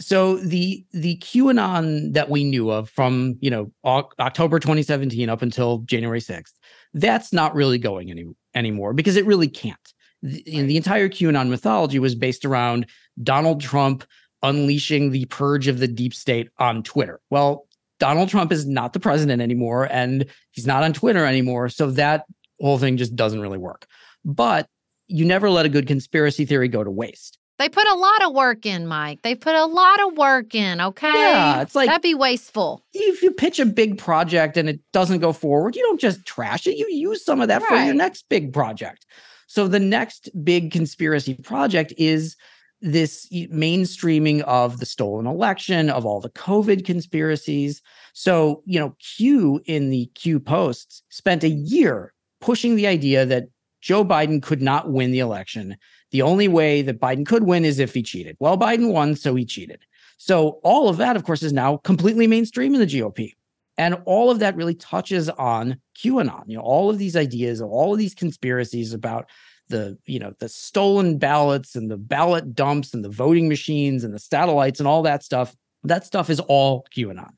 So 0.00 0.36
the 0.36 0.84
the 0.92 1.16
QAnon 1.18 2.14
that 2.14 2.30
we 2.30 2.44
knew 2.44 2.70
of 2.70 2.88
from, 2.88 3.36
you 3.40 3.50
know, 3.50 3.70
October 3.84 4.58
2017 4.58 5.28
up 5.28 5.42
until 5.42 5.78
January 5.78 6.20
6th, 6.20 6.52
that's 6.94 7.32
not 7.32 7.54
really 7.54 7.78
going 7.78 8.10
any 8.10 8.26
anymore 8.54 8.94
because 8.94 9.16
it 9.16 9.26
really 9.26 9.48
can't. 9.48 9.76
The, 10.22 10.42
right. 10.46 10.66
the 10.66 10.76
entire 10.76 11.08
QAnon 11.08 11.48
mythology 11.48 11.98
was 11.98 12.14
based 12.14 12.44
around 12.44 12.86
Donald 13.22 13.60
Trump 13.60 14.04
unleashing 14.42 15.10
the 15.10 15.24
purge 15.26 15.68
of 15.68 15.78
the 15.78 15.88
deep 15.88 16.14
state 16.14 16.48
on 16.58 16.82
Twitter. 16.82 17.20
Well, 17.30 17.66
Donald 17.98 18.28
Trump 18.28 18.50
is 18.50 18.66
not 18.66 18.92
the 18.92 19.00
president 19.00 19.40
anymore 19.40 19.88
and 19.90 20.26
he's 20.50 20.66
not 20.66 20.82
on 20.82 20.92
Twitter 20.92 21.24
anymore. 21.24 21.68
So 21.68 21.90
that 21.92 22.24
whole 22.60 22.78
thing 22.78 22.96
just 22.96 23.14
doesn't 23.14 23.40
really 23.40 23.58
work. 23.58 23.86
But 24.24 24.68
you 25.06 25.24
never 25.24 25.50
let 25.50 25.66
a 25.66 25.68
good 25.68 25.86
conspiracy 25.86 26.44
theory 26.44 26.68
go 26.68 26.82
to 26.82 26.90
waste. 26.90 27.38
They 27.62 27.68
put 27.68 27.86
a 27.86 27.94
lot 27.94 28.24
of 28.24 28.34
work 28.34 28.66
in, 28.66 28.88
Mike. 28.88 29.22
They 29.22 29.36
put 29.36 29.54
a 29.54 29.66
lot 29.66 30.00
of 30.00 30.18
work 30.18 30.52
in, 30.52 30.80
okay? 30.80 31.12
Yeah, 31.14 31.60
it's 31.60 31.76
like 31.76 31.86
that'd 31.86 32.02
be 32.02 32.12
wasteful. 32.12 32.82
If 32.92 33.22
you 33.22 33.30
pitch 33.30 33.60
a 33.60 33.64
big 33.64 33.98
project 33.98 34.56
and 34.56 34.68
it 34.68 34.80
doesn't 34.92 35.20
go 35.20 35.32
forward, 35.32 35.76
you 35.76 35.82
don't 35.82 36.00
just 36.00 36.26
trash 36.26 36.66
it. 36.66 36.76
You 36.76 36.88
use 36.90 37.24
some 37.24 37.40
of 37.40 37.46
that 37.46 37.62
right. 37.62 37.68
for 37.68 37.76
your 37.76 37.94
next 37.94 38.28
big 38.28 38.52
project. 38.52 39.06
So 39.46 39.68
the 39.68 39.78
next 39.78 40.28
big 40.42 40.72
conspiracy 40.72 41.34
project 41.34 41.94
is 41.96 42.36
this 42.80 43.28
mainstreaming 43.30 44.40
of 44.40 44.80
the 44.80 44.86
stolen 44.86 45.28
election, 45.28 45.88
of 45.88 46.04
all 46.04 46.20
the 46.20 46.30
COVID 46.30 46.84
conspiracies. 46.84 47.80
So, 48.12 48.64
you 48.66 48.80
know, 48.80 48.96
Q 49.16 49.62
in 49.66 49.90
the 49.90 50.06
Q 50.16 50.40
posts 50.40 51.04
spent 51.10 51.44
a 51.44 51.48
year 51.48 52.12
pushing 52.40 52.74
the 52.74 52.88
idea 52.88 53.24
that 53.24 53.44
Joe 53.80 54.04
Biden 54.04 54.42
could 54.42 54.62
not 54.62 54.90
win 54.90 55.12
the 55.12 55.20
election. 55.20 55.76
The 56.12 56.22
only 56.22 56.46
way 56.46 56.82
that 56.82 57.00
Biden 57.00 57.26
could 57.26 57.44
win 57.44 57.64
is 57.64 57.78
if 57.78 57.94
he 57.94 58.02
cheated. 58.02 58.36
Well, 58.38 58.56
Biden 58.56 58.92
won, 58.92 59.16
so 59.16 59.34
he 59.34 59.44
cheated. 59.44 59.80
So, 60.18 60.60
all 60.62 60.88
of 60.88 60.98
that, 60.98 61.16
of 61.16 61.24
course, 61.24 61.42
is 61.42 61.52
now 61.52 61.78
completely 61.78 62.26
mainstream 62.26 62.74
in 62.74 62.80
the 62.80 62.86
GOP. 62.86 63.32
And 63.78 63.96
all 64.04 64.30
of 64.30 64.38
that 64.38 64.54
really 64.54 64.74
touches 64.74 65.28
on 65.30 65.78
QAnon. 65.98 66.44
You 66.46 66.58
know, 66.58 66.62
all 66.62 66.90
of 66.90 66.98
these 66.98 67.16
ideas, 67.16 67.60
all 67.60 67.92
of 67.92 67.98
these 67.98 68.14
conspiracies 68.14 68.92
about 68.92 69.28
the 69.72 69.98
you 70.06 70.18
know 70.18 70.32
the 70.38 70.48
stolen 70.48 71.18
ballots 71.18 71.74
and 71.74 71.90
the 71.90 71.96
ballot 71.96 72.54
dumps 72.54 72.94
and 72.94 73.04
the 73.04 73.08
voting 73.08 73.48
machines 73.48 74.04
and 74.04 74.14
the 74.14 74.18
satellites 74.18 74.78
and 74.78 74.86
all 74.86 75.02
that 75.02 75.24
stuff 75.24 75.56
that 75.82 76.04
stuff 76.04 76.30
is 76.30 76.40
all 76.40 76.84
qanon 76.94 77.30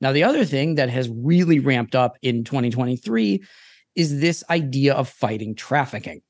now 0.00 0.12
the 0.12 0.22
other 0.22 0.44
thing 0.44 0.76
that 0.76 0.90
has 0.90 1.08
really 1.08 1.58
ramped 1.58 1.94
up 1.94 2.16
in 2.22 2.44
2023 2.44 3.42
is 3.96 4.20
this 4.20 4.44
idea 4.50 4.94
of 4.94 5.08
fighting 5.08 5.54
trafficking 5.54 6.20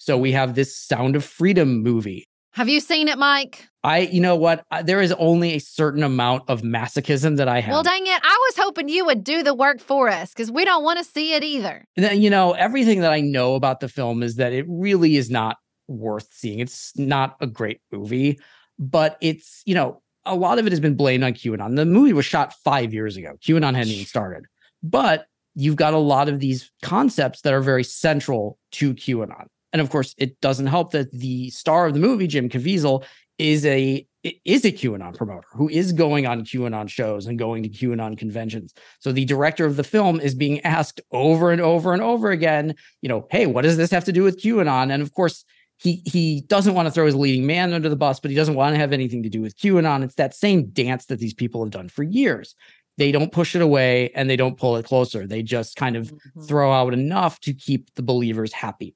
so 0.00 0.18
we 0.18 0.32
have 0.32 0.54
this 0.54 0.76
sound 0.76 1.14
of 1.14 1.24
freedom 1.24 1.82
movie 1.82 2.26
have 2.52 2.68
you 2.68 2.80
seen 2.80 3.08
it, 3.08 3.16
Mike? 3.16 3.68
I, 3.84 4.00
you 4.00 4.20
know 4.20 4.34
what? 4.34 4.64
There 4.84 5.00
is 5.00 5.12
only 5.12 5.54
a 5.54 5.60
certain 5.60 6.02
amount 6.02 6.44
of 6.48 6.62
masochism 6.62 7.36
that 7.36 7.48
I 7.48 7.60
have. 7.60 7.72
Well, 7.72 7.82
dang 7.82 8.06
it. 8.06 8.20
I 8.22 8.48
was 8.48 8.64
hoping 8.64 8.88
you 8.88 9.04
would 9.06 9.22
do 9.22 9.42
the 9.42 9.54
work 9.54 9.80
for 9.80 10.08
us 10.08 10.30
because 10.30 10.50
we 10.50 10.64
don't 10.64 10.82
want 10.82 10.98
to 10.98 11.04
see 11.04 11.34
it 11.34 11.44
either. 11.44 11.84
And 11.96 12.04
then, 12.04 12.20
you 12.20 12.28
know, 12.28 12.52
everything 12.52 13.00
that 13.00 13.12
I 13.12 13.20
know 13.20 13.54
about 13.54 13.80
the 13.80 13.88
film 13.88 14.22
is 14.22 14.36
that 14.36 14.52
it 14.52 14.66
really 14.68 15.16
is 15.16 15.30
not 15.30 15.58
worth 15.86 16.28
seeing. 16.32 16.58
It's 16.58 16.92
not 16.98 17.36
a 17.40 17.46
great 17.46 17.80
movie, 17.92 18.38
but 18.78 19.16
it's, 19.20 19.62
you 19.64 19.74
know, 19.74 20.02
a 20.26 20.34
lot 20.34 20.58
of 20.58 20.66
it 20.66 20.72
has 20.72 20.80
been 20.80 20.96
blamed 20.96 21.22
on 21.22 21.32
QAnon. 21.32 21.76
The 21.76 21.86
movie 21.86 22.12
was 22.12 22.26
shot 22.26 22.52
five 22.64 22.92
years 22.92 23.16
ago. 23.16 23.34
QAnon 23.42 23.74
hadn't 23.74 23.92
even 23.92 24.06
started. 24.06 24.44
But 24.82 25.26
you've 25.54 25.76
got 25.76 25.94
a 25.94 25.98
lot 25.98 26.28
of 26.28 26.40
these 26.40 26.70
concepts 26.82 27.42
that 27.42 27.54
are 27.54 27.62
very 27.62 27.84
central 27.84 28.58
to 28.72 28.92
QAnon. 28.92 29.46
And 29.72 29.80
of 29.80 29.90
course, 29.90 30.14
it 30.18 30.40
doesn't 30.40 30.66
help 30.66 30.92
that 30.92 31.12
the 31.12 31.50
star 31.50 31.86
of 31.86 31.94
the 31.94 32.00
movie, 32.00 32.26
Jim 32.26 32.48
Caviezel, 32.48 33.04
is 33.38 33.64
a 33.64 34.06
is 34.22 34.66
a 34.66 34.72
QAnon 34.72 35.16
promoter 35.16 35.46
who 35.54 35.68
is 35.70 35.92
going 35.92 36.26
on 36.26 36.44
QAnon 36.44 36.90
shows 36.90 37.26
and 37.26 37.38
going 37.38 37.62
to 37.62 37.70
QAnon 37.70 38.18
conventions. 38.18 38.74
So 38.98 39.12
the 39.12 39.24
director 39.24 39.64
of 39.64 39.76
the 39.76 39.84
film 39.84 40.20
is 40.20 40.34
being 40.34 40.60
asked 40.60 41.00
over 41.10 41.50
and 41.50 41.60
over 41.60 41.94
and 41.94 42.02
over 42.02 42.30
again, 42.30 42.74
you 43.00 43.08
know, 43.08 43.26
hey, 43.30 43.46
what 43.46 43.62
does 43.62 43.78
this 43.78 43.90
have 43.92 44.04
to 44.04 44.12
do 44.12 44.22
with 44.22 44.42
QAnon? 44.42 44.92
And 44.92 45.02
of 45.02 45.14
course, 45.14 45.44
he 45.78 46.02
he 46.04 46.42
doesn't 46.42 46.74
want 46.74 46.86
to 46.86 46.92
throw 46.92 47.06
his 47.06 47.14
leading 47.14 47.46
man 47.46 47.72
under 47.72 47.88
the 47.88 47.96
bus, 47.96 48.20
but 48.20 48.30
he 48.30 48.36
doesn't 48.36 48.56
want 48.56 48.74
to 48.74 48.78
have 48.78 48.92
anything 48.92 49.22
to 49.22 49.30
do 49.30 49.40
with 49.40 49.56
QAnon. 49.56 50.04
It's 50.04 50.16
that 50.16 50.34
same 50.34 50.66
dance 50.66 51.06
that 51.06 51.18
these 51.18 51.34
people 51.34 51.64
have 51.64 51.70
done 51.70 51.88
for 51.88 52.02
years. 52.02 52.54
They 52.98 53.12
don't 53.12 53.32
push 53.32 53.56
it 53.56 53.62
away 53.62 54.10
and 54.14 54.28
they 54.28 54.36
don't 54.36 54.58
pull 54.58 54.76
it 54.76 54.84
closer. 54.84 55.26
They 55.26 55.42
just 55.42 55.76
kind 55.76 55.96
of 55.96 56.12
mm-hmm. 56.12 56.42
throw 56.42 56.70
out 56.70 56.92
enough 56.92 57.40
to 57.40 57.54
keep 57.54 57.94
the 57.94 58.02
believers 58.02 58.52
happy. 58.52 58.94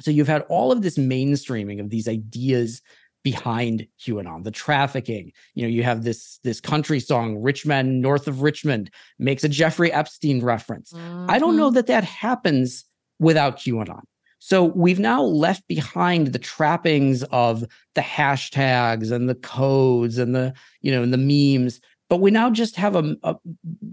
So 0.00 0.10
you've 0.10 0.28
had 0.28 0.42
all 0.48 0.72
of 0.72 0.82
this 0.82 0.98
mainstreaming 0.98 1.80
of 1.80 1.90
these 1.90 2.08
ideas 2.08 2.82
behind 3.22 3.86
QAnon, 4.00 4.44
the 4.44 4.50
trafficking. 4.50 5.32
You 5.54 5.62
know, 5.62 5.68
you 5.68 5.82
have 5.82 6.04
this 6.04 6.38
this 6.42 6.60
country 6.60 7.00
song, 7.00 7.38
"Rich 7.38 7.66
Men 7.66 8.00
North 8.00 8.28
of 8.28 8.42
Richmond," 8.42 8.90
makes 9.18 9.44
a 9.44 9.48
Jeffrey 9.48 9.92
Epstein 9.92 10.40
reference. 10.40 10.92
Mm-hmm. 10.92 11.30
I 11.30 11.38
don't 11.38 11.56
know 11.56 11.68
mm-hmm. 11.68 11.74
that 11.76 11.86
that 11.88 12.04
happens 12.04 12.84
without 13.18 13.58
QAnon. 13.58 14.02
So 14.38 14.64
we've 14.64 14.98
now 14.98 15.22
left 15.22 15.68
behind 15.68 16.28
the 16.28 16.38
trappings 16.38 17.22
of 17.24 17.62
the 17.94 18.00
hashtags 18.00 19.12
and 19.12 19.28
the 19.28 19.34
codes 19.34 20.16
and 20.16 20.34
the 20.34 20.54
you 20.80 20.90
know 20.90 21.02
and 21.02 21.12
the 21.12 21.18
memes 21.18 21.80
but 22.10 22.20
we 22.20 22.30
now 22.30 22.50
just 22.50 22.76
have 22.76 22.94
a, 22.96 23.16
a, 23.22 23.36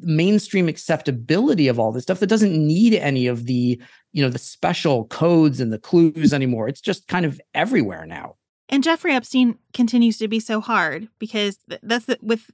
mainstream 0.02 0.68
acceptability 0.68 1.70
of 1.70 1.80
all 1.80 1.94
this 1.94 2.04
stuff 2.04 2.20
that 2.20 2.28
doesn't 2.28 2.54
need 2.54 2.94
any 2.96 3.28
of 3.28 3.46
the 3.46 3.82
you 4.12 4.22
know 4.22 4.30
the 4.30 4.40
special 4.40 5.06
codes 5.06 5.62
and 5.62 5.72
the 5.72 5.80
clues 5.80 6.34
anymore 6.34 6.68
it's 6.68 6.82
just 6.82 7.08
kind 7.08 7.26
of 7.26 7.40
everywhere 7.54 8.06
now 8.06 8.36
And 8.70 8.84
Jeffrey 8.84 9.14
Epstein 9.14 9.58
continues 9.74 10.18
to 10.18 10.28
be 10.28 10.40
so 10.40 10.60
hard 10.60 11.08
because 11.20 11.58
that's 11.82 12.06
the, 12.06 12.18
with 12.22 12.52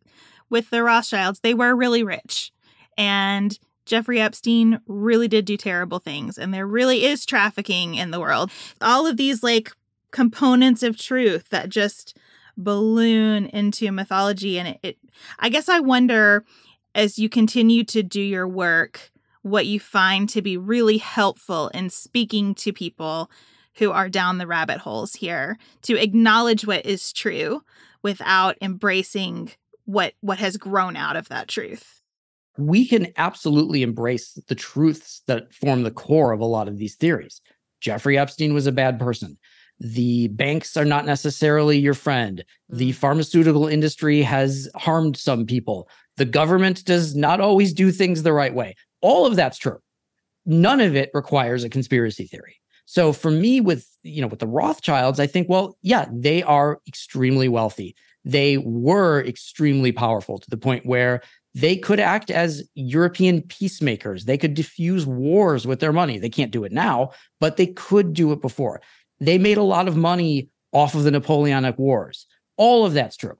with 0.49 0.69
the 0.69 0.83
Rothschilds, 0.83 1.39
they 1.39 1.55
were 1.55 1.75
really 1.75 2.03
rich. 2.03 2.51
And 2.97 3.57
Jeffrey 3.85 4.21
Epstein 4.21 4.79
really 4.85 5.27
did 5.27 5.45
do 5.45 5.57
terrible 5.57 5.99
things 5.99 6.37
and 6.37 6.53
there 6.53 6.67
really 6.67 7.05
is 7.05 7.25
trafficking 7.25 7.95
in 7.95 8.11
the 8.11 8.19
world. 8.19 8.51
All 8.79 9.07
of 9.07 9.17
these 9.17 9.41
like 9.41 9.71
components 10.11 10.83
of 10.83 10.97
truth 10.97 11.49
that 11.49 11.69
just 11.69 12.17
balloon 12.57 13.47
into 13.47 13.91
mythology 13.91 14.59
and 14.59 14.67
it, 14.69 14.79
it 14.83 14.97
I 15.39 15.49
guess 15.49 15.69
I 15.69 15.79
wonder 15.79 16.45
as 16.95 17.17
you 17.17 17.29
continue 17.29 17.83
to 17.85 18.03
do 18.03 18.21
your 18.21 18.47
work 18.47 19.11
what 19.41 19.65
you 19.65 19.79
find 19.79 20.29
to 20.29 20.41
be 20.41 20.57
really 20.57 20.97
helpful 20.97 21.69
in 21.69 21.89
speaking 21.89 22.55
to 22.55 22.71
people 22.71 23.29
who 23.75 23.91
are 23.91 24.09
down 24.09 24.37
the 24.37 24.47
rabbit 24.47 24.77
holes 24.77 25.13
here 25.13 25.57
to 25.81 26.01
acknowledge 26.01 26.65
what 26.65 26.85
is 26.85 27.11
true 27.11 27.61
without 28.01 28.55
embracing 28.61 29.51
what 29.85 30.13
what 30.21 30.37
has 30.37 30.57
grown 30.57 30.95
out 30.95 31.15
of 31.15 31.29
that 31.29 31.47
truth. 31.47 32.01
We 32.57 32.87
can 32.87 33.07
absolutely 33.17 33.81
embrace 33.81 34.39
the 34.47 34.55
truths 34.55 35.23
that 35.27 35.53
form 35.53 35.83
the 35.83 35.91
core 35.91 36.31
of 36.31 36.39
a 36.39 36.45
lot 36.45 36.67
of 36.67 36.77
these 36.77 36.95
theories. 36.95 37.41
Jeffrey 37.81 38.17
epstein 38.17 38.53
was 38.53 38.67
a 38.67 38.71
bad 38.71 38.99
person 38.99 39.37
the 39.83 40.29
banks 40.29 40.77
are 40.77 40.85
not 40.85 41.05
necessarily 41.05 41.77
your 41.77 41.93
friend 41.93 42.43
the 42.69 42.91
mm. 42.91 42.95
pharmaceutical 42.95 43.67
industry 43.67 44.21
has 44.21 44.69
harmed 44.75 45.17
some 45.17 45.45
people 45.45 45.89
the 46.17 46.25
government 46.25 46.85
does 46.85 47.15
not 47.15 47.41
always 47.41 47.73
do 47.73 47.91
things 47.91 48.23
the 48.23 48.33
right 48.33 48.55
way 48.55 48.75
all 49.01 49.25
of 49.25 49.35
that's 49.35 49.57
true 49.57 49.79
none 50.45 50.79
of 50.79 50.95
it 50.95 51.09
requires 51.13 51.63
a 51.63 51.69
conspiracy 51.69 52.25
theory 52.25 52.59
so 52.85 53.13
for 53.13 53.31
me, 53.31 53.61
with 53.61 53.87
you 54.03 54.21
know, 54.21 54.27
with 54.27 54.39
the 54.39 54.47
Rothschilds, 54.47 55.19
I 55.19 55.27
think, 55.27 55.49
well, 55.49 55.77
yeah, 55.81 56.05
they 56.11 56.43
are 56.43 56.79
extremely 56.87 57.47
wealthy. 57.47 57.95
They 58.25 58.57
were 58.57 59.23
extremely 59.23 59.91
powerful 59.91 60.37
to 60.37 60.49
the 60.49 60.57
point 60.57 60.85
where 60.85 61.21
they 61.55 61.75
could 61.75 61.99
act 61.99 62.31
as 62.31 62.67
European 62.73 63.41
peacemakers. 63.43 64.25
They 64.25 64.37
could 64.37 64.53
diffuse 64.53 65.05
wars 65.05 65.67
with 65.67 65.79
their 65.79 65.93
money. 65.93 66.17
They 66.17 66.29
can't 66.29 66.51
do 66.51 66.63
it 66.63 66.71
now, 66.71 67.11
but 67.39 67.57
they 67.57 67.67
could 67.67 68.13
do 68.13 68.31
it 68.31 68.41
before. 68.41 68.81
They 69.19 69.37
made 69.37 69.57
a 69.57 69.63
lot 69.63 69.87
of 69.87 69.95
money 69.95 70.49
off 70.71 70.95
of 70.95 71.03
the 71.03 71.11
Napoleonic 71.11 71.77
Wars. 71.77 72.25
All 72.57 72.85
of 72.85 72.93
that's 72.93 73.17
true. 73.17 73.37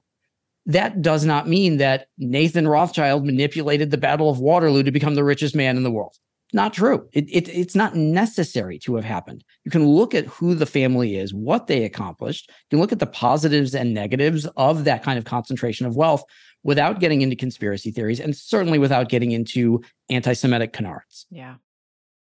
That 0.66 1.02
does 1.02 1.24
not 1.24 1.48
mean 1.48 1.76
that 1.76 2.06
Nathan 2.16 2.66
Rothschild 2.66 3.26
manipulated 3.26 3.90
the 3.90 3.98
Battle 3.98 4.30
of 4.30 4.40
Waterloo 4.40 4.82
to 4.82 4.92
become 4.92 5.14
the 5.14 5.24
richest 5.24 5.54
man 5.54 5.76
in 5.76 5.82
the 5.82 5.90
world 5.90 6.16
not 6.54 6.72
true. 6.72 7.08
It, 7.12 7.28
it, 7.28 7.48
it's 7.48 7.74
not 7.74 7.96
necessary 7.96 8.78
to 8.80 8.94
have 8.94 9.04
happened. 9.04 9.44
You 9.64 9.70
can 9.72 9.86
look 9.86 10.14
at 10.14 10.26
who 10.26 10.54
the 10.54 10.66
family 10.66 11.16
is, 11.16 11.34
what 11.34 11.66
they 11.66 11.84
accomplished. 11.84 12.48
You 12.48 12.76
can 12.76 12.78
look 12.78 12.92
at 12.92 13.00
the 13.00 13.06
positives 13.06 13.74
and 13.74 13.92
negatives 13.92 14.46
of 14.56 14.84
that 14.84 15.02
kind 15.02 15.18
of 15.18 15.24
concentration 15.24 15.84
of 15.84 15.96
wealth 15.96 16.22
without 16.62 17.00
getting 17.00 17.22
into 17.22 17.34
conspiracy 17.34 17.90
theories 17.90 18.20
and 18.20 18.36
certainly 18.36 18.78
without 18.78 19.08
getting 19.08 19.32
into 19.32 19.82
anti 20.08 20.32
Semitic 20.32 20.72
canards. 20.72 21.26
Yeah. 21.28 21.56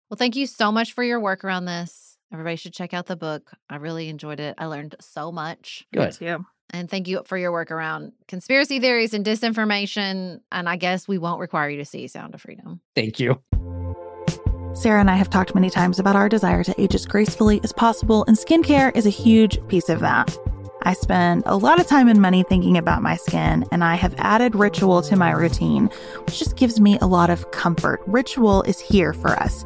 Well, 0.09 0.17
thank 0.17 0.37
you 0.37 0.47
so 0.47 0.71
much 0.71 0.93
for 0.93 1.03
your 1.03 1.19
work 1.19 1.43
around 1.43 1.65
this. 1.65 2.04
Everybody 2.33 2.55
should 2.55 2.73
check 2.73 2.93
out 2.93 3.05
the 3.05 3.15
book. 3.15 3.51
I 3.69 3.77
really 3.77 4.09
enjoyed 4.09 4.39
it. 4.39 4.55
I 4.57 4.65
learned 4.65 4.95
so 4.99 5.31
much. 5.31 5.85
Good. 5.93 6.17
Yeah. 6.19 6.39
And 6.71 6.89
thank 6.89 7.07
you 7.07 7.21
for 7.25 7.37
your 7.37 7.51
work 7.51 7.71
around 7.71 8.11
conspiracy 8.27 8.79
theories 8.79 9.13
and 9.13 9.25
disinformation. 9.25 10.39
And 10.51 10.67
I 10.67 10.75
guess 10.75 11.07
we 11.07 11.17
won't 11.17 11.39
require 11.39 11.69
you 11.69 11.77
to 11.77 11.85
see 11.85 12.07
Sound 12.07 12.33
of 12.33 12.41
Freedom. 12.41 12.81
Thank 12.95 13.19
you. 13.19 13.41
Sarah 14.73 14.99
and 14.99 15.09
I 15.09 15.15
have 15.15 15.29
talked 15.29 15.55
many 15.55 15.69
times 15.69 15.99
about 15.99 16.17
our 16.17 16.27
desire 16.27 16.63
to 16.63 16.81
age 16.81 16.95
as 16.95 17.05
gracefully 17.05 17.61
as 17.63 17.71
possible, 17.71 18.25
and 18.27 18.35
skincare 18.35 18.93
is 18.93 19.05
a 19.05 19.09
huge 19.09 19.65
piece 19.69 19.87
of 19.87 20.01
that. 20.01 20.37
I 20.83 20.93
spend 20.93 21.43
a 21.45 21.55
lot 21.55 21.79
of 21.79 21.87
time 21.87 22.09
and 22.09 22.21
money 22.21 22.43
thinking 22.43 22.77
about 22.77 23.01
my 23.01 23.15
skin, 23.15 23.63
and 23.71 23.85
I 23.85 23.95
have 23.95 24.13
added 24.17 24.53
Ritual 24.53 25.01
to 25.03 25.15
my 25.15 25.31
routine, 25.31 25.89
which 26.25 26.37
just 26.37 26.57
gives 26.57 26.81
me 26.81 26.99
a 26.99 27.07
lot 27.07 27.29
of 27.29 27.49
comfort. 27.51 28.01
Ritual 28.05 28.63
is 28.63 28.79
here 28.81 29.13
for 29.13 29.29
us. 29.29 29.65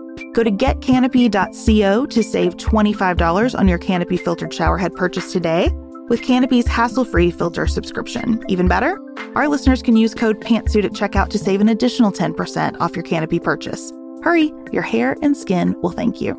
Go 0.33 0.43
to 0.43 0.51
getcanopy.co 0.51 2.05
to 2.05 2.23
save 2.23 2.57
$25 2.57 3.59
on 3.59 3.67
your 3.67 3.77
Canopy 3.77 4.17
filtered 4.17 4.53
shower 4.53 4.77
head 4.77 4.95
purchase 4.95 5.31
today 5.31 5.69
with 6.07 6.21
Canopy's 6.21 6.67
hassle 6.67 7.05
free 7.05 7.31
filter 7.31 7.67
subscription. 7.67 8.43
Even 8.47 8.67
better, 8.67 8.99
our 9.35 9.47
listeners 9.47 9.81
can 9.81 9.95
use 9.95 10.13
code 10.13 10.41
PANTSUIT 10.41 10.85
at 10.85 10.91
checkout 10.91 11.29
to 11.29 11.37
save 11.37 11.61
an 11.61 11.69
additional 11.69 12.11
10% 12.11 12.79
off 12.79 12.95
your 12.95 13.03
Canopy 13.03 13.39
purchase. 13.39 13.91
Hurry, 14.21 14.53
your 14.71 14.83
hair 14.83 15.17
and 15.21 15.35
skin 15.35 15.79
will 15.81 15.91
thank 15.91 16.21
you. 16.21 16.33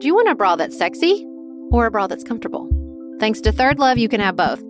Do 0.00 0.06
you 0.06 0.14
want 0.14 0.28
a 0.28 0.34
bra 0.34 0.56
that's 0.56 0.76
sexy 0.76 1.26
or 1.70 1.86
a 1.86 1.90
bra 1.90 2.06
that's 2.06 2.24
comfortable? 2.24 2.68
Thanks 3.20 3.40
to 3.42 3.52
Third 3.52 3.78
Love, 3.78 3.98
you 3.98 4.08
can 4.08 4.20
have 4.20 4.34
both. 4.34 4.69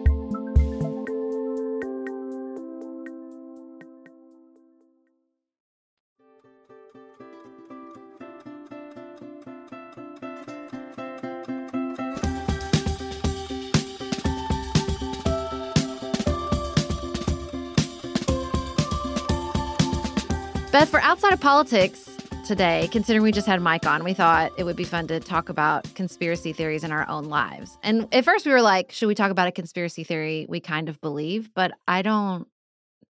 Beth, 20.71 20.87
for 20.87 21.01
outside 21.01 21.33
of 21.33 21.41
politics 21.41 22.09
today, 22.45 22.87
considering 22.93 23.23
we 23.23 23.33
just 23.33 23.45
had 23.45 23.61
Mike 23.61 23.85
on, 23.85 24.05
we 24.05 24.13
thought 24.13 24.53
it 24.57 24.63
would 24.63 24.77
be 24.77 24.85
fun 24.85 25.05
to 25.07 25.19
talk 25.19 25.49
about 25.49 25.83
conspiracy 25.95 26.53
theories 26.53 26.85
in 26.85 26.93
our 26.93 27.05
own 27.09 27.25
lives. 27.25 27.77
And 27.83 28.07
at 28.13 28.23
first 28.23 28.45
we 28.45 28.53
were 28.53 28.61
like, 28.61 28.89
should 28.93 29.07
we 29.07 29.15
talk 29.15 29.31
about 29.31 29.49
a 29.49 29.51
conspiracy 29.51 30.05
theory 30.05 30.45
we 30.47 30.61
kind 30.61 30.87
of 30.87 31.01
believe? 31.01 31.53
But 31.53 31.73
I 31.89 32.01
don't 32.01 32.47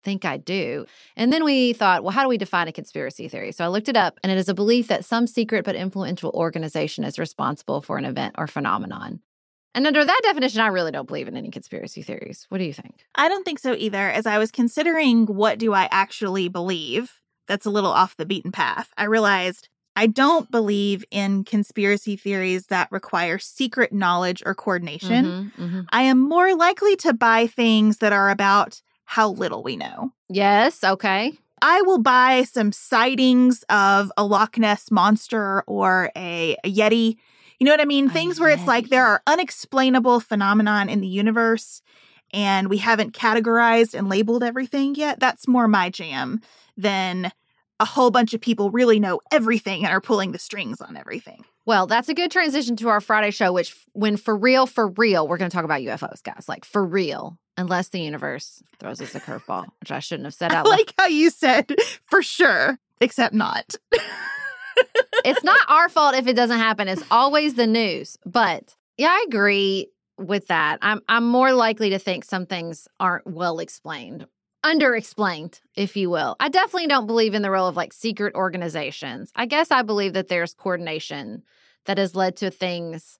think 0.04 0.26
I 0.26 0.38
do. 0.38 0.88
And 1.16 1.32
then 1.32 1.44
we 1.44 1.74
thought, 1.74 2.04
well, 2.04 2.12
how 2.12 2.24
do 2.24 2.30
we 2.30 2.40
define 2.40 2.68
a 2.68 2.72
conspiracy 2.72 3.28
theory? 3.28 3.52
So 3.52 3.64
I 3.64 3.68
looked 3.68 3.90
it 3.90 3.96
up, 3.96 4.20
and 4.24 4.32
it 4.32 4.40
is 4.40 4.50
a 4.50 4.56
belief 4.56 4.88
that 4.88 5.06
some 5.06 5.28
secret 5.28 5.64
but 5.64 5.76
influential 5.76 6.32
organization 6.32 7.04
is 7.04 7.20
responsible 7.20 7.84
for 7.84 8.00
an 8.00 8.06
event 8.06 8.34
or 8.40 8.48
phenomenon. 8.48 9.20
And 9.76 9.86
under 9.86 10.04
that 10.04 10.22
definition, 10.24 10.62
I 10.62 10.68
really 10.68 10.92
don't 10.92 11.08
believe 11.08 11.28
in 11.28 11.38
any 11.38 11.52
conspiracy 11.52 12.02
theories. 12.02 12.48
What 12.50 12.58
do 12.58 12.64
you 12.64 12.74
think? 12.74 13.06
I 13.14 13.30
don't 13.30 13.46
think 13.46 13.60
so 13.60 13.76
either. 13.76 14.10
As 14.10 14.26
I 14.26 14.40
was 14.40 14.50
considering 14.50 15.28
what 15.28 15.60
do 15.60 15.74
I 15.74 15.88
actually 15.92 16.50
believe, 16.50 17.21
that's 17.48 17.66
a 17.66 17.72
little 17.72 17.92
off 17.92 18.18
the 18.18 18.26
beaten 18.26 18.52
path. 18.52 18.92
I 18.98 19.06
realized 19.06 19.70
I 19.96 20.08
don't 20.08 20.50
believe 20.50 21.04
in 21.12 21.44
conspiracy 21.44 22.16
theories 22.16 22.68
that 22.68 22.92
require 22.92 23.40
secret 23.40 23.92
knowledge 23.92 24.42
or 24.46 24.56
coordination. 24.56 25.26
Mm-hmm, 25.26 25.64
mm-hmm. 25.64 25.82
I 25.90 26.04
am 26.04 26.20
more 26.20 26.56
likely 26.56 26.96
to 26.98 27.14
buy 27.14 27.48
things 27.48 27.98
that 27.98 28.14
are 28.14 28.30
about 28.30 28.82
how 29.06 29.30
little 29.30 29.64
we 29.64 29.76
know. 29.76 30.12
Yes, 30.30 30.84
okay. 30.84 31.34
I 31.62 31.82
will 31.84 32.00
buy 32.00 32.44
some 32.44 32.72
sightings 32.72 33.64
of 33.70 34.12
a 34.18 34.24
Loch 34.24 34.58
Ness 34.58 34.90
monster 34.90 35.64
or 35.68 36.12
a, 36.16 36.56
a 36.64 36.74
Yeti. 36.74 37.18
You 37.60 37.66
know 37.66 37.74
what 37.74 37.82
I 37.82 37.86
mean? 37.86 38.08
A 38.08 38.10
Things 38.10 38.40
where 38.40 38.50
it's 38.50 38.66
like 38.66 38.90
there 38.90 39.06
are 39.06 39.22
unexplainable 39.28 40.22
phenomenon 40.22 40.90
in 40.90 41.02
the 41.02 41.08
universe 41.08 41.82
and 42.34 42.70
we 42.70 42.78
haven't 42.78 43.14
categorized 43.14 43.94
and 43.94 44.10
labeled 44.10 44.44
everything 44.44 44.96
yet. 44.96 45.20
That's 45.20 45.48
more 45.48 45.68
my 45.68 45.90
jam 45.90 46.42
than 46.82 47.32
a 47.80 47.86
whole 47.86 48.12
bunch 48.12 48.34
of 48.34 48.42
people 48.42 48.70
really 48.70 49.00
know 49.00 49.22
everything 49.32 49.84
and 49.84 49.92
are 49.92 50.02
pulling 50.02 50.32
the 50.32 50.40
strings 50.40 50.82
on 50.82 50.96
everything. 50.96 51.44
Well, 51.66 51.88
that's 51.88 52.10
a 52.10 52.14
good 52.14 52.32
transition 52.32 52.76
to 52.78 52.90
our 52.90 53.02
Friday 53.02 53.32
show, 53.32 53.54
which, 53.54 53.76
when 53.94 54.18
for 54.18 54.36
real, 54.36 54.68
for 54.68 54.88
real, 54.90 55.28
we're 55.28 55.38
going 55.38 55.50
to 55.50 55.56
talk 55.56 55.66
about 55.66 55.82
UFOs, 55.82 56.22
guys. 56.22 56.46
Like, 56.48 56.66
for 56.66 56.84
real, 56.86 57.38
unless 57.58 57.90
the 57.90 58.00
universe 58.00 58.62
throws 58.80 59.02
us 59.02 59.16
a 59.16 59.20
curveball, 59.20 59.66
which 59.80 59.92
I 59.92 60.00
shouldn't 60.00 60.26
have 60.26 60.34
said 60.34 60.52
I 60.54 60.58
out 60.58 60.66
loud. 60.66 60.72
like 60.72 60.94
how 60.98 61.08
you 61.08 61.30
said 61.30 61.74
for 62.06 62.22
sure, 62.22 62.80
except 63.00 63.34
not. 63.34 63.76
it's 65.26 65.44
not 65.44 65.60
our 65.68 65.90
fault 65.90 66.16
if 66.16 66.28
it 66.28 66.36
doesn't 66.36 66.60
happen. 66.60 66.88
It's 66.88 67.04
always 67.12 67.56
the 67.56 67.68
news. 67.68 68.18
But 68.26 68.76
yeah, 68.98 69.10
I 69.10 69.26
agree 69.28 69.88
with 70.18 70.48
that. 70.48 70.80
I'm 70.82 71.02
I'm 71.08 71.26
more 71.28 71.54
likely 71.54 71.92
to 71.92 72.00
think 72.00 72.26
some 72.26 72.46
things 72.46 72.88
aren't 73.00 73.28
well 73.28 73.60
explained, 73.60 74.28
underexplained, 74.64 75.60
if 75.76 75.96
you 75.96 76.10
will. 76.10 76.36
I 76.40 76.50
definitely 76.50 76.88
don't 76.88 77.08
believe 77.08 77.34
in 77.34 77.42
the 77.42 77.52
role 77.52 77.68
of 77.68 77.76
like 77.76 77.94
secret 77.94 78.36
organizations. 78.36 79.32
I 79.36 79.46
guess 79.46 79.72
I 79.72 79.82
believe 79.82 80.14
that 80.14 80.28
there's 80.28 80.54
coordination 80.54 81.44
that 81.86 81.98
has 81.98 82.16
led 82.16 82.38
to 82.38 82.52
things 82.52 83.20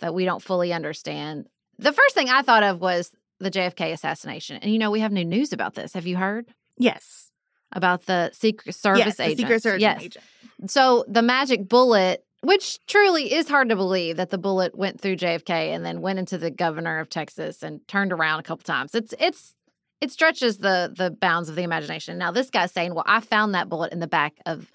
that 0.00 0.14
we 0.14 0.24
don't 0.24 0.42
fully 0.42 0.72
understand. 0.72 1.46
The 1.78 1.92
first 1.92 2.14
thing 2.14 2.28
I 2.28 2.42
thought 2.42 2.62
of 2.62 2.80
was 2.80 3.12
the 3.38 3.50
JFK 3.50 3.92
assassination. 3.92 4.58
And 4.62 4.72
you 4.72 4.78
know, 4.78 4.90
we 4.90 5.00
have 5.00 5.12
new 5.12 5.24
news 5.24 5.52
about 5.52 5.74
this. 5.74 5.94
Have 5.94 6.06
you 6.06 6.16
heard 6.16 6.52
yes. 6.76 7.30
about 7.72 8.06
the 8.06 8.30
Secret 8.32 8.74
Service 8.74 9.04
yes, 9.06 9.20
agent? 9.20 9.38
Secret 9.38 9.62
Service 9.62 9.80
yes. 9.80 10.02
agent. 10.02 10.24
So 10.66 11.04
the 11.08 11.22
magic 11.22 11.68
bullet, 11.68 12.24
which 12.42 12.84
truly 12.86 13.32
is 13.32 13.48
hard 13.48 13.68
to 13.70 13.76
believe 13.76 14.16
that 14.16 14.30
the 14.30 14.38
bullet 14.38 14.76
went 14.76 15.00
through 15.00 15.16
JFK 15.16 15.74
and 15.74 15.84
then 15.84 16.00
went 16.00 16.18
into 16.18 16.38
the 16.38 16.50
governor 16.50 16.98
of 16.98 17.08
Texas 17.08 17.62
and 17.62 17.86
turned 17.88 18.12
around 18.12 18.40
a 18.40 18.42
couple 18.42 18.64
times. 18.64 18.94
It's 18.94 19.14
it's 19.18 19.54
it 20.02 20.10
stretches 20.10 20.58
the 20.58 20.92
the 20.94 21.10
bounds 21.10 21.48
of 21.48 21.54
the 21.54 21.62
imagination. 21.62 22.18
Now 22.18 22.32
this 22.32 22.50
guy's 22.50 22.72
saying, 22.72 22.94
"Well, 22.94 23.04
I 23.06 23.20
found 23.20 23.54
that 23.54 23.68
bullet 23.68 23.92
in 23.92 24.00
the 24.00 24.08
back 24.08 24.34
of 24.44 24.70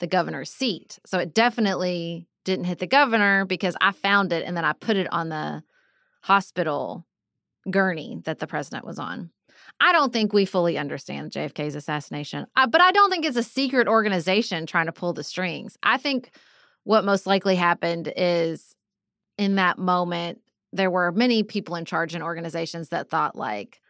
the 0.00 0.06
governor's 0.06 0.50
seat." 0.50 0.98
So 1.04 1.18
it 1.18 1.34
definitely 1.34 2.26
didn't 2.44 2.64
hit 2.64 2.78
the 2.78 2.86
governor 2.86 3.44
because 3.44 3.76
I 3.80 3.92
found 3.92 4.32
it 4.32 4.44
and 4.46 4.56
then 4.56 4.64
I 4.64 4.72
put 4.72 4.96
it 4.96 5.12
on 5.12 5.28
the 5.28 5.62
hospital 6.22 7.06
gurney 7.70 8.22
that 8.24 8.38
the 8.38 8.46
president 8.46 8.86
was 8.86 8.98
on. 8.98 9.30
I 9.78 9.92
don't 9.92 10.12
think 10.12 10.32
we 10.32 10.46
fully 10.46 10.78
understand 10.78 11.30
JFK's 11.30 11.74
assassination, 11.74 12.46
I, 12.56 12.64
but 12.64 12.80
I 12.80 12.90
don't 12.92 13.10
think 13.10 13.26
it's 13.26 13.36
a 13.36 13.42
secret 13.42 13.86
organization 13.86 14.64
trying 14.64 14.86
to 14.86 14.92
pull 14.92 15.12
the 15.12 15.22
strings. 15.22 15.76
I 15.82 15.98
think 15.98 16.30
what 16.84 17.04
most 17.04 17.26
likely 17.26 17.56
happened 17.56 18.10
is 18.16 18.74
in 19.36 19.56
that 19.56 19.78
moment, 19.78 20.38
there 20.72 20.90
were 20.90 21.12
many 21.12 21.42
people 21.42 21.76
in 21.76 21.84
charge 21.84 22.14
in 22.14 22.22
organizations 22.22 22.88
that 22.88 23.10
thought, 23.10 23.36
like, 23.36 23.80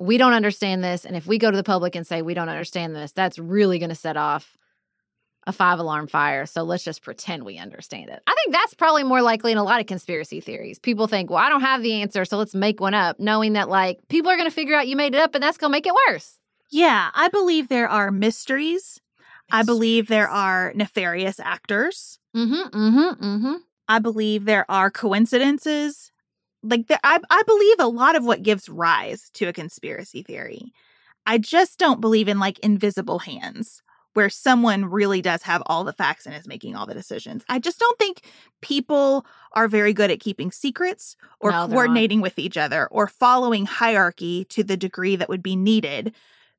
we 0.00 0.16
don't 0.16 0.32
understand 0.32 0.82
this. 0.82 1.04
And 1.04 1.14
if 1.14 1.26
we 1.26 1.38
go 1.38 1.50
to 1.50 1.56
the 1.56 1.62
public 1.62 1.94
and 1.94 2.06
say 2.06 2.22
we 2.22 2.34
don't 2.34 2.48
understand 2.48 2.96
this, 2.96 3.12
that's 3.12 3.38
really 3.38 3.78
going 3.78 3.90
to 3.90 3.94
set 3.94 4.16
off 4.16 4.56
a 5.46 5.52
five 5.52 5.78
alarm 5.78 6.06
fire. 6.06 6.46
So 6.46 6.62
let's 6.62 6.82
just 6.82 7.02
pretend 7.02 7.44
we 7.44 7.58
understand 7.58 8.08
it. 8.08 8.22
I 8.26 8.34
think 8.34 8.52
that's 8.52 8.74
probably 8.74 9.04
more 9.04 9.22
likely 9.22 9.52
in 9.52 9.58
a 9.58 9.64
lot 9.64 9.80
of 9.80 9.86
conspiracy 9.86 10.40
theories. 10.40 10.78
People 10.78 11.06
think, 11.06 11.30
well, 11.30 11.38
I 11.38 11.48
don't 11.48 11.60
have 11.60 11.82
the 11.82 12.00
answer, 12.00 12.24
so 12.24 12.38
let's 12.38 12.54
make 12.54 12.80
one 12.80 12.94
up, 12.94 13.20
knowing 13.20 13.52
that 13.52 13.68
like 13.68 14.00
people 14.08 14.30
are 14.30 14.36
going 14.36 14.48
to 14.48 14.54
figure 14.54 14.74
out 14.74 14.88
you 14.88 14.96
made 14.96 15.14
it 15.14 15.20
up 15.20 15.34
and 15.34 15.42
that's 15.42 15.58
going 15.58 15.70
to 15.70 15.76
make 15.76 15.86
it 15.86 15.94
worse. 16.08 16.38
Yeah, 16.70 17.10
I 17.14 17.28
believe 17.28 17.68
there 17.68 17.88
are 17.88 18.10
mysteries. 18.10 19.00
I 19.52 19.64
believe 19.64 20.06
there 20.06 20.28
are 20.28 20.72
nefarious 20.74 21.40
actors. 21.40 22.18
Mm-hmm. 22.36 22.78
Mm-hmm. 22.78 23.24
Mm-hmm. 23.24 23.54
I 23.88 23.98
believe 23.98 24.44
there 24.44 24.70
are 24.70 24.90
coincidences. 24.90 26.12
Like 26.62 26.86
there, 26.88 27.00
I, 27.02 27.18
I 27.30 27.42
believe 27.46 27.76
a 27.78 27.86
lot 27.86 28.16
of 28.16 28.24
what 28.24 28.42
gives 28.42 28.68
rise 28.68 29.30
to 29.34 29.46
a 29.46 29.52
conspiracy 29.52 30.22
theory. 30.22 30.72
I 31.26 31.38
just 31.38 31.78
don't 31.78 32.00
believe 32.00 32.28
in 32.28 32.38
like 32.38 32.58
invisible 32.60 33.18
hands 33.18 33.82
where 34.14 34.28
someone 34.28 34.84
really 34.86 35.22
does 35.22 35.42
have 35.42 35.62
all 35.66 35.84
the 35.84 35.92
facts 35.92 36.26
and 36.26 36.34
is 36.34 36.46
making 36.46 36.74
all 36.74 36.84
the 36.86 36.94
decisions. 36.94 37.44
I 37.48 37.60
just 37.60 37.78
don't 37.78 37.98
think 37.98 38.22
people 38.60 39.24
are 39.52 39.68
very 39.68 39.92
good 39.92 40.10
at 40.10 40.20
keeping 40.20 40.50
secrets 40.50 41.16
or 41.38 41.50
No, 41.50 41.58
not. 41.58 41.70
coordinating 41.70 42.20
with 42.20 42.38
each 42.38 42.56
other 42.56 42.88
or 42.88 43.06
following 43.06 43.66
hierarchy 43.66 44.46
to 44.46 44.64
the 44.64 44.76
degree 44.76 45.14
that 45.16 45.28
would 45.28 45.42
be 45.42 45.54
needed 45.54 46.14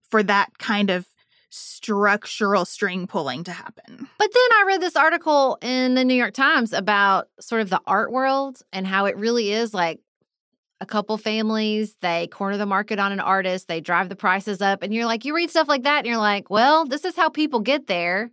for 0.09 0.23
that 0.23 0.57
kind 0.59 0.89
of 0.89 1.07
structural 1.51 2.65
string 2.65 3.05
pulling 3.05 3.43
to 3.43 3.51
happen. 3.51 4.07
But 4.17 4.31
then 4.33 4.49
I 4.53 4.63
read 4.65 4.81
this 4.81 4.95
article 4.95 5.57
in 5.61 5.95
the 5.95 6.05
New 6.05 6.15
York 6.15 6.33
Times 6.33 6.73
about 6.73 7.27
sort 7.39 7.61
of 7.61 7.69
the 7.69 7.81
art 7.85 8.11
world 8.11 8.61
and 8.71 8.87
how 8.87 9.05
it 9.05 9.17
really 9.17 9.51
is 9.51 9.73
like 9.73 9.99
a 10.79 10.85
couple 10.85 11.17
families, 11.17 11.95
they 12.01 12.27
corner 12.27 12.57
the 12.57 12.65
market 12.65 12.99
on 12.99 13.11
an 13.11 13.19
artist, 13.19 13.67
they 13.67 13.81
drive 13.81 14.09
the 14.09 14.15
prices 14.15 14.61
up. 14.61 14.81
And 14.81 14.93
you're 14.93 15.05
like, 15.05 15.25
you 15.25 15.35
read 15.35 15.51
stuff 15.51 15.67
like 15.67 15.83
that 15.83 15.99
and 15.99 16.07
you're 16.07 16.17
like, 16.17 16.49
well, 16.49 16.85
this 16.85 17.05
is 17.05 17.15
how 17.15 17.29
people 17.29 17.59
get 17.59 17.85
there. 17.85 18.31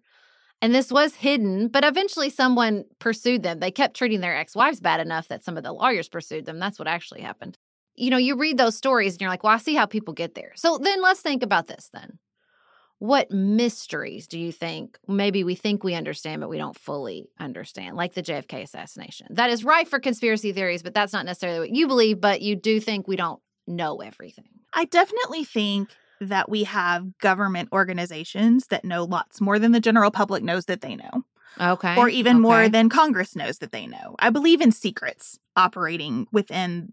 And 0.63 0.75
this 0.75 0.91
was 0.91 1.15
hidden, 1.15 1.69
but 1.69 1.85
eventually 1.85 2.31
someone 2.31 2.85
pursued 2.99 3.43
them. 3.43 3.61
They 3.61 3.71
kept 3.71 3.97
treating 3.97 4.21
their 4.21 4.37
ex 4.37 4.57
wives 4.57 4.81
bad 4.81 5.01
enough 5.01 5.29
that 5.29 5.45
some 5.45 5.57
of 5.57 5.63
the 5.63 5.73
lawyers 5.73 6.09
pursued 6.09 6.47
them. 6.47 6.59
That's 6.59 6.79
what 6.79 6.89
actually 6.89 7.21
happened. 7.21 7.59
You 7.95 8.11
know, 8.11 8.17
you 8.17 8.37
read 8.37 8.59
those 8.59 8.77
stories 8.77 9.15
and 9.15 9.21
you're 9.21 9.31
like, 9.31 9.45
well, 9.45 9.53
I 9.53 9.59
see 9.59 9.75
how 9.75 9.87
people 9.87 10.15
get 10.15 10.35
there. 10.35 10.53
So 10.55 10.79
then 10.79 11.03
let's 11.03 11.21
think 11.21 11.43
about 11.43 11.67
this 11.67 11.91
then. 11.93 12.19
What 13.01 13.31
mysteries 13.31 14.27
do 14.27 14.39
you 14.39 14.51
think 14.51 14.99
maybe 15.07 15.45
we 15.45 15.55
think 15.55 15.85
we 15.85 15.95
understand, 15.95 16.41
but 16.41 16.49
we 16.51 16.59
don't 16.59 16.77
fully 16.77 17.29
understand, 17.39 17.97
like 17.97 18.15
the 18.15 18.23
JFK 18.23 18.63
assassination? 18.63 19.29
That 19.31 19.51
is 19.51 19.63
right 19.65 19.87
for 19.87 20.01
conspiracy 20.01 20.53
theories, 20.53 20.83
but 20.83 20.95
that's 20.95 21.13
not 21.13 21.25
necessarily 21.25 21.61
what 21.61 21.71
you 21.71 21.87
believe, 21.87 22.21
but 22.21 22.43
you 22.43 22.57
do 22.57 22.81
think 22.81 23.07
we 23.07 23.15
don't 23.17 23.41
know 23.69 23.99
everything. 24.01 24.49
I 24.73 24.85
definitely 24.87 25.45
think 25.45 25.91
that 26.21 26.49
we 26.51 26.65
have 26.65 27.17
government 27.19 27.69
organizations 27.73 28.67
that 28.67 28.85
know 28.85 29.05
lots 29.05 29.41
more 29.41 29.61
than 29.61 29.71
the 29.71 29.81
general 29.81 30.11
public 30.11 30.43
knows 30.43 30.65
that 30.65 30.81
they 30.81 30.97
know, 30.97 31.25
Okay. 31.61 31.97
or 31.97 32.09
even 32.09 32.41
more 32.41 32.69
than 32.69 32.89
Congress 32.89 33.37
knows 33.37 33.59
that 33.59 33.71
they 33.71 33.87
know. 33.87 34.17
I 34.19 34.31
believe 34.31 34.61
in 34.61 34.73
secrets 34.73 35.39
operating 35.55 36.27
within 36.33 36.93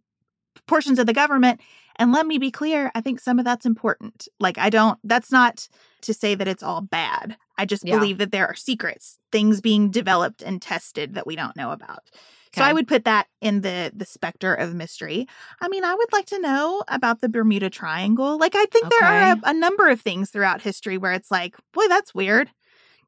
portions 0.68 1.00
of 1.00 1.08
the 1.08 1.14
government. 1.14 1.60
And 1.98 2.12
let 2.12 2.28
me 2.28 2.38
be 2.38 2.52
clear, 2.52 2.92
I 2.96 3.02
think 3.02 3.20
some 3.20 3.40
of 3.40 3.46
that's 3.46 3.66
important. 3.66 4.28
Like, 4.40 4.58
I 4.58 4.70
don't, 4.70 5.00
that's 5.04 5.32
not 5.32 5.68
to 6.02 6.14
say 6.14 6.36
that 6.36 6.48
it's 6.48 6.64
all 6.64 6.82
bad. 6.82 7.38
I 7.58 7.66
just 7.66 7.86
Yeah. 7.86 7.96
believe 7.96 8.18
that 8.18 8.32
there 8.32 8.48
are 8.48 8.56
secrets, 8.56 9.18
things 9.32 9.62
being 9.62 9.92
developed 9.92 10.42
and 10.42 10.62
tested 10.62 11.14
that 11.16 11.26
we 11.26 11.36
don't 11.36 11.56
know 11.56 11.72
about. 11.72 12.10
So 12.54 12.64
I 12.64 12.72
would 12.72 12.88
put 12.88 13.04
that 13.04 13.28
in 13.42 13.62
the 13.62 13.92
the 13.94 14.06
specter 14.06 14.54
of 14.54 14.74
mystery. 14.74 15.28
I 15.60 15.68
mean, 15.68 15.84
I 15.84 15.94
would 15.94 16.14
like 16.14 16.26
to 16.28 16.40
know 16.40 16.84
about 16.88 17.20
the 17.20 17.28
Bermuda 17.28 17.70
Triangle. 17.70 18.38
Like 18.38 18.56
I 18.56 18.64
think 18.68 18.90
there 18.90 19.04
are 19.04 19.32
a, 19.34 19.38
a 19.50 19.54
number 19.54 19.90
of 19.90 20.00
things 20.00 20.30
throughout 20.32 20.62
history 20.62 20.98
where 20.98 21.12
it's 21.12 21.30
like, 21.30 21.58
boy, 21.74 21.90
that's 21.90 22.16
weird. 22.16 22.50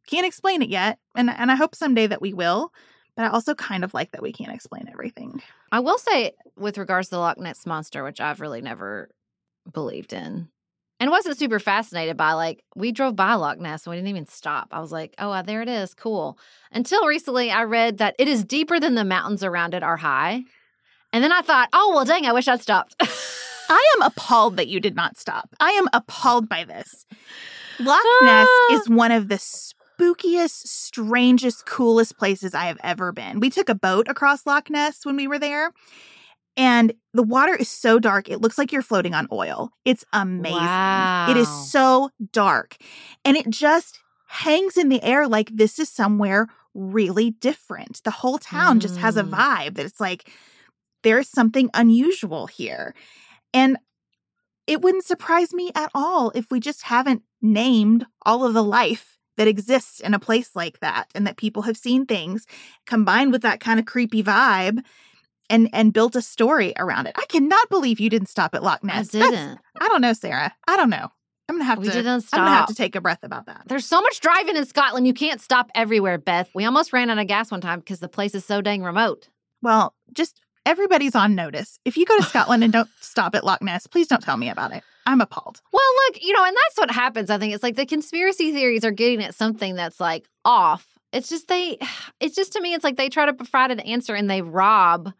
Can't 0.05 0.25
explain 0.27 0.61
it 0.61 0.69
yet. 0.69 0.99
And 1.15 1.29
and 1.29 1.49
I 1.49 1.55
hope 1.55 1.75
someday 1.75 2.07
that 2.07 2.21
we 2.21 2.33
will. 2.33 2.73
But 3.15 3.23
I 3.23 3.29
also 3.29 3.55
kind 3.55 3.85
of 3.85 3.93
like 3.93 4.11
that 4.11 4.21
we 4.21 4.33
can't 4.33 4.53
explain 4.53 4.89
everything. 4.91 5.41
I 5.71 5.79
will 5.79 5.97
say, 5.97 6.31
with 6.55 6.77
regards 6.77 7.09
to 7.09 7.15
the 7.15 7.19
Loch 7.19 7.37
Ness 7.37 7.65
monster, 7.65 8.03
which 8.03 8.21
I've 8.21 8.41
really 8.41 8.61
never 8.61 9.09
believed 9.71 10.13
in, 10.13 10.49
and 10.99 11.11
wasn't 11.11 11.37
super 11.37 11.59
fascinated 11.59 12.17
by, 12.17 12.33
like 12.33 12.63
we 12.75 12.91
drove 12.91 13.15
by 13.15 13.33
Loch 13.33 13.59
Ness 13.59 13.85
and 13.85 13.91
we 13.91 13.97
didn't 13.97 14.09
even 14.09 14.25
stop. 14.27 14.69
I 14.71 14.79
was 14.79 14.91
like, 14.91 15.13
oh, 15.19 15.31
uh, 15.31 15.41
there 15.41 15.61
it 15.61 15.69
is, 15.69 15.93
cool. 15.93 16.39
Until 16.71 17.05
recently, 17.05 17.51
I 17.51 17.63
read 17.63 17.97
that 17.99 18.15
it 18.17 18.27
is 18.27 18.43
deeper 18.43 18.79
than 18.79 18.95
the 18.95 19.03
mountains 19.03 19.43
around 19.43 19.73
it 19.73 19.83
are 19.83 19.97
high, 19.97 20.43
and 21.13 21.23
then 21.23 21.31
I 21.31 21.41
thought, 21.41 21.69
oh 21.73 21.91
well, 21.93 22.05
dang, 22.05 22.25
I 22.25 22.33
wish 22.33 22.47
I'd 22.47 22.61
stopped. 22.61 22.95
I 23.69 23.93
am 23.97 24.01
appalled 24.03 24.57
that 24.57 24.67
you 24.67 24.79
did 24.79 24.95
not 24.95 25.17
stop. 25.17 25.53
I 25.59 25.71
am 25.71 25.87
appalled 25.91 26.47
by 26.47 26.63
this. 26.63 27.05
Loch 27.79 28.03
Ness 28.23 28.47
is 28.71 28.89
one 28.89 29.11
of 29.11 29.27
the 29.27 29.37
spookiest, 29.97 30.67
strangest, 30.67 31.65
coolest 31.65 32.17
places 32.17 32.53
I 32.53 32.65
have 32.65 32.79
ever 32.83 33.11
been. 33.11 33.39
We 33.39 33.49
took 33.49 33.69
a 33.69 33.75
boat 33.75 34.07
across 34.07 34.45
Loch 34.45 34.69
Ness 34.69 35.05
when 35.05 35.15
we 35.15 35.27
were 35.27 35.39
there, 35.39 35.71
and 36.55 36.93
the 37.13 37.23
water 37.23 37.55
is 37.55 37.69
so 37.69 37.99
dark, 37.99 38.29
it 38.29 38.41
looks 38.41 38.57
like 38.57 38.71
you're 38.71 38.81
floating 38.81 39.13
on 39.13 39.27
oil. 39.31 39.71
It's 39.85 40.05
amazing. 40.13 41.09
It 41.27 41.37
is 41.37 41.49
so 41.49 42.09
dark, 42.31 42.77
and 43.25 43.37
it 43.37 43.49
just 43.49 43.99
hangs 44.27 44.77
in 44.77 44.89
the 44.89 45.01
air 45.03 45.27
like 45.27 45.51
this 45.55 45.79
is 45.79 45.89
somewhere 45.89 46.47
really 46.73 47.31
different. 47.31 48.01
The 48.03 48.11
whole 48.11 48.37
town 48.37 48.79
just 48.79 48.97
has 48.97 49.17
a 49.17 49.23
Mm. 49.23 49.31
vibe 49.31 49.75
that 49.75 49.85
it's 49.85 49.99
like 49.99 50.29
there's 51.03 51.29
something 51.29 51.69
unusual 51.73 52.47
here. 52.47 52.93
And 53.53 53.77
it 54.67 54.81
wouldn't 54.81 55.05
surprise 55.05 55.53
me 55.53 55.71
at 55.75 55.91
all 55.95 56.31
if 56.35 56.51
we 56.51 56.59
just 56.59 56.83
haven't 56.83 57.23
named 57.41 58.05
all 58.25 58.45
of 58.45 58.53
the 58.53 58.63
life 58.63 59.16
that 59.37 59.47
exists 59.47 59.99
in 59.99 60.13
a 60.13 60.19
place 60.19 60.55
like 60.55 60.79
that 60.81 61.09
and 61.15 61.25
that 61.25 61.37
people 61.37 61.61
have 61.63 61.77
seen 61.77 62.05
things 62.05 62.45
combined 62.85 63.31
with 63.31 63.41
that 63.43 63.59
kind 63.59 63.79
of 63.79 63.85
creepy 63.85 64.21
vibe 64.23 64.83
and 65.49 65.69
and 65.71 65.93
built 65.93 66.15
a 66.15 66.21
story 66.21 66.73
around 66.77 67.07
it. 67.07 67.13
I 67.17 67.25
cannot 67.29 67.69
believe 67.69 67.99
you 67.99 68.09
didn't 68.09 68.27
stop 68.29 68.53
at 68.53 68.63
Loch 68.63 68.79
I 68.83 68.87
Ness. 68.87 69.09
That's- 69.09 69.31
didn't. 69.31 69.59
I 69.79 69.87
don't 69.87 70.01
know, 70.01 70.13
Sarah. 70.13 70.53
I 70.67 70.75
don't 70.75 70.89
know. 70.89 71.07
I'm 71.49 71.55
gonna 71.55 71.63
have 71.63 71.77
We 71.79 71.87
to. 71.87 71.93
didn't 71.93 72.21
stop. 72.21 72.39
I'm 72.41 72.45
gonna 72.45 72.57
have 72.57 72.67
to 72.67 72.75
take 72.75 72.95
a 72.97 73.01
breath 73.01 73.23
about 73.23 73.45
that. 73.45 73.63
There's 73.67 73.85
so 73.85 74.01
much 74.01 74.19
driving 74.19 74.57
in 74.57 74.65
Scotland, 74.65 75.07
you 75.07 75.13
can't 75.13 75.39
stop 75.39 75.69
everywhere, 75.75 76.17
Beth. 76.17 76.49
We 76.53 76.65
almost 76.65 76.91
ran 76.91 77.09
out 77.09 77.17
of 77.19 77.27
gas 77.27 77.51
one 77.51 77.61
time 77.61 77.79
because 77.79 77.99
the 77.99 78.09
place 78.09 78.35
is 78.35 78.43
so 78.43 78.59
dang 78.61 78.83
remote. 78.83 79.29
Well, 79.61 79.95
just 80.13 80.41
everybody's 80.67 81.15
on 81.15 81.33
notice. 81.33 81.79
If 81.85 81.95
you 81.95 82.05
go 82.05 82.17
to 82.17 82.23
Scotland 82.23 82.63
and 82.63 82.73
don't 82.73 82.89
stop 82.99 83.33
at 83.33 83.45
Loch 83.45 83.61
Ness, 83.61 83.87
please 83.87 84.07
don't 84.07 84.21
tell 84.21 84.37
me 84.37 84.49
about 84.49 84.73
it. 84.73 84.83
I'm 85.05 85.21
appalled. 85.21 85.61
Well, 85.71 85.81
look, 86.05 86.21
you 86.21 86.33
know, 86.33 86.43
and 86.43 86.55
that's 86.55 86.77
what 86.77 86.91
happens. 86.91 87.29
I 87.29 87.37
think 87.39 87.53
it's 87.53 87.63
like 87.63 87.77
the 87.77 87.85
conspiracy 87.85 88.51
theories 88.51 88.83
are 88.83 88.91
getting 88.91 89.23
at 89.23 89.33
something 89.33 89.75
that's 89.75 90.01
like 90.01 90.27
off. 90.43 90.85
It's 91.13 91.29
just 91.29 91.47
they, 91.47 91.79
it's 92.19 92.35
just 92.35 92.53
to 92.53 92.61
me, 92.61 92.73
it's 92.73 92.83
like 92.83 92.97
they 92.97 93.09
try 93.09 93.25
to 93.25 93.33
provide 93.33 93.71
an 93.71 93.79
answer 93.79 94.13
and 94.13 94.29
they 94.29 94.41
rob 94.41 95.13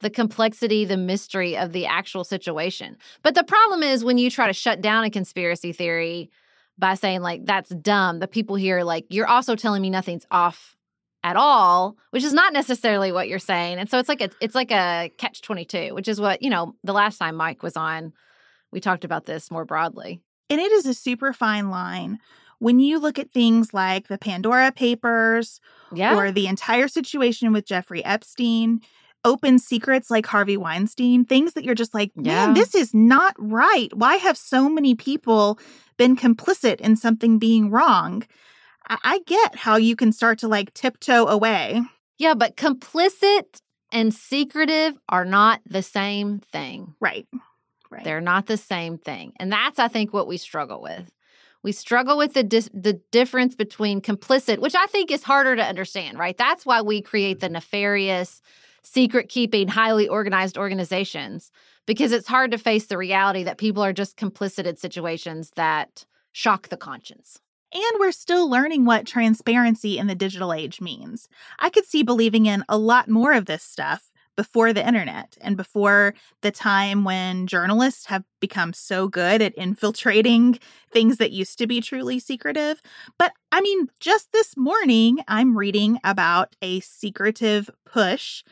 the 0.00 0.10
complexity, 0.10 0.84
the 0.84 0.96
mystery 0.96 1.56
of 1.56 1.72
the 1.72 1.86
actual 1.86 2.24
situation. 2.24 2.98
But 3.22 3.34
the 3.34 3.44
problem 3.44 3.82
is 3.82 4.04
when 4.04 4.18
you 4.18 4.30
try 4.30 4.48
to 4.48 4.52
shut 4.52 4.82
down 4.82 5.04
a 5.04 5.10
conspiracy 5.10 5.72
theory 5.72 6.30
by 6.76 6.94
saying, 6.94 7.22
like, 7.22 7.46
that's 7.46 7.70
dumb, 7.70 8.18
the 8.18 8.26
people 8.26 8.56
here 8.56 8.78
are 8.78 8.84
like, 8.84 9.06
you're 9.08 9.28
also 9.28 9.54
telling 9.54 9.80
me 9.80 9.90
nothing's 9.90 10.26
off 10.30 10.76
at 11.24 11.36
all, 11.36 11.96
which 12.10 12.24
is 12.24 12.32
not 12.32 12.52
necessarily 12.52 13.12
what 13.12 13.28
you're 13.28 13.38
saying. 13.38 13.78
And 13.78 13.88
so 13.88 13.98
it's 13.98 14.08
like 14.08 14.20
a 14.20 14.30
it's 14.40 14.54
like 14.54 14.70
a 14.72 15.10
catch 15.18 15.42
22, 15.42 15.94
which 15.94 16.08
is 16.08 16.20
what, 16.20 16.42
you 16.42 16.50
know, 16.50 16.74
the 16.84 16.92
last 16.92 17.18
time 17.18 17.36
Mike 17.36 17.62
was 17.62 17.76
on, 17.76 18.12
we 18.72 18.80
talked 18.80 19.04
about 19.04 19.26
this 19.26 19.50
more 19.50 19.64
broadly. 19.64 20.20
And 20.50 20.60
it 20.60 20.72
is 20.72 20.86
a 20.86 20.94
super 20.94 21.32
fine 21.32 21.70
line 21.70 22.18
when 22.58 22.78
you 22.78 22.98
look 22.98 23.18
at 23.18 23.32
things 23.32 23.74
like 23.74 24.06
the 24.08 24.18
Pandora 24.18 24.70
Papers 24.72 25.60
Yeah. 25.92 26.16
or 26.16 26.30
the 26.30 26.46
entire 26.46 26.86
situation 26.88 27.52
with 27.52 27.66
Jeffrey 27.66 28.04
Epstein, 28.04 28.80
open 29.24 29.58
secrets 29.58 30.10
like 30.10 30.26
Harvey 30.26 30.56
Weinstein, 30.56 31.24
things 31.24 31.54
that 31.54 31.64
you're 31.64 31.74
just 31.74 31.94
like, 31.94 32.10
man, 32.16 32.48
Yeah. 32.48 32.52
this 32.54 32.74
is 32.74 32.92
not 32.94 33.34
right. 33.38 33.88
Why 33.94 34.16
have 34.16 34.36
so 34.36 34.68
many 34.68 34.94
people 34.94 35.58
been 35.96 36.16
complicit 36.16 36.80
in 36.80 36.96
something 36.96 37.38
being 37.38 37.70
wrong? 37.70 38.24
I, 38.88 38.98
I 39.02 39.18
get 39.26 39.56
how 39.56 39.76
you 39.76 39.96
can 39.96 40.12
start 40.12 40.38
to 40.40 40.48
like 40.48 40.74
tiptoe 40.74 41.26
away. 41.26 41.82
yeah, 42.18 42.34
but 42.34 42.56
complicit 42.56 43.60
and 43.90 44.14
secretive 44.14 44.94
are 45.08 45.24
not 45.24 45.60
the 45.66 45.82
same 45.82 46.40
thing. 46.40 46.94
Right. 47.00 47.26
Right. 47.90 48.04
They're 48.04 48.22
not 48.22 48.46
the 48.46 48.56
same 48.56 48.96
thing. 48.96 49.34
And 49.38 49.52
that's 49.52 49.78
I 49.78 49.88
think 49.88 50.14
what 50.14 50.26
we 50.26 50.38
struggle 50.38 50.80
with. 50.80 51.10
We 51.62 51.72
struggle 51.72 52.16
with 52.16 52.32
the 52.32 52.42
dis- 52.42 52.70
the 52.72 52.94
difference 53.12 53.54
between 53.54 54.00
complicit, 54.00 54.58
which 54.58 54.74
I 54.74 54.86
think 54.86 55.10
is 55.10 55.22
harder 55.22 55.54
to 55.56 55.62
understand, 55.62 56.18
right? 56.18 56.36
That's 56.36 56.64
why 56.64 56.80
we 56.80 57.02
create 57.02 57.40
the 57.40 57.50
nefarious, 57.50 58.40
secret 58.82 59.28
keeping, 59.28 59.68
highly 59.68 60.08
organized 60.08 60.56
organizations 60.56 61.52
because 61.86 62.12
it's 62.12 62.26
hard 62.26 62.50
to 62.52 62.58
face 62.58 62.86
the 62.86 62.96
reality 62.98 63.42
that 63.44 63.58
people 63.58 63.84
are 63.84 63.92
just 63.92 64.16
complicit 64.16 64.64
in 64.64 64.76
situations 64.76 65.52
that 65.56 66.06
shock 66.32 66.68
the 66.68 66.76
conscience. 66.78 67.41
And 67.72 67.98
we're 67.98 68.12
still 68.12 68.50
learning 68.50 68.84
what 68.84 69.06
transparency 69.06 69.98
in 69.98 70.06
the 70.06 70.14
digital 70.14 70.52
age 70.52 70.80
means. 70.80 71.28
I 71.58 71.70
could 71.70 71.86
see 71.86 72.02
believing 72.02 72.46
in 72.46 72.64
a 72.68 72.76
lot 72.76 73.08
more 73.08 73.32
of 73.32 73.46
this 73.46 73.62
stuff 73.62 74.10
before 74.36 74.72
the 74.72 74.86
internet 74.86 75.36
and 75.40 75.56
before 75.56 76.14
the 76.40 76.50
time 76.50 77.04
when 77.04 77.46
journalists 77.46 78.06
have 78.06 78.24
become 78.40 78.72
so 78.72 79.08
good 79.08 79.42
at 79.42 79.54
infiltrating 79.54 80.58
things 80.90 81.18
that 81.18 81.32
used 81.32 81.58
to 81.58 81.66
be 81.66 81.80
truly 81.80 82.18
secretive. 82.18 82.80
But 83.18 83.32
I 83.50 83.60
mean, 83.60 83.88
just 84.00 84.32
this 84.32 84.56
morning, 84.56 85.18
I'm 85.28 85.56
reading 85.56 85.98
about 86.04 86.56
a 86.62 86.80
secretive 86.80 87.70
push 87.84 88.42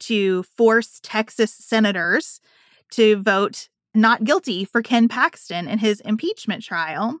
to 0.00 0.42
force 0.44 1.00
Texas 1.02 1.52
senators 1.52 2.40
to 2.92 3.16
vote 3.16 3.68
not 3.94 4.24
guilty 4.24 4.64
for 4.64 4.82
Ken 4.82 5.08
Paxton 5.08 5.68
in 5.68 5.78
his 5.78 6.00
impeachment 6.00 6.62
trial. 6.62 7.20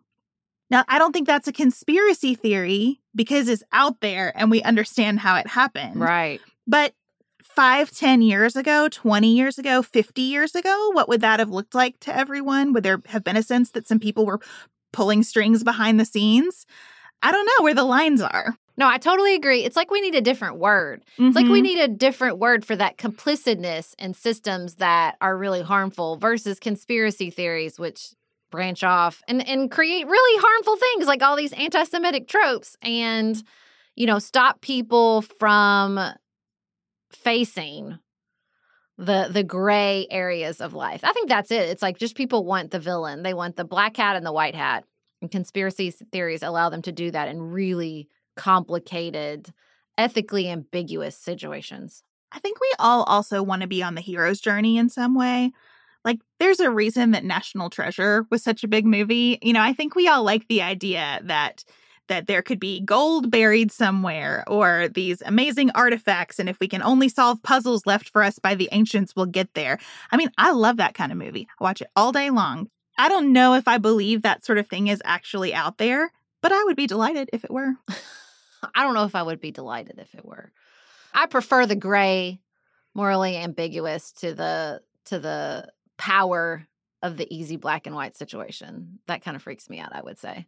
Now, 0.74 0.84
I 0.88 0.98
don't 0.98 1.12
think 1.12 1.28
that's 1.28 1.46
a 1.46 1.52
conspiracy 1.52 2.34
theory 2.34 3.00
because 3.14 3.46
it's 3.46 3.62
out 3.72 4.00
there 4.00 4.32
and 4.34 4.50
we 4.50 4.60
understand 4.60 5.20
how 5.20 5.36
it 5.36 5.46
happened. 5.46 6.00
Right. 6.00 6.40
But 6.66 6.94
five, 7.44 7.92
ten 7.92 8.22
years 8.22 8.56
ago, 8.56 8.88
20 8.88 9.36
years 9.36 9.56
ago, 9.56 9.82
50 9.82 10.20
years 10.20 10.56
ago, 10.56 10.90
what 10.92 11.08
would 11.08 11.20
that 11.20 11.38
have 11.38 11.50
looked 11.50 11.76
like 11.76 12.00
to 12.00 12.16
everyone? 12.16 12.72
Would 12.72 12.82
there 12.82 13.00
have 13.06 13.22
been 13.22 13.36
a 13.36 13.42
sense 13.44 13.70
that 13.70 13.86
some 13.86 14.00
people 14.00 14.26
were 14.26 14.40
pulling 14.92 15.22
strings 15.22 15.62
behind 15.62 16.00
the 16.00 16.04
scenes? 16.04 16.66
I 17.22 17.30
don't 17.30 17.46
know 17.46 17.62
where 17.62 17.74
the 17.74 17.84
lines 17.84 18.20
are. 18.20 18.56
No, 18.76 18.88
I 18.88 18.98
totally 18.98 19.36
agree. 19.36 19.62
It's 19.62 19.76
like 19.76 19.92
we 19.92 20.00
need 20.00 20.16
a 20.16 20.20
different 20.20 20.56
word. 20.56 21.04
It's 21.16 21.36
like 21.36 21.46
we 21.46 21.60
Mhm. 21.60 21.62
need 21.62 21.78
a 21.78 21.86
different 21.86 22.38
word 22.38 22.64
for 22.64 22.74
that 22.74 22.98
complicitness 22.98 23.94
in 24.00 24.12
systems 24.12 24.74
that 24.76 25.18
are 25.20 25.38
really 25.38 25.62
harmful 25.62 26.16
versus 26.16 26.58
conspiracy 26.58 27.30
theories, 27.30 27.78
which 27.78 28.08
branch 28.54 28.84
off 28.84 29.20
and, 29.26 29.46
and 29.48 29.68
create 29.68 30.06
really 30.06 30.40
harmful 30.40 30.76
things 30.76 31.06
like 31.08 31.22
all 31.22 31.34
these 31.34 31.52
anti 31.54 31.82
Semitic 31.82 32.28
tropes 32.28 32.76
and, 32.82 33.42
you 33.96 34.06
know, 34.06 34.20
stop 34.20 34.60
people 34.60 35.22
from 35.22 35.98
facing 37.10 37.98
the 38.96 39.28
the 39.28 39.42
gray 39.42 40.06
areas 40.08 40.60
of 40.60 40.72
life. 40.72 41.00
I 41.02 41.12
think 41.12 41.28
that's 41.28 41.50
it. 41.50 41.68
It's 41.68 41.82
like 41.82 41.98
just 41.98 42.14
people 42.14 42.44
want 42.44 42.70
the 42.70 42.78
villain. 42.78 43.24
They 43.24 43.34
want 43.34 43.56
the 43.56 43.64
black 43.64 43.96
hat 43.96 44.14
and 44.14 44.24
the 44.24 44.32
white 44.32 44.54
hat. 44.54 44.84
And 45.20 45.30
conspiracy 45.30 45.90
theories 45.90 46.44
allow 46.44 46.68
them 46.70 46.82
to 46.82 46.92
do 46.92 47.10
that 47.10 47.28
in 47.28 47.42
really 47.42 48.08
complicated, 48.36 49.52
ethically 49.98 50.48
ambiguous 50.48 51.16
situations. 51.16 52.04
I 52.30 52.38
think 52.38 52.60
we 52.60 52.70
all 52.78 53.02
also 53.04 53.42
want 53.42 53.62
to 53.62 53.68
be 53.68 53.82
on 53.82 53.96
the 53.96 54.00
hero's 54.00 54.40
journey 54.40 54.78
in 54.78 54.88
some 54.88 55.16
way. 55.16 55.50
Like, 56.04 56.20
there's 56.38 56.60
a 56.60 56.70
reason 56.70 57.12
that 57.12 57.24
National 57.24 57.70
Treasure 57.70 58.26
was 58.30 58.42
such 58.42 58.62
a 58.64 58.68
big 58.68 58.86
movie. 58.86 59.38
You 59.42 59.52
know, 59.52 59.62
I 59.62 59.72
think 59.72 59.94
we 59.94 60.08
all 60.08 60.22
like 60.22 60.48
the 60.48 60.62
idea 60.62 61.20
that 61.24 61.64
that 62.08 62.26
there 62.26 62.42
could 62.42 62.60
be 62.60 62.80
gold 62.80 63.30
buried 63.30 63.72
somewhere 63.72 64.44
or 64.46 64.88
these 64.88 65.22
amazing 65.22 65.70
artifacts 65.70 66.38
and 66.38 66.48
if 66.48 66.60
we 66.60 66.68
can 66.68 66.82
only 66.82 67.08
solve 67.08 67.42
puzzles 67.42 67.86
left 67.86 68.10
for 68.10 68.22
us 68.22 68.38
by 68.38 68.54
the 68.54 68.68
ancients 68.72 69.16
we'll 69.16 69.26
get 69.26 69.52
there. 69.54 69.78
I 70.10 70.16
mean, 70.16 70.30
I 70.36 70.52
love 70.52 70.76
that 70.76 70.94
kind 70.94 71.12
of 71.12 71.18
movie. 71.18 71.48
I 71.58 71.64
watch 71.64 71.80
it 71.80 71.88
all 71.96 72.12
day 72.12 72.30
long. 72.30 72.68
I 72.98 73.08
don't 73.08 73.32
know 73.32 73.54
if 73.54 73.66
I 73.66 73.78
believe 73.78 74.22
that 74.22 74.44
sort 74.44 74.58
of 74.58 74.68
thing 74.68 74.88
is 74.88 75.02
actually 75.04 75.54
out 75.54 75.78
there, 75.78 76.12
but 76.42 76.52
I 76.52 76.62
would 76.64 76.76
be 76.76 76.86
delighted 76.86 77.30
if 77.32 77.44
it 77.44 77.50
were. 77.50 77.72
I 78.74 78.82
don't 78.82 78.94
know 78.94 79.04
if 79.04 79.14
I 79.14 79.22
would 79.22 79.40
be 79.40 79.50
delighted 79.50 79.98
if 79.98 80.14
it 80.14 80.24
were. 80.24 80.52
I 81.12 81.26
prefer 81.26 81.66
the 81.66 81.76
gray, 81.76 82.40
morally 82.94 83.36
ambiguous 83.36 84.12
to 84.12 84.34
the 84.34 84.80
to 85.06 85.18
the 85.18 85.68
power 85.98 86.66
of 87.02 87.16
the 87.16 87.32
easy 87.34 87.56
black 87.56 87.86
and 87.86 87.94
white 87.94 88.16
situation. 88.16 88.98
That 89.06 89.22
kind 89.22 89.36
of 89.36 89.42
freaks 89.42 89.68
me 89.68 89.78
out, 89.78 89.94
I 89.94 90.02
would 90.02 90.18
say. 90.18 90.46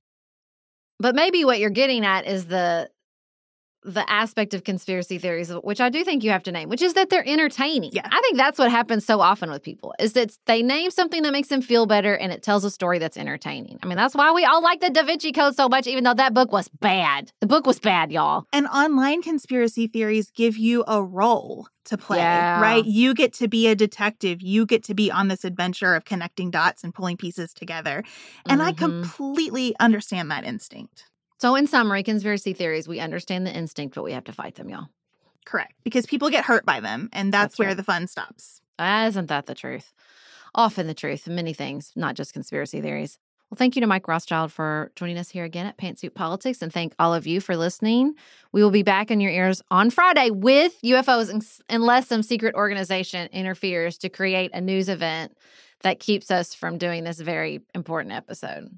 But 0.99 1.14
maybe 1.14 1.44
what 1.44 1.61
you're 1.61 1.70
getting 1.70 2.05
at 2.05 2.26
is 2.26 2.47
the 2.47 2.88
the 3.87 4.09
aspect 4.11 4.53
of 4.53 4.64
conspiracy 4.64 5.16
theories, 5.16 5.51
which 5.62 5.80
I 5.80 5.89
do 5.89 6.03
think 6.05 6.24
you 6.24 6.30
have 6.30 6.43
to 6.43 6.53
name, 6.53 6.68
which 6.68 6.82
is 6.82 6.95
that 6.95 7.09
they're 7.09 7.26
entertaining. 7.26 7.91
Yeah. 7.93 8.03
I 8.11 8.20
think 8.20 8.37
that's 8.37 8.59
what 8.59 8.70
happens 8.70 9.07
so 9.07 9.20
often 9.20 9.49
with 9.49 9.62
people 9.62 9.95
is 10.01 10.12
that 10.14 10.37
they 10.47 10.61
name 10.62 10.91
something 10.91 11.22
that 11.22 11.32
makes 11.32 11.49
them 11.49 11.62
feel 11.62 11.87
better 11.87 12.14
and 12.16 12.32
it 12.32 12.43
tells 12.43 12.64
a 12.64 12.70
story 12.70 12.99
that's 12.99 13.16
entertaining. 13.16 13.78
I 13.82 13.87
mean, 13.87 13.97
that's 13.97 14.14
why 14.16 14.32
we 14.32 14.45
all 14.45 14.61
like 14.61 14.80
the 14.80 14.91
Da 14.91 15.05
Vinci 15.05 15.30
Code 15.30 15.55
so 15.55 15.68
much, 15.68 15.87
even 15.87 16.03
though 16.03 16.14
that 16.14 16.34
book 16.34 16.51
was 16.51 16.68
bad. 16.68 17.30
The 17.41 17.47
book 17.47 17.64
was 17.64 17.78
bad, 17.78 18.11
y'all. 18.11 18.45
And 18.53 18.66
online 18.66 19.22
conspiracy 19.22 19.87
theories 19.87 20.30
give 20.32 20.57
you 20.57 20.82
a 20.89 21.01
role 21.03 21.68
to 21.84 21.97
play, 21.97 22.18
Yeah. 22.18 22.61
right? 22.61 22.84
You 22.84 23.14
get 23.14 23.32
to 23.34 23.47
be 23.47 23.68
a 23.68 23.76
detective. 23.76 24.43
You 24.43 24.66
get 24.66 24.82
to 24.84 24.95
be 24.95 25.12
on 25.12 25.28
this 25.28 25.45
adventure 25.45 25.95
of 25.95 26.05
connecting 26.05 26.51
dots 26.51 26.82
and 26.82 26.93
pulling 26.93 27.16
pieces 27.16 27.55
together. 27.55 28.03
And 28.49 28.61
I 28.61 28.72
Mhm. 28.72 28.78
completely 28.78 29.76
understand 29.78 30.30
that 30.32 30.45
instinct. 30.45 31.05
So, 31.39 31.55
in 31.55 31.66
summary, 31.66 32.03
conspiracy 32.03 32.53
theories, 32.53 32.89
we 32.89 32.99
understand 33.01 33.47
the 33.47 33.55
instinct, 33.55 33.95
but 33.95 34.05
we 34.05 34.12
have 34.12 34.24
to 34.24 34.32
fight 34.32 34.55
them, 34.55 34.70
y'all. 34.70 34.89
Correct. 35.45 35.74
Because 35.84 36.07
people 36.07 36.30
get 36.30 36.45
hurt 36.45 36.64
by 36.64 36.80
them, 36.80 37.09
and 37.12 37.32
that's, 37.32 37.53
That's 37.53 37.59
where 37.59 37.68
right. 37.68 37.76
the 37.76 37.84
fun 37.84 38.07
stops. 38.07 38.61
Isn't 38.80 39.28
that 39.28 39.47
the 39.47 39.55
truth? 39.55 39.93
Often 40.55 40.87
the 40.87 40.95
truth, 40.95 41.28
many 41.28 41.53
things, 41.53 41.93
not 41.95 42.14
just 42.14 42.32
conspiracy 42.32 42.80
theories. 42.80 43.18
Well, 43.51 43.57
thank 43.57 43.76
you 43.76 43.80
to 43.80 43.87
Mike 43.87 44.09
Rothschild 44.09 44.51
for 44.51 44.91
joining 44.97 45.18
us 45.18 45.30
here 45.30 45.45
again 45.45 45.66
at 45.66 45.78
Pantsuit 45.78 46.14
Politics, 46.14 46.62
and 46.62 46.72
thank 46.72 46.95
all 46.99 47.14
of 47.14 47.28
you 47.28 47.41
for 47.41 47.57
listening. 47.57 48.14
We 48.51 48.62
will 48.62 48.72
be 48.72 48.82
back 48.82 49.11
in 49.11 49.20
your 49.20 49.30
ears 49.30 49.62
on 49.70 49.91
Friday 49.91 50.30
with 50.30 50.74
UFOs, 50.82 51.61
unless 51.68 52.09
some 52.09 52.24
secret 52.24 52.57
organization 52.57 53.28
interferes 53.32 53.99
to 53.99 54.09
create 54.09 54.51
a 54.53 54.61
news 54.61 54.89
event 54.89 55.37
that 55.82 56.01
keeps 56.01 56.30
us 56.32 56.55
from 56.55 56.76
doing 56.78 57.05
this 57.05 57.20
very 57.20 57.61
important 57.72 58.12
episode. 58.12 58.68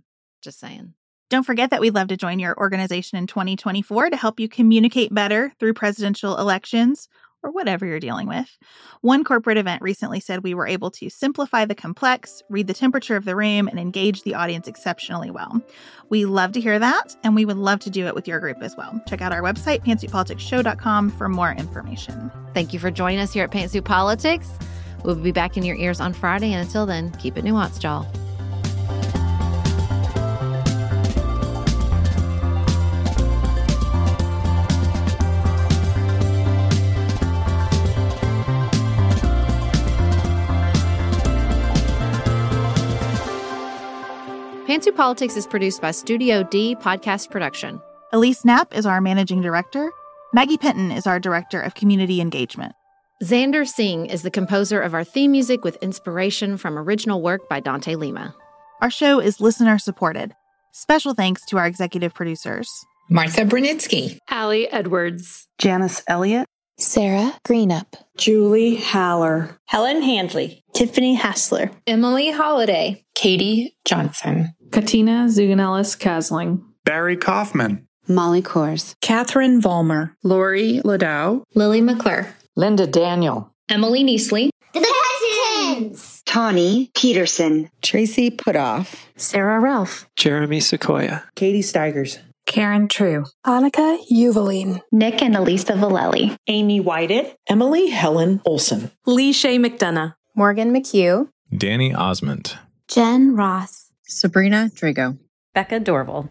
Just 0.43 0.59
saying. 0.61 0.93
Don't 1.31 1.45
forget 1.45 1.71
that 1.71 1.81
we'd 1.81 1.95
love 1.95 2.09
to 2.09 2.17
join 2.17 2.39
your 2.39 2.57
organization 2.57 3.19
in 3.19 3.27
2024 3.27 4.11
to 4.11 4.17
help 4.17 4.41
you 4.41 4.49
communicate 4.49 5.13
better 5.13 5.53
through 5.61 5.75
presidential 5.75 6.39
elections 6.39 7.09
or 7.43 7.51
whatever 7.51 7.87
you're 7.87 8.01
dealing 8.01 8.27
with. 8.27 8.57
One 9.03 9.23
corporate 9.23 9.59
event 9.59 9.83
recently 9.83 10.21
said 10.21 10.43
we 10.43 10.55
were 10.55 10.67
able 10.67 10.91
to 10.93 11.09
simplify 11.09 11.67
the 11.67 11.75
complex, 11.75 12.43
read 12.49 12.67
the 12.67 12.75
temperature 12.75 13.15
of 13.15 13.27
the 13.27 13.37
room, 13.37 13.69
and 13.69 13.79
engage 13.79 14.23
the 14.23 14.35
audience 14.35 14.67
exceptionally 14.67 15.31
well. 15.31 15.63
We 16.09 16.25
love 16.25 16.53
to 16.53 16.61
hear 16.61 16.79
that, 16.79 17.15
and 17.23 17.35
we 17.35 17.45
would 17.45 17.59
love 17.59 17.81
to 17.81 17.91
do 17.91 18.07
it 18.07 18.15
with 18.15 18.27
your 18.27 18.41
group 18.41 18.61
as 18.61 18.77
well. 18.77 19.01
Check 19.07 19.21
out 19.21 19.33
our 19.33 19.43
website, 19.43 19.85
pantsuitpoliticsshow.com, 19.85 21.11
for 21.11 21.29
more 21.29 21.53
information. 21.53 22.33
Thank 22.55 22.73
you 22.73 22.81
for 22.81 22.91
joining 22.91 23.21
us 23.21 23.33
here 23.33 23.45
at 23.45 23.53
Pantsuit 23.53 23.85
Politics. 23.85 24.49
We'll 25.05 25.15
be 25.15 25.31
back 25.31 25.57
in 25.57 25.63
your 25.63 25.77
ears 25.77 26.01
on 26.01 26.15
Friday, 26.15 26.53
and 26.53 26.67
until 26.67 26.87
then, 26.87 27.13
keep 27.21 27.37
it 27.37 27.45
nuanced, 27.45 27.85
y'all. 27.85 28.07
Pantsuit 44.69 44.97
Politics 44.97 45.35
is 45.35 45.47
produced 45.47 45.81
by 45.81 45.91
Studio 45.93 46.43
D 46.43 46.77
Podcast 46.77 47.31
Production. 47.31 47.81
Elise 48.13 48.45
Knapp 48.45 48.77
is 48.77 48.85
our 48.85 49.01
managing 49.01 49.41
director. 49.41 49.91
Maggie 50.35 50.59
Penton 50.59 50.93
is 50.93 51.07
our 51.07 51.19
director 51.19 51.59
of 51.59 51.75
community 51.75 52.21
engagement. 52.21 52.75
Xander 53.23 53.67
Singh 53.67 54.05
is 54.05 54.21
the 54.21 54.31
composer 54.31 54.79
of 54.79 54.93
our 54.93 55.05
theme 55.05 55.33
music 55.33 55.65
with 55.65 55.77
inspiration 55.77 56.59
from 56.59 56.79
original 56.79 57.23
work 57.23 57.49
by 57.49 57.61
Dante 57.61 57.95
Lima. 57.95 58.35
Our 58.83 58.91
show 58.91 59.21
is 59.21 59.41
listener 59.41 59.79
supported. 59.79 60.35
Special 60.73 61.15
thanks 61.15 61.47
to 61.47 61.57
our 61.57 61.67
executive 61.67 62.13
producers. 62.13 62.69
Martha 63.09 63.47
Brunitsky, 63.47 64.19
Allie 64.29 64.71
Edwards, 64.71 65.49
Janice 65.57 66.03
Elliott, 66.07 66.47
Sarah 66.81 67.35
Greenup, 67.45 67.87
Julie 68.17 68.77
Haller, 68.77 69.57
Helen 69.67 70.01
Handley, 70.01 70.63
Tiffany 70.75 71.15
Hassler, 71.15 71.73
Emily 71.89 72.31
Holiday, 72.31 73.05
Katie 73.17 73.75
Johnson, 73.85 74.55
Katina 74.71 75.27
Zuganellis 75.29 75.97
Kasling, 75.99 76.63
Barry 76.85 77.17
Kaufman, 77.17 77.87
Molly 78.07 78.43
Kors, 78.43 78.95
Catherine 79.01 79.61
Vollmer, 79.61 80.13
Lori 80.23 80.81
Ladow, 80.85 81.43
Lily 81.55 81.81
McClure, 81.81 82.27
Linda 82.57 82.87
Daniel, 82.87 83.53
Emily 83.69 84.05
Neasley, 84.05 84.51
The 84.73 84.81
Hutchins, 84.85 86.23
Tawny 86.27 86.91
Peterson, 86.95 87.71
Tracy 87.83 88.31
Putoff, 88.31 88.95
Sarah 89.17 89.61
Ralph, 89.61 90.07
Jeremy 90.17 90.61
Sequoia, 90.61 91.25
Katie 91.35 91.61
Steigers, 91.63 92.19
Karen 92.47 92.89
True, 92.89 93.25
Annika 93.47 93.99
Uvaline, 94.11 94.81
Nick 94.93 95.23
and 95.23 95.37
Elisa 95.37 95.75
Valelli, 95.75 96.37
Amy 96.47 96.81
Whited, 96.81 97.35
Emily 97.49 97.89
Helen 97.89 98.41
Olson, 98.47 98.91
Lee 99.07 99.33
Shay 99.33 99.59
McDonough, 99.59 100.15
Morgan 100.35 100.73
McHugh, 100.73 101.29
Danny 101.57 101.95
Osmond, 101.95 102.59
Jen 102.89 103.37
Ross, 103.37 103.88
Sabrina 104.09 104.71
Drago, 104.75 105.19
Becca 105.55 105.81
Dorval. 105.81 106.31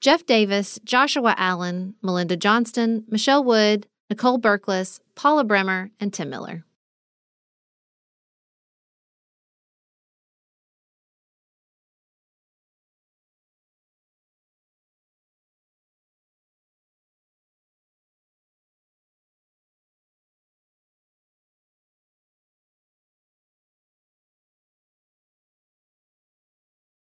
Jeff 0.00 0.26
Davis, 0.26 0.80
Joshua 0.84 1.34
Allen, 1.38 1.94
Melinda 2.02 2.36
Johnston, 2.36 3.04
Michelle 3.08 3.44
Wood, 3.44 3.86
Nicole 4.10 4.40
Berkless, 4.40 4.98
Paula 5.14 5.44
Bremer, 5.44 5.90
and 6.00 6.12
Tim 6.12 6.28
Miller. 6.28 6.64